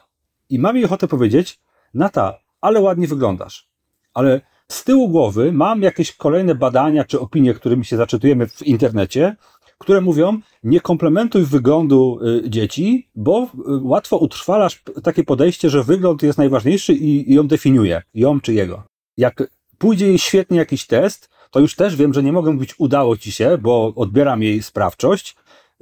I 0.50 0.60
mam 0.60 0.76
jej 0.76 0.86
ochotę 0.86 1.08
powiedzieć, 1.08 1.60
Nata, 1.93 2.39
ale 2.62 2.82
ładnie 2.82 3.08
wyglądasz. 3.08 3.70
Ale 4.13 4.41
z 4.67 4.84
tyłu 4.84 5.10
głowy 5.10 5.52
mam 5.52 5.82
jakieś 5.82 6.12
kolejne 6.12 6.56
badania 6.56 7.04
czy 7.04 7.20
opinie, 7.20 7.54
którymi 7.54 7.86
się 7.86 7.98
zaczytujemy 7.98 8.48
w 8.48 8.62
internecie, 8.62 9.36
które 9.78 10.02
mówią, 10.02 10.39
nie 10.63 10.82
komplementuj 10.82 11.43
wyglądu 11.43 12.20
y, 12.46 12.50
dzieci, 12.50 13.10
bo 13.15 13.43
y, 13.43 13.48
łatwo 13.82 14.17
utrwalasz 14.17 14.84
takie 15.04 15.24
podejście, 15.24 15.70
że 15.70 15.84
wygląd 15.84 16.24
jest 16.24 16.38
najważniejszy 16.38 16.93
i, 16.93 17.34
ją 17.34 17.48
definiuje, 17.48 18.02
ją 18.13 18.41
czy 18.41 18.54
jego. 18.54 18.84
Jak 19.17 19.43
pójdzie 19.78 20.08
jej 20.08 20.20
świetnie 20.20 20.58
jakiś 20.58 20.88
test, 20.88 21.30
to 21.52 21.60
już 21.60 21.76
też 21.76 21.96
wiem, 21.96 22.13
że 22.13 22.24
nie 22.24 22.32
mogę 22.32 22.52
mówić 22.52 22.76
udało 22.78 23.17
ci 23.17 23.32
się, 23.32 23.58
bo 23.58 23.93
odbieram 23.96 24.43
jej 24.43 24.63
sprawczość. 24.63 25.36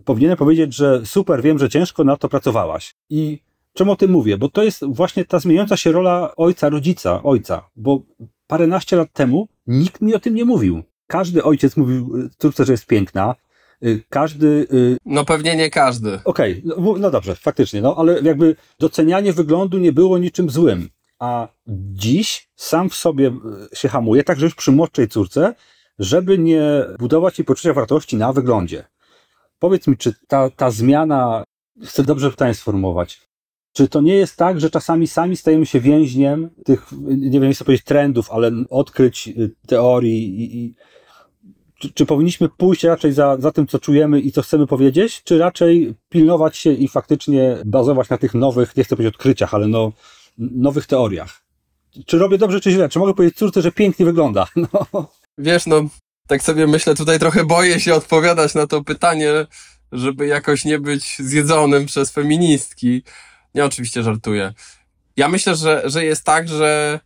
Powinienem 0.06 0.38
powiedzieć, 0.38 0.76
że 0.76 1.06
super, 1.06 1.42
wiem, 1.42 1.60
że 1.60 1.70
ciężko 1.70 2.04
na 2.04 2.18
to 2.18 2.30
pracowałaś. 2.30 2.96
I 3.10 3.40
czemu 3.74 3.92
o 3.92 3.96
tym 3.96 4.12
mówię? 4.12 4.38
Bo 4.38 4.50
to 4.50 4.64
jest 4.64 4.86
właśnie 4.88 5.26
ta 5.26 5.40
zmieniająca 5.40 5.78
się 5.78 5.92
rola 5.92 6.36
ojca, 6.36 6.70
rodzica, 6.70 7.24
ojca. 7.24 7.70
Bo 7.76 8.02
paręnaście 8.48 8.96
lat 8.96 9.14
temu 9.14 9.48
nikt 9.68 10.02
mi 10.02 10.16
o 10.16 10.20
tym 10.20 10.36
nie 10.36 10.46
mówił. 10.46 10.84
Każdy 11.08 11.44
ojciec 11.44 11.78
mówił 11.78 12.18
y, 12.18 12.30
córce, 12.38 12.66
że 12.66 12.74
jest 12.74 12.86
piękna. 12.86 13.36
Y, 13.86 14.04
każdy. 14.10 14.68
Y, 14.74 14.98
no 15.06 15.26
pewnie 15.26 15.56
nie 15.56 15.70
każdy. 15.70 16.20
Okej, 16.26 16.64
okay, 16.66 16.84
no, 16.84 16.96
no 17.00 17.12
dobrze, 17.12 17.36
faktycznie, 17.36 17.82
no 17.82 17.96
ale 17.98 18.22
jakby 18.22 18.56
docenianie 18.80 19.34
wyglądu 19.34 19.78
nie 19.78 19.92
było 19.92 20.18
niczym 20.18 20.50
złym. 20.50 20.90
A 21.20 21.48
dziś 21.94 22.50
sam 22.56 22.90
w 22.90 22.96
sobie 22.96 23.32
się 23.74 23.90
hamuje, 23.90 24.24
także 24.24 24.46
już 24.46 24.56
przy 24.56 24.72
młodszej 24.72 25.08
córce, 25.08 25.56
żeby 26.00 26.38
nie 26.38 26.62
budować 27.00 27.40
jej 27.40 27.46
poczucia 27.46 27.74
wartości 27.74 28.18
na 28.18 28.34
wyglądzie. 28.34 28.84
Powiedz 29.60 29.88
mi, 29.88 29.98
czy 29.98 30.14
ta, 30.28 30.50
ta 30.50 30.72
zmiana, 30.72 31.44
chcę 31.84 32.04
dobrze 32.04 32.32
pytanie 32.32 32.54
sformułować, 32.54 33.22
czy 33.74 33.88
to 33.88 34.02
nie 34.02 34.16
jest 34.16 34.38
tak, 34.38 34.60
że 34.62 34.70
czasami 34.70 35.08
sami 35.08 35.38
stajemy 35.38 35.66
się 35.66 35.80
więźniem 35.80 36.50
tych, 36.66 36.92
nie 37.08 37.40
wiem, 37.40 37.54
chcę 37.54 37.66
powiedzieć 37.66 37.86
trendów, 37.86 38.32
ale 38.32 38.52
odkryć 38.70 39.28
y, 39.28 39.52
teorii 39.68 40.42
i, 40.42 40.58
i 40.58 40.76
czy, 41.80 41.94
czy, 41.94 42.06
powinniśmy 42.06 42.50
pójść 42.50 42.84
raczej 42.84 43.14
za, 43.14 43.38
za 43.40 43.52
tym, 43.52 43.68
co 43.68 43.80
czujemy 43.80 44.20
i 44.20 44.32
co 44.32 44.42
chcemy 44.42 44.68
powiedzieć, 44.68 45.24
czy 45.24 45.38
raczej 45.38 45.96
pilnować 46.10 46.58
się 46.58 46.72
i 46.72 46.88
faktycznie 46.88 47.58
bazować 47.66 48.10
na 48.10 48.18
tych 48.18 48.34
nowych, 48.34 48.78
nie 48.78 48.84
chcę 48.84 48.96
powiedzieć 48.96 49.16
odkryciach, 49.16 49.54
ale 49.54 49.68
no, 49.68 49.92
nowych 50.38 50.86
teoriach? 50.86 51.46
Czy 52.06 52.18
robię 52.18 52.38
dobrze, 52.38 52.62
czy 52.62 52.72
źle? 52.72 52.90
Czy 52.90 53.00
mogę 53.00 53.14
powiedzieć 53.14 53.38
córce, 53.38 53.62
że 53.62 53.72
pięknie 53.72 54.06
wygląda? 54.06 54.48
No. 54.56 55.08
Wiesz, 55.38 55.66
no, 55.66 55.84
tak 56.28 56.44
sobie 56.44 56.68
myślę, 56.68 56.96
tutaj 56.96 57.20
trochę 57.20 57.46
boję 57.46 57.80
się 57.80 57.94
odpowiadać 57.94 58.54
na 58.54 58.68
to 58.68 58.84
pytanie, 58.84 59.32
żeby 59.92 60.28
jakoś 60.28 60.66
nie 60.66 60.80
być 60.80 61.18
zjedzonym 61.20 61.86
przez 61.86 62.12
feministki. 62.12 63.04
Nie, 63.56 63.66
oczywiście 63.66 64.04
żartuję. 64.04 64.54
Ja 65.18 65.28
myślę, 65.28 65.56
że, 65.56 65.82
że 65.86 66.06
jest 66.06 66.24
tak, 66.24 66.48
że 66.48 67.00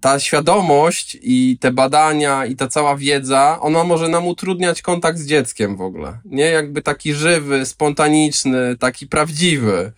ta 0.00 0.20
świadomość 0.20 1.18
i 1.22 1.58
te 1.60 1.72
badania 1.72 2.46
i 2.46 2.56
ta 2.56 2.68
cała 2.68 2.96
wiedza, 2.96 3.58
ona 3.60 3.84
może 3.84 4.08
nam 4.08 4.26
utrudniać 4.26 4.82
kontakt 4.82 5.18
z 5.18 5.26
dzieckiem 5.26 5.76
w 5.76 5.80
ogóle. 5.80 6.18
Nie 6.24 6.44
jakby 6.44 6.82
taki 6.82 7.14
żywy, 7.14 7.66
spontaniczny, 7.66 8.76
taki 8.76 9.06
prawdziwy. 9.06 9.92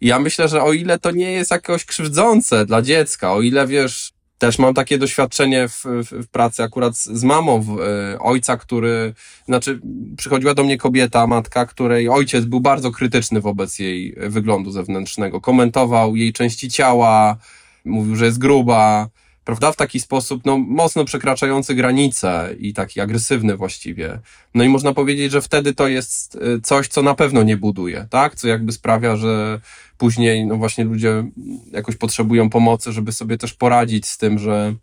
I 0.00 0.06
ja 0.06 0.18
myślę, 0.18 0.48
że 0.48 0.62
o 0.62 0.72
ile 0.72 0.98
to 0.98 1.10
nie 1.10 1.32
jest 1.32 1.50
jakoś 1.50 1.84
krzywdzące 1.84 2.66
dla 2.66 2.82
dziecka, 2.82 3.32
o 3.32 3.42
ile 3.42 3.66
wiesz, 3.66 4.12
też 4.40 4.58
mam 4.58 4.74
takie 4.74 4.98
doświadczenie 4.98 5.68
w, 5.68 5.84
w, 5.84 6.24
w 6.24 6.28
pracy 6.28 6.62
akurat 6.62 6.96
z, 6.96 7.04
z 7.06 7.24
mamą 7.24 7.62
w, 7.62 7.80
e, 7.80 8.18
ojca, 8.18 8.56
który, 8.56 9.14
znaczy 9.44 9.80
przychodziła 10.16 10.54
do 10.54 10.64
mnie 10.64 10.78
kobieta, 10.78 11.26
matka, 11.26 11.66
której 11.66 12.08
ojciec 12.08 12.44
był 12.44 12.60
bardzo 12.60 12.90
krytyczny 12.90 13.40
wobec 13.40 13.78
jej 13.78 14.14
wyglądu 14.16 14.70
zewnętrznego. 14.70 15.40
Komentował 15.40 16.16
jej 16.16 16.32
części 16.32 16.68
ciała, 16.70 17.36
mówił, 17.84 18.16
że 18.16 18.24
jest 18.24 18.38
gruba, 18.38 19.08
prawda? 19.44 19.72
W 19.72 19.76
taki 19.76 20.00
sposób, 20.00 20.42
no, 20.44 20.58
mocno 20.58 21.04
przekraczający 21.04 21.74
granice 21.74 22.54
i 22.58 22.74
taki 22.74 23.00
agresywny 23.00 23.56
właściwie. 23.56 24.18
No 24.54 24.64
i 24.64 24.68
można 24.68 24.94
powiedzieć, 24.94 25.32
że 25.32 25.42
wtedy 25.42 25.74
to 25.74 25.88
jest 25.88 26.34
y, 26.34 26.60
coś, 26.62 26.88
co 26.88 27.02
na 27.02 27.14
pewno 27.14 27.42
nie 27.42 27.56
buduje, 27.56 28.06
tak? 28.10 28.34
Co 28.34 28.48
jakby 28.48 28.72
sprawia, 28.72 29.16
że 29.16 29.60
później, 29.98 30.46
no 30.46 30.56
właśnie 30.56 30.84
ludzie 30.84 31.24
jakoś 31.72 31.96
potrzebują 31.96 32.50
pomocy, 32.50 32.92
żeby 32.92 33.12
sobie 33.12 33.38
też 33.38 33.54
poradzić 33.54 34.06
z 34.06 34.18
tym, 34.18 34.38
że 34.38 34.74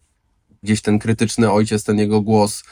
gdzieś 0.63 0.81
ten 0.81 0.99
krytyczny 0.99 1.51
ojciec, 1.51 1.83
ten 1.83 1.99
jego 1.99 2.21
głos 2.21 2.63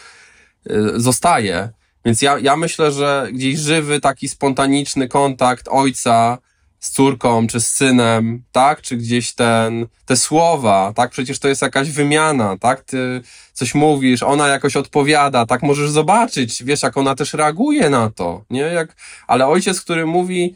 y, 0.70 1.00
zostaje. 1.00 1.70
Więc 2.06 2.22
ja, 2.22 2.40
ja 2.40 2.56
myślę, 2.56 2.92
że 2.92 3.28
gdzieś 3.34 3.60
żywy, 3.60 4.00
taki 4.00 4.30
spontaniczny 4.30 5.08
kontakt 5.08 5.68
ojca 5.72 6.38
z 6.86 6.90
córką 6.92 7.48
czy 7.48 7.60
z 7.60 7.68
synem, 7.68 8.44
tak? 8.52 8.82
Czy 8.82 8.98
gdzieś 8.98 9.34
ten, 9.34 9.88
te 10.06 10.18
słowa, 10.18 10.94
tak? 10.96 11.12
Przecież 11.12 11.40
to 11.40 11.48
jest 11.48 11.62
jakaś 11.62 11.90
wymiana, 11.90 12.58
tak? 12.58 12.84
Ty 12.84 13.22
coś 13.54 13.76
mówisz, 13.76 14.24
ona 14.24 14.48
jakoś 14.48 14.76
odpowiada, 14.76 15.46
tak? 15.46 15.64
Możesz 15.64 15.90
zobaczyć, 15.90 16.64
wiesz, 16.64 16.84
jak 16.84 16.98
ona 16.98 17.16
też 17.16 17.34
reaguje 17.34 17.90
na 17.90 18.10
to, 18.10 18.46
nie? 18.50 18.62
Jak, 18.62 18.96
ale 19.28 19.48
ojciec, 19.48 19.82
który 19.82 20.06
mówi, 20.06 20.56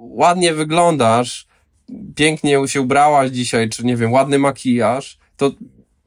ładnie 0.00 0.54
wyglądasz, 0.54 1.46
pięknie 2.16 2.68
się 2.68 2.80
ubrałaś 2.80 3.30
dzisiaj, 3.30 3.68
czy 3.68 3.86
nie 3.86 3.96
wiem, 3.96 4.12
ładny 4.12 4.38
makijaż, 4.38 5.18
to 5.36 5.50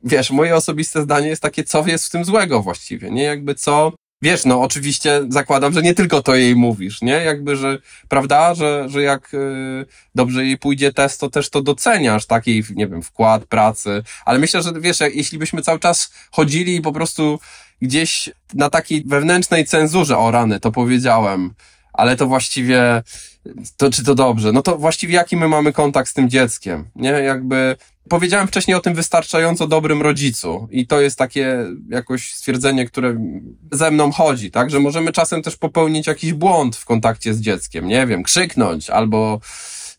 wiesz, 0.04 0.32
moje 0.32 0.56
osobiste 0.56 1.02
zdanie 1.02 1.28
jest 1.28 1.42
takie, 1.42 1.64
co 1.64 1.88
jest 1.88 2.08
w 2.08 2.10
tym 2.10 2.26
złego 2.26 2.62
właściwie, 2.62 3.12
nie? 3.12 3.24
Jakby 3.24 3.56
co, 3.56 3.92
wiesz, 4.24 4.46
no 4.46 4.62
oczywiście 4.62 5.22
zakładam, 5.30 5.74
że 5.74 5.82
nie 5.82 5.94
tylko 5.94 6.22
to 6.22 6.36
jej 6.36 6.56
mówisz, 6.56 7.02
nie? 7.02 7.14
Jakby, 7.14 7.56
że, 7.56 7.78
prawda, 8.10 8.56
że, 8.56 8.86
że 8.90 9.02
jak 9.02 9.34
y, 9.34 9.86
dobrze 10.16 10.46
jej 10.46 10.58
pójdzie 10.58 10.94
test, 10.94 11.20
to 11.20 11.30
też 11.30 11.50
to 11.50 11.62
doceniasz, 11.62 12.26
taki, 12.26 12.64
nie 12.76 12.88
wiem, 12.88 13.02
wkład 13.02 13.46
pracy, 13.46 14.04
ale 14.26 14.40
myślę, 14.40 14.62
że 14.62 14.72
wiesz, 14.80 15.00
jak, 15.00 15.16
jeśli 15.16 15.38
byśmy 15.38 15.62
cały 15.62 15.80
czas 15.80 16.14
chodzili 16.32 16.76
i 16.76 16.82
po 16.82 16.92
prostu 16.92 17.40
gdzieś 17.82 18.30
na 18.54 18.70
takiej 18.70 19.04
wewnętrznej 19.06 19.66
cenzurze, 19.66 20.18
o 20.18 20.32
rany, 20.32 20.60
to 20.60 20.72
powiedziałem, 20.72 21.54
ale 21.94 22.16
to 22.16 22.28
właściwie, 22.28 23.04
to 23.78 23.92
czy 23.92 24.04
to 24.04 24.16
dobrze? 24.16 24.52
No 24.52 24.62
to 24.62 24.78
właściwie 24.78 25.14
jaki 25.14 25.38
my 25.38 25.48
mamy 25.48 25.74
kontakt 25.74 26.10
z 26.10 26.14
tym 26.14 26.30
dzieckiem, 26.30 26.86
nie? 26.96 27.10
Jakby 27.10 27.76
Powiedziałem 28.10 28.48
wcześniej 28.48 28.76
o 28.76 28.80
tym 28.80 28.94
wystarczająco 28.94 29.68
dobrym 29.68 30.02
rodzicu 30.02 30.68
i 30.72 30.88
to 30.88 31.02
jest 31.02 31.18
takie 31.18 31.66
jakoś 31.90 32.34
stwierdzenie, 32.34 32.86
które 32.86 33.18
ze 33.72 33.92
mną 33.92 34.12
chodzi, 34.12 34.52
tak? 34.52 34.70
Że 34.70 34.80
możemy 34.80 35.12
czasem 35.12 35.42
też 35.42 35.56
popełnić 35.56 36.08
jakiś 36.08 36.34
błąd 36.34 36.76
w 36.76 36.86
kontakcie 36.86 37.34
z 37.34 37.42
dzieckiem, 37.42 37.88
nie 37.88 38.08
wiem, 38.08 38.24
krzyknąć 38.24 38.90
albo 38.90 39.40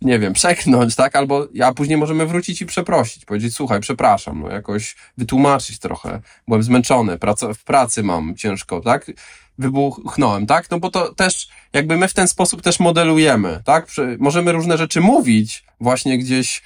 nie 0.00 0.18
wiem, 0.18 0.32
przeknąć, 0.32 0.94
tak? 0.94 1.16
Albo 1.16 1.48
a 1.62 1.72
później 1.72 1.98
możemy 1.98 2.26
wrócić 2.26 2.62
i 2.62 2.66
przeprosić, 2.66 3.24
powiedzieć, 3.24 3.54
słuchaj, 3.54 3.80
przepraszam, 3.80 4.40
no 4.40 4.48
jakoś 4.48 4.96
wytłumaczyć 5.18 5.78
trochę, 5.78 6.20
byłem 6.48 6.62
zmęczony, 6.62 7.18
praca, 7.18 7.54
w 7.54 7.64
pracy 7.64 8.02
mam 8.02 8.36
ciężko, 8.36 8.80
tak? 8.80 9.10
Wybuchnąłem, 9.58 10.46
tak? 10.46 10.70
No 10.70 10.80
bo 10.80 10.90
to 10.90 11.14
też 11.14 11.48
jakby 11.72 11.96
my 11.96 12.08
w 12.08 12.14
ten 12.14 12.28
sposób 12.28 12.62
też 12.62 12.80
modelujemy, 12.80 13.62
tak? 13.64 13.86
Możemy 14.18 14.52
różne 14.52 14.78
rzeczy 14.78 15.00
mówić 15.00 15.64
właśnie 15.80 16.18
gdzieś 16.18 16.62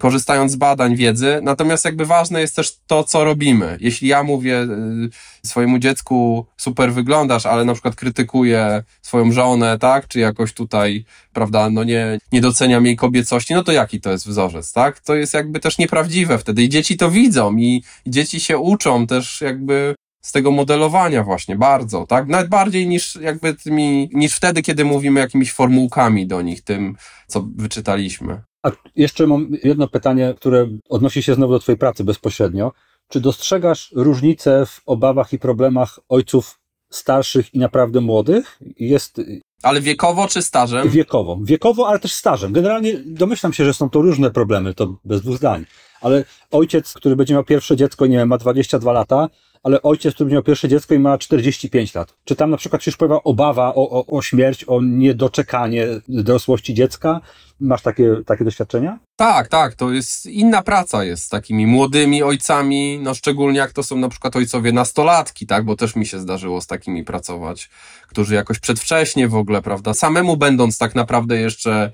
korzystając 0.00 0.52
z 0.52 0.56
badań, 0.56 0.96
wiedzy. 0.96 1.40
Natomiast 1.42 1.84
jakby 1.84 2.06
ważne 2.06 2.40
jest 2.40 2.56
też 2.56 2.78
to, 2.86 3.04
co 3.04 3.24
robimy. 3.24 3.76
Jeśli 3.80 4.08
ja 4.08 4.22
mówię 4.22 4.62
y, 4.62 5.48
swojemu 5.48 5.78
dziecku, 5.78 6.46
super 6.56 6.92
wyglądasz, 6.92 7.46
ale 7.46 7.64
na 7.64 7.72
przykład 7.72 7.96
krytykuję 7.96 8.82
swoją 9.02 9.32
żonę, 9.32 9.78
tak? 9.78 10.08
Czy 10.08 10.20
jakoś 10.20 10.52
tutaj, 10.52 11.04
prawda, 11.32 11.70
no 11.70 11.84
nie, 11.84 12.18
nie 12.32 12.40
doceniam 12.40 12.86
jej 12.86 12.96
kobiecości, 12.96 13.54
no 13.54 13.64
to 13.64 13.72
jaki 13.72 14.00
to 14.00 14.10
jest 14.10 14.28
wzorzec, 14.28 14.72
tak? 14.72 15.00
To 15.00 15.14
jest 15.14 15.34
jakby 15.34 15.60
też 15.60 15.78
nieprawdziwe 15.78 16.38
wtedy 16.38 16.62
i 16.62 16.68
dzieci 16.68 16.96
to 16.96 17.10
widzą 17.10 17.56
i, 17.56 17.82
i 18.06 18.10
dzieci 18.10 18.40
się 18.40 18.58
uczą 18.58 19.06
też 19.06 19.40
jakby 19.40 19.94
z 20.20 20.32
tego 20.32 20.50
modelowania 20.50 21.24
właśnie, 21.24 21.56
bardzo, 21.56 22.06
tak? 22.06 22.28
Nawet 22.28 22.48
bardziej 22.48 22.86
niż 22.88 23.16
jakby 23.16 23.54
tymi, 23.54 24.10
niż 24.12 24.34
wtedy, 24.34 24.62
kiedy 24.62 24.84
mówimy 24.84 25.20
jakimiś 25.20 25.52
formułkami 25.52 26.26
do 26.26 26.42
nich, 26.42 26.62
tym, 26.62 26.96
co 27.26 27.48
wyczytaliśmy. 27.56 28.42
A 28.62 28.70
jeszcze 28.96 29.26
mam 29.26 29.48
jedno 29.64 29.88
pytanie, 29.88 30.34
które 30.36 30.68
odnosi 30.88 31.22
się 31.22 31.34
znowu 31.34 31.52
do 31.52 31.58
Twojej 31.58 31.78
pracy 31.78 32.04
bezpośrednio. 32.04 32.72
Czy 33.08 33.20
dostrzegasz 33.20 33.92
różnicę 33.94 34.66
w 34.66 34.80
obawach 34.86 35.32
i 35.32 35.38
problemach 35.38 35.98
ojców 36.08 36.58
starszych 36.90 37.54
i 37.54 37.58
naprawdę 37.58 38.00
młodych? 38.00 38.58
Jest 38.76 39.20
Ale 39.62 39.80
wiekowo 39.80 40.28
czy 40.28 40.42
stażem? 40.42 40.88
wiekowo. 40.88 41.38
Wiekowo, 41.42 41.88
ale 41.88 41.98
też 41.98 42.12
stażem. 42.12 42.52
Generalnie 42.52 42.94
domyślam 43.06 43.52
się, 43.52 43.64
że 43.64 43.74
są 43.74 43.90
to 43.90 44.02
różne 44.02 44.30
problemy, 44.30 44.74
to 44.74 44.96
bez 45.04 45.22
dwóch 45.22 45.36
zdań. 45.36 45.66
Ale 46.00 46.24
ojciec, 46.50 46.92
który 46.92 47.16
będzie 47.16 47.34
miał 47.34 47.44
pierwsze 47.44 47.76
dziecko, 47.76 48.06
nie 48.06 48.16
wiem, 48.16 48.28
ma 48.28 48.38
22 48.38 48.92
lata, 48.92 49.28
ale 49.62 49.82
ojciec, 49.82 50.14
który 50.14 50.30
miał 50.30 50.42
pierwsze 50.42 50.68
dziecko 50.68 50.94
i 50.94 50.98
ma 50.98 51.18
45 51.18 51.94
lat. 51.94 52.14
Czy 52.24 52.36
tam 52.36 52.50
na 52.50 52.56
przykład 52.56 52.82
się 52.82 52.88
już 52.88 52.96
pojawia 52.96 53.22
obawa 53.22 53.74
o, 53.74 53.90
o, 53.90 54.06
o 54.06 54.22
śmierć, 54.22 54.64
o 54.64 54.82
niedoczekanie 54.82 55.86
dorosłości 56.08 56.74
dziecka? 56.74 57.20
Masz 57.60 57.82
takie, 57.82 58.16
takie 58.26 58.44
doświadczenia? 58.44 58.98
Tak, 59.16 59.48
tak, 59.48 59.74
to 59.74 59.90
jest 59.90 60.26
inna 60.26 60.62
praca 60.62 61.04
jest 61.04 61.24
z 61.24 61.28
takimi 61.28 61.66
młodymi 61.66 62.22
ojcami, 62.22 63.00
no 63.02 63.14
szczególnie 63.14 63.58
jak 63.58 63.72
to 63.72 63.82
są 63.82 63.96
na 63.96 64.08
przykład 64.08 64.36
ojcowie 64.36 64.72
nastolatki, 64.72 65.46
tak, 65.46 65.64
bo 65.64 65.76
też 65.76 65.96
mi 65.96 66.06
się 66.06 66.18
zdarzyło 66.18 66.60
z 66.60 66.66
takimi 66.66 67.04
pracować, 67.04 67.70
którzy 68.08 68.34
jakoś 68.34 68.58
przedwcześnie 68.58 69.28
w 69.28 69.34
ogóle, 69.34 69.62
prawda, 69.62 69.94
samemu 69.94 70.36
będąc 70.36 70.78
tak 70.78 70.94
naprawdę 70.94 71.40
jeszcze 71.40 71.92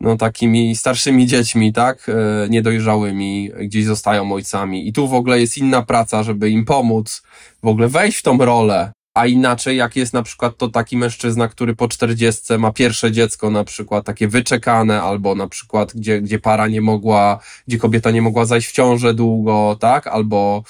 no 0.00 0.16
takimi 0.16 0.76
starszymi 0.76 1.26
dziećmi, 1.26 1.72
tak, 1.72 2.08
e, 2.08 2.48
niedojrzałymi, 2.48 3.50
gdzieś 3.60 3.84
zostają 3.84 4.32
ojcami. 4.32 4.88
I 4.88 4.92
tu 4.92 5.08
w 5.08 5.14
ogóle 5.14 5.40
jest 5.40 5.58
inna 5.58 5.82
praca, 5.82 6.22
żeby 6.22 6.50
im 6.50 6.64
pomóc 6.64 7.22
w 7.62 7.68
ogóle 7.68 7.88
wejść 7.88 8.18
w 8.18 8.22
tą 8.22 8.38
rolę, 8.38 8.92
a 9.14 9.26
inaczej 9.26 9.76
jak 9.76 9.96
jest 9.96 10.12
na 10.12 10.22
przykład 10.22 10.56
to 10.56 10.68
taki 10.68 10.96
mężczyzna, 10.96 11.48
który 11.48 11.76
po 11.76 11.88
czterdziestce 11.88 12.58
ma 12.58 12.72
pierwsze 12.72 13.12
dziecko 13.12 13.50
na 13.50 13.64
przykład 13.64 14.06
takie 14.06 14.28
wyczekane, 14.28 15.02
albo 15.02 15.34
na 15.34 15.48
przykład 15.48 15.92
gdzie, 15.94 16.20
gdzie 16.20 16.38
para 16.38 16.68
nie 16.68 16.80
mogła, 16.80 17.38
gdzie 17.68 17.78
kobieta 17.78 18.10
nie 18.10 18.22
mogła 18.22 18.44
zajść 18.44 18.68
w 18.68 18.72
ciążę 18.72 19.14
długo, 19.14 19.76
tak, 19.80 20.06
albo 20.06 20.62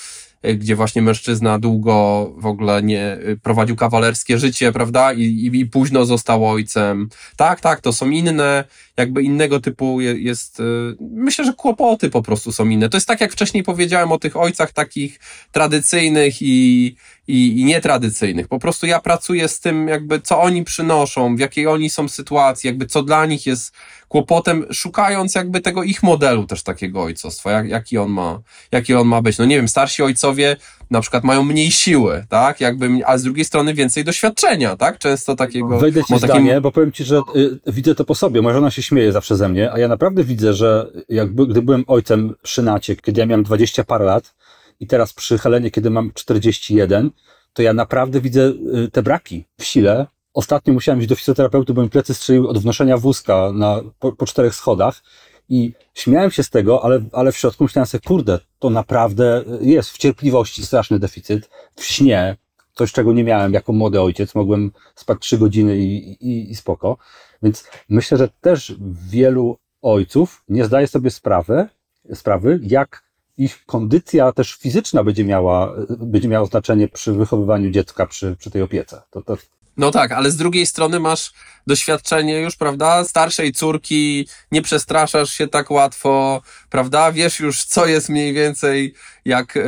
gdzie 0.43 0.77
właśnie 0.77 1.03
mężczyzna 1.03 1.59
długo 1.59 2.27
w 2.37 2.47
ogóle 2.47 2.83
nie 2.83 3.15
y, 3.29 3.39
prowadził 3.43 3.77
kawalerskie 3.77 4.39
życie, 4.39 4.73
prawda, 4.73 5.13
i, 5.13 5.23
i, 5.23 5.61
i 5.61 5.67
późno 5.67 6.05
został 6.05 6.49
ojcem. 6.51 7.09
Tak, 7.37 7.61
tak, 7.61 7.81
to 7.81 7.93
są 7.93 8.11
inne, 8.11 8.65
jakby 8.97 9.23
innego 9.23 9.61
typu 9.61 10.01
je- 10.01 10.19
jest, 10.19 10.61
y, 10.61 10.63
myślę, 11.01 11.45
że 11.45 11.53
kłopoty 11.53 12.11
po 12.11 12.23
prostu 12.23 12.53
są 12.53 12.69
inne. 12.69 12.89
To 12.89 12.97
jest 12.97 13.09
tak, 13.09 13.21
jak 13.21 13.33
wcześniej 13.33 13.63
powiedziałem 13.63 14.13
o 14.13 14.19
tych 14.19 14.37
ojcach 14.37 14.73
takich 14.73 15.21
tradycyjnych 15.53 16.43
i, 16.43 16.97
i, 17.29 17.61
i 17.61 17.65
nietradycyjnych. 17.65 18.49
Po 18.49 18.59
prostu 18.59 18.87
ja 18.87 19.01
pracuję 19.01 19.49
z 19.49 19.61
tym, 19.61 19.89
jakby 19.89 20.21
co 20.21 20.41
oni 20.41 20.65
przynoszą, 20.65 21.37
w 21.37 21.39
jakiej 21.39 21.67
oni 21.67 21.91
są 21.91 22.09
sytuacji, 22.09 22.69
jakby 22.69 22.87
co 22.87 23.03
dla 23.03 23.27
nich 23.27 23.47
jest 23.47 23.73
kłopotem, 24.09 24.67
szukając 24.73 25.35
jakby 25.35 25.61
tego 25.61 25.83
ich 25.83 26.03
modelu 26.03 26.47
też 26.47 26.63
takiego 26.63 27.03
ojcostwa, 27.03 27.51
jak, 27.51 27.69
jaki 27.69 27.99
on 27.99 28.11
ma, 28.11 28.41
jaki 28.73 28.95
on 28.95 29.09
ma 29.09 29.23
być. 29.23 29.39
No 29.39 29.45
nie 29.45 29.57
wiem, 29.57 29.69
starsi 29.69 30.03
ojcowie 30.03 30.57
na 30.91 31.01
przykład 31.01 31.25
mają 31.25 31.43
mniej 31.43 31.71
siły, 31.71 32.27
tak, 32.29 32.61
jakby, 32.61 32.91
a 33.07 33.19
z 33.19 33.23
drugiej 33.23 33.45
strony 33.45 33.75
więcej 33.75 34.05
doświadczenia, 34.05 34.77
tak, 34.77 34.99
często 34.99 35.37
takiego. 35.37 35.79
Wejdę 35.79 36.05
ci 36.05 36.15
takim- 36.15 36.29
zdanie, 36.29 36.61
bo 36.61 36.73
powiem 36.73 36.93
ci, 36.93 37.05
że 37.05 37.21
y, 37.37 37.59
widzę 37.73 37.95
to 37.95 38.05
po 38.05 38.15
sobie. 38.15 38.43
Moja 38.43 38.55
żona 38.55 38.71
się 38.71 38.83
śmieje 38.83 39.13
zawsze 39.13 39.37
ze 39.37 39.49
mnie, 39.49 39.73
a 39.73 39.79
ja 39.79 39.89
naprawdę 39.89 40.25
widzę, 40.25 40.55
że 40.55 40.87
jakby, 41.09 41.47
gdy 41.47 41.63
byłem 41.63 41.85
ojcem 41.87 42.35
przy 42.43 42.63
Nacie, 42.63 42.97
kiedy 42.97 43.21
ja 43.21 43.27
miałem 43.27 43.45
20 43.45 43.85
parę 43.85 44.05
lat 44.05 44.35
i 44.81 44.87
teraz 44.87 45.13
przy 45.13 45.39
Helenie, 45.39 45.71
kiedy 45.71 45.91
mam 45.91 46.13
41, 46.15 47.11
to 47.53 47.63
ja 47.63 47.73
naprawdę 47.73 48.21
widzę 48.21 48.53
y, 48.85 48.91
te 48.93 49.03
braki 49.03 49.45
w 49.59 49.65
sile. 49.65 50.07
Ostatnio 50.35 50.73
musiałem 50.73 51.01
iść 51.01 51.09
do 51.09 51.17
fizjoterapeuty, 51.17 51.75
bo 51.75 51.83
mi 51.83 51.91
plecy 51.91 52.15
strzeliły 52.15 52.49
od 52.49 52.59
wnoszenia 52.59 52.99
wózka 52.99 53.53
na, 53.55 53.81
po, 53.99 54.13
po 54.13 54.27
czterech 54.27 54.55
schodach 54.55 55.03
i 55.49 55.73
śmiałem 55.95 56.31
się 56.31 56.43
z 56.43 56.51
tego, 56.51 56.85
ale, 56.85 57.05
ale 57.13 57.33
w 57.33 57.37
środku 57.37 57.65
myślałem 57.65 57.87
sobie, 57.87 58.03
kurde, 58.07 58.39
to 58.59 58.71
naprawdę 58.71 59.45
jest 59.61 59.91
w 59.91 59.99
cierpliwości 59.99 60.67
straszny 60.67 60.99
deficyt, 60.99 61.51
w 61.77 61.85
śnie, 61.85 62.37
coś 62.75 62.93
czego 62.93 63.13
nie 63.13 63.25
miałem 63.25 63.53
jako 63.53 63.73
młody 63.73 64.01
ojciec, 64.01 64.35
mogłem 64.35 64.73
spać 64.95 65.19
trzy 65.21 65.39
godziny 65.39 65.79
i, 65.79 66.13
i, 66.29 66.51
i 66.51 66.55
spoko. 66.55 66.97
Więc 67.43 67.65
myślę, 67.89 68.19
że 68.19 68.29
też 68.41 68.75
wielu 69.11 69.59
ojców 69.83 70.45
nie 70.49 70.65
zdaje 70.65 70.87
sobie 70.87 71.11
sprawy, 71.11 71.69
sprawy, 72.15 72.61
jak 72.63 73.06
ich 73.39 73.65
kondycja 73.67 74.33
też 74.33 74.55
fizyczna 74.55 75.05
będzie 75.05 75.25
miała, 75.25 75.75
będzie 75.89 76.29
miała 76.29 76.47
znaczenie 76.47 76.89
przy 76.89 77.13
wychowywaniu 77.13 77.71
dziecka, 77.71 78.07
przy, 78.07 78.37
przy 78.39 78.51
tej 78.51 78.63
opiece. 78.63 79.03
To, 79.11 79.23
to, 79.23 79.37
No 79.77 79.91
tak, 79.91 80.13
ale 80.13 80.31
z 80.31 80.37
drugiej 80.37 80.67
strony 80.67 81.01
masz 81.01 81.33
doświadczenie 81.67 82.41
już, 82.41 82.57
prawda, 82.57 83.05
starszej 83.05 83.53
córki, 83.53 84.29
nie 84.53 84.63
przestraszasz 84.63 85.31
się 85.31 85.49
tak 85.49 85.71
łatwo, 85.71 86.43
prawda, 86.71 87.13
wiesz 87.13 87.41
już, 87.41 87.65
co 87.65 87.87
jest 87.87 88.09
mniej 88.09 88.33
więcej, 88.33 88.95
jak 89.25 89.57
e, 89.57 89.61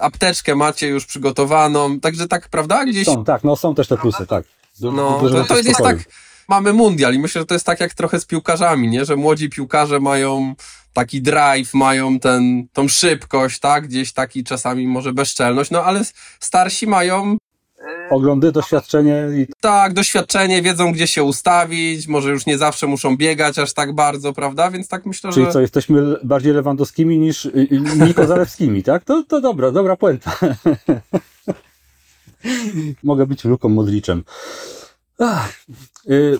apteczkę 0.00 0.54
macie 0.54 0.88
już 0.88 1.06
przygotowaną, 1.06 2.00
także 2.00 2.28
tak, 2.28 2.48
prawda, 2.48 2.84
gdzieś 2.86 3.06
są, 3.06 3.24
tak, 3.24 3.44
no 3.44 3.56
są 3.56 3.74
też 3.74 3.88
te 3.88 3.96
plusy, 3.96 4.26
tak. 4.26 4.44
Du- 4.80 4.92
No, 4.92 5.18
dużo 5.20 5.44
to, 5.44 5.44
to 5.44 5.56
jest 5.56 5.80
tak, 5.82 5.98
mamy 6.48 6.72
mundial 6.72 7.14
i 7.14 7.18
myślę, 7.18 7.40
że 7.40 7.46
to 7.46 7.54
jest 7.54 7.66
tak 7.66 7.80
jak 7.80 7.94
trochę 7.94 8.20
z 8.20 8.24
piłkarzami, 8.24 8.88
nie? 8.88 9.04
Że 9.04 9.16
młodzi 9.16 9.50
piłkarze 9.50 10.00
mają 10.00 10.54
taki 10.92 11.22
drive, 11.22 11.74
mają 11.74 12.20
ten, 12.20 12.68
tą 12.72 12.88
szybkość, 12.88 13.60
tak? 13.60 13.88
Gdzieś 13.88 14.12
taki 14.12 14.44
czasami 14.44 14.86
może 14.86 15.12
bezczelność, 15.12 15.70
no 15.70 15.84
ale 15.84 16.02
starsi 16.40 16.86
mają 16.86 17.36
Oglądy, 18.10 18.52
doświadczenie 18.52 19.28
i 19.36 19.46
tak, 19.60 19.92
doświadczenie, 19.92 20.62
wiedzą 20.62 20.92
gdzie 20.92 21.06
się 21.06 21.22
ustawić, 21.22 22.08
może 22.08 22.30
już 22.30 22.46
nie 22.46 22.58
zawsze 22.58 22.86
muszą 22.86 23.16
biegać 23.16 23.58
aż 23.58 23.72
tak 23.72 23.94
bardzo, 23.94 24.32
prawda? 24.32 24.70
Więc 24.70 24.88
tak 24.88 25.06
myślę, 25.06 25.32
Czyli 25.32 25.46
że... 25.46 25.52
co, 25.52 25.60
jesteśmy 25.60 26.16
bardziej 26.24 26.52
Lewandowskimi 26.52 27.18
niż 27.18 27.48
Niko 28.06 28.26
Zalewskimi, 28.26 28.82
tak? 28.82 29.04
To, 29.04 29.24
to 29.28 29.40
dobra, 29.40 29.70
dobra 29.70 29.96
puenta. 29.96 30.38
Mogę 33.02 33.26
być 33.26 33.44
Luką 33.44 33.68
Modliczem. 33.68 34.24
Ach, 35.18 35.52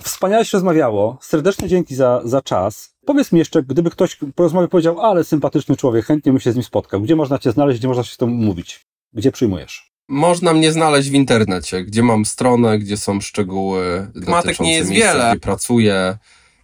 wspaniale 0.03 0.45
się 0.45 0.57
rozmawiało. 0.57 1.19
Serdecznie 1.21 1.69
dzięki 1.69 1.95
za, 1.95 2.21
za 2.25 2.43
czas. 2.43 2.95
Powiedz 3.07 3.33
mi 3.33 3.39
jeszcze, 3.39 3.62
gdyby 3.62 3.91
ktoś 3.91 4.19
po 4.35 4.43
rozmowie 4.43 4.69
powiedział, 4.69 5.01
ale 5.01 5.25
sympatyczny 5.25 5.77
człowiek, 5.77 6.07
chętnie 6.07 6.33
bym 6.33 6.41
się 6.41 6.53
z 6.53 6.55
nim 6.55 6.64
spotkał. 6.64 7.01
Gdzie 7.01 7.16
można 7.16 7.39
cię 7.39 7.53
znaleźć, 7.53 7.79
gdzie 7.79 7.89
można 7.89 8.05
się 8.05 8.14
z 8.14 8.16
tobą 8.16 8.33
umówić? 8.33 8.87
Gdzie 9.12 9.33
przyjmujesz? 9.33 9.93
Można 10.09 10.53
mnie 10.53 10.73
znaleźć 10.73 11.11
w 11.11 11.14
internecie, 11.14 11.85
gdzie 11.85 12.03
mam 12.03 12.25
stronę, 12.25 12.79
gdzie 12.79 12.97
są 12.97 13.21
szczegóły 13.21 14.11
dotyczące 14.14 14.64
nie 14.64 14.77
jest 14.77 14.91
miejsca, 14.91 15.12
wiele. 15.12 15.31
gdzie 15.31 15.41
pracuję, 15.41 16.19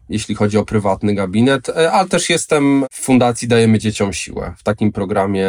jeśli 0.09 0.35
chodzi 0.35 0.59
o 0.59 0.65
prywatny 0.65 1.15
gabinet, 1.15 1.69
e, 1.69 1.93
ale 1.93 2.09
też 2.09 2.31
jestem 2.31 2.85
w 2.93 3.01
Fundacji 3.01 3.49
Dajemy 3.49 3.79
Dzieciom 3.79 4.13
Siłę, 4.13 4.55
w 4.59 4.63
takim 4.63 4.93
programie, 4.93 5.47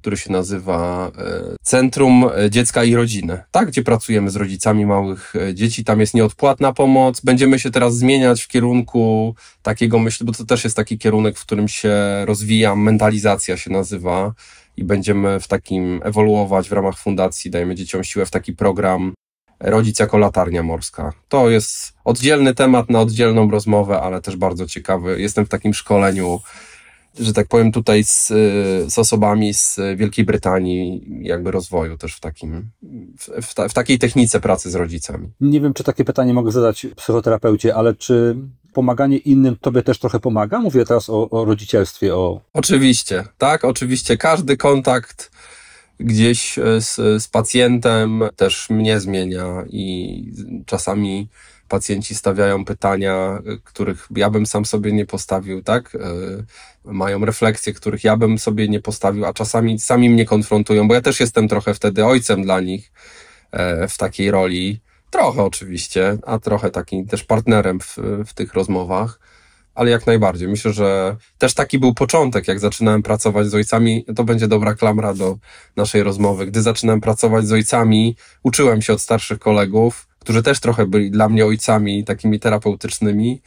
który 0.00 0.16
się 0.16 0.32
nazywa 0.32 1.10
e, 1.18 1.56
Centrum 1.62 2.24
Dziecka 2.50 2.84
i 2.84 2.94
Rodziny, 2.94 3.42
tak, 3.50 3.68
gdzie 3.68 3.82
pracujemy 3.82 4.30
z 4.30 4.36
rodzicami 4.36 4.86
małych 4.86 5.36
e, 5.36 5.54
dzieci, 5.54 5.84
tam 5.84 6.00
jest 6.00 6.14
nieodpłatna 6.14 6.72
pomoc, 6.72 7.20
będziemy 7.20 7.58
się 7.58 7.70
teraz 7.70 7.96
zmieniać 7.96 8.42
w 8.42 8.48
kierunku 8.48 9.34
takiego, 9.62 9.98
myślę, 9.98 10.26
bo 10.26 10.32
to 10.32 10.44
też 10.44 10.64
jest 10.64 10.76
taki 10.76 10.98
kierunek, 10.98 11.38
w 11.38 11.42
którym 11.42 11.68
się 11.68 11.94
rozwijam, 12.24 12.82
mentalizacja 12.82 13.56
się 13.56 13.70
nazywa, 13.70 14.34
i 14.78 14.84
będziemy 14.84 15.40
w 15.40 15.48
takim 15.48 16.00
ewoluować 16.04 16.68
w 16.68 16.72
ramach 16.72 16.98
fundacji 16.98 17.50
Dajemy 17.50 17.74
Dzieciom 17.74 18.04
Siłę 18.04 18.26
w 18.26 18.30
taki 18.30 18.52
program 18.52 19.14
Rodzic 19.60 19.98
jako 19.98 20.18
latarnia 20.18 20.62
morska. 20.62 21.12
To 21.28 21.50
jest 21.50 21.92
oddzielny 22.04 22.54
temat 22.54 22.90
na 22.90 23.00
oddzielną 23.00 23.50
rozmowę, 23.50 24.00
ale 24.00 24.20
też 24.20 24.36
bardzo 24.36 24.66
ciekawy. 24.66 25.20
Jestem 25.20 25.46
w 25.46 25.48
takim 25.48 25.74
szkoleniu, 25.74 26.40
że 27.20 27.32
tak 27.32 27.48
powiem, 27.48 27.72
tutaj 27.72 28.04
z, 28.04 28.26
z 28.92 28.98
osobami 28.98 29.54
z 29.54 29.80
Wielkiej 29.96 30.24
Brytanii, 30.24 31.04
jakby 31.22 31.50
rozwoju 31.50 31.98
też 31.98 32.16
w 32.16 32.20
takim, 32.20 32.70
w, 33.18 33.46
w, 33.46 33.54
ta, 33.54 33.68
w 33.68 33.74
takiej 33.74 33.98
technice 33.98 34.40
pracy 34.40 34.70
z 34.70 34.74
rodzicami. 34.74 35.28
Nie 35.40 35.60
wiem, 35.60 35.74
czy 35.74 35.84
takie 35.84 36.04
pytanie 36.04 36.34
mogę 36.34 36.52
zadać 36.52 36.86
psychoterapeucie, 36.96 37.74
ale 37.74 37.94
czy 37.94 38.36
pomaganie 38.72 39.16
innym 39.16 39.56
tobie 39.56 39.82
też 39.82 39.98
trochę 39.98 40.20
pomaga? 40.20 40.58
Mówię 40.58 40.84
teraz 40.84 41.10
o, 41.10 41.30
o 41.30 41.44
rodzicielstwie, 41.44 42.14
o 42.14 42.40
Oczywiście, 42.52 43.24
tak, 43.38 43.64
oczywiście. 43.64 44.16
Każdy 44.16 44.56
kontakt 44.56 45.30
gdzieś 46.00 46.58
e, 46.58 46.80
z, 46.80 47.22
z 47.22 47.28
pacjentem 47.28 48.22
też 48.36 48.70
mnie 48.70 49.00
zmienia 49.00 49.64
i 49.70 50.32
czasami 50.66 51.28
pacjenci 51.68 52.14
stawiają 52.14 52.64
pytania, 52.64 53.42
których 53.64 54.08
ja 54.16 54.30
bym 54.30 54.46
sam 54.46 54.64
sobie 54.64 54.92
nie 54.92 55.06
postawił, 55.06 55.62
tak? 55.62 55.94
E, 55.94 55.98
Mają 56.84 57.24
refleksje, 57.24 57.72
których 57.72 58.04
ja 58.04 58.16
bym 58.16 58.38
sobie 58.38 58.68
nie 58.68 58.80
postawił, 58.80 59.24
a 59.24 59.32
czasami 59.32 59.78
sami 59.78 60.10
mnie 60.10 60.26
konfrontują, 60.26 60.88
bo 60.88 60.94
ja 60.94 61.00
też 61.00 61.20
jestem 61.20 61.48
trochę 61.48 61.74
wtedy 61.74 62.04
ojcem 62.04 62.42
dla 62.42 62.60
nich 62.60 62.92
e, 63.52 63.88
w 63.88 63.98
takiej 63.98 64.30
roli. 64.30 64.80
Trochę 65.10 65.42
oczywiście, 65.42 66.18
a 66.26 66.38
trochę 66.38 66.70
takim 66.70 67.06
też 67.06 67.24
partnerem 67.24 67.80
w, 67.80 67.96
w 68.26 68.34
tych 68.34 68.54
rozmowach 68.54 69.20
ale 69.78 69.90
jak 69.90 70.06
najbardziej. 70.06 70.48
Myślę, 70.48 70.72
że 70.72 71.16
też 71.38 71.54
taki 71.54 71.78
był 71.78 71.94
początek, 71.94 72.48
jak 72.48 72.60
zaczynałem 72.60 73.02
pracować 73.02 73.46
z 73.46 73.54
ojcami. 73.54 74.04
To 74.16 74.24
będzie 74.24 74.48
dobra 74.48 74.74
klamra 74.74 75.14
do 75.14 75.38
naszej 75.76 76.02
rozmowy. 76.02 76.46
Gdy 76.46 76.62
zaczynałem 76.62 77.00
pracować 77.00 77.46
z 77.46 77.52
ojcami, 77.52 78.16
uczyłem 78.42 78.82
się 78.82 78.92
od 78.92 79.00
starszych 79.00 79.38
kolegów, 79.38 80.08
którzy 80.18 80.42
też 80.42 80.60
trochę 80.60 80.86
byli 80.86 81.10
dla 81.10 81.28
mnie 81.28 81.46
ojcami 81.46 82.04
takimi 82.04 82.40
terapeutycznymi, 82.40 83.42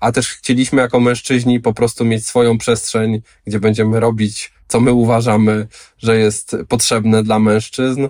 a 0.00 0.12
też 0.12 0.28
chcieliśmy 0.28 0.82
jako 0.82 1.00
mężczyźni 1.00 1.60
po 1.60 1.74
prostu 1.74 2.04
mieć 2.04 2.26
swoją 2.26 2.58
przestrzeń, 2.58 3.22
gdzie 3.46 3.60
będziemy 3.60 4.00
robić, 4.00 4.52
co 4.68 4.80
my 4.80 4.92
uważamy, 4.92 5.66
że 5.98 6.18
jest 6.18 6.56
potrzebne 6.68 7.22
dla 7.22 7.38
mężczyzn 7.38 8.08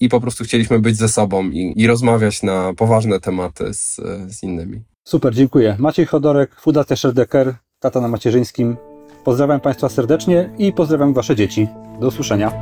i 0.00 0.08
po 0.08 0.20
prostu 0.20 0.44
chcieliśmy 0.44 0.78
być 0.78 0.96
ze 0.96 1.08
sobą 1.08 1.50
i, 1.50 1.72
i 1.76 1.86
rozmawiać 1.86 2.42
na 2.42 2.74
poważne 2.74 3.20
tematy 3.20 3.74
z, 3.74 3.96
z 4.28 4.42
innymi. 4.42 4.93
Super, 5.06 5.34
dziękuję. 5.34 5.76
Maciej 5.78 6.06
Chodorek, 6.06 6.54
Fundacja 6.54 6.96
Sherdecker, 6.96 7.54
tata 7.80 8.00
na 8.00 8.08
macierzyńskim. 8.08 8.76
Pozdrawiam 9.24 9.60
Państwa 9.60 9.88
serdecznie 9.88 10.50
i 10.58 10.72
pozdrawiam 10.72 11.14
Wasze 11.14 11.36
dzieci. 11.36 11.68
Do 12.00 12.08
usłyszenia. 12.08 12.52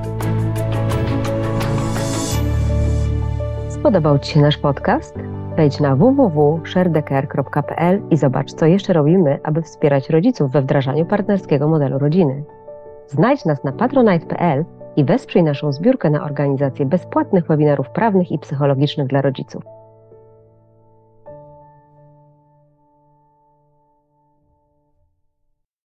Spodobał 3.69 4.19
Ci 4.19 4.33
się 4.33 4.41
nasz 4.41 4.59
podcast? 4.59 5.15
Wejdź 5.57 5.81
na 5.81 5.97
www.sherdecker.pl 5.97 8.03
i 8.11 8.17
zobacz, 8.17 8.53
co 8.53 8.67
jeszcze 8.67 8.93
robimy, 8.93 9.41
aby 9.43 9.63
wspierać 9.63 10.11
rodziców 10.11 10.53
we 10.53 10.63
wdrażaniu 10.63 11.07
partnerskiego 11.07 11.69
modelu 11.69 11.99
rodziny. 11.99 12.45
Znajdź 13.07 13.45
nas 13.45 13.65
na 13.65 13.73
patronite.pl 13.73 14.65
i 14.97 15.05
wesprzyj 15.05 15.43
naszą 15.43 15.73
zbiórkę 15.73 16.11
na 16.11 16.25
organizację 16.25 16.87
bezpłatnych 16.87 17.47
webinarów 17.47 17.91
prawnych 17.91 18.33
i 18.33 18.39
psychologicznych 18.39 19.07
dla 19.07 19.23
rodziców. 19.23 19.82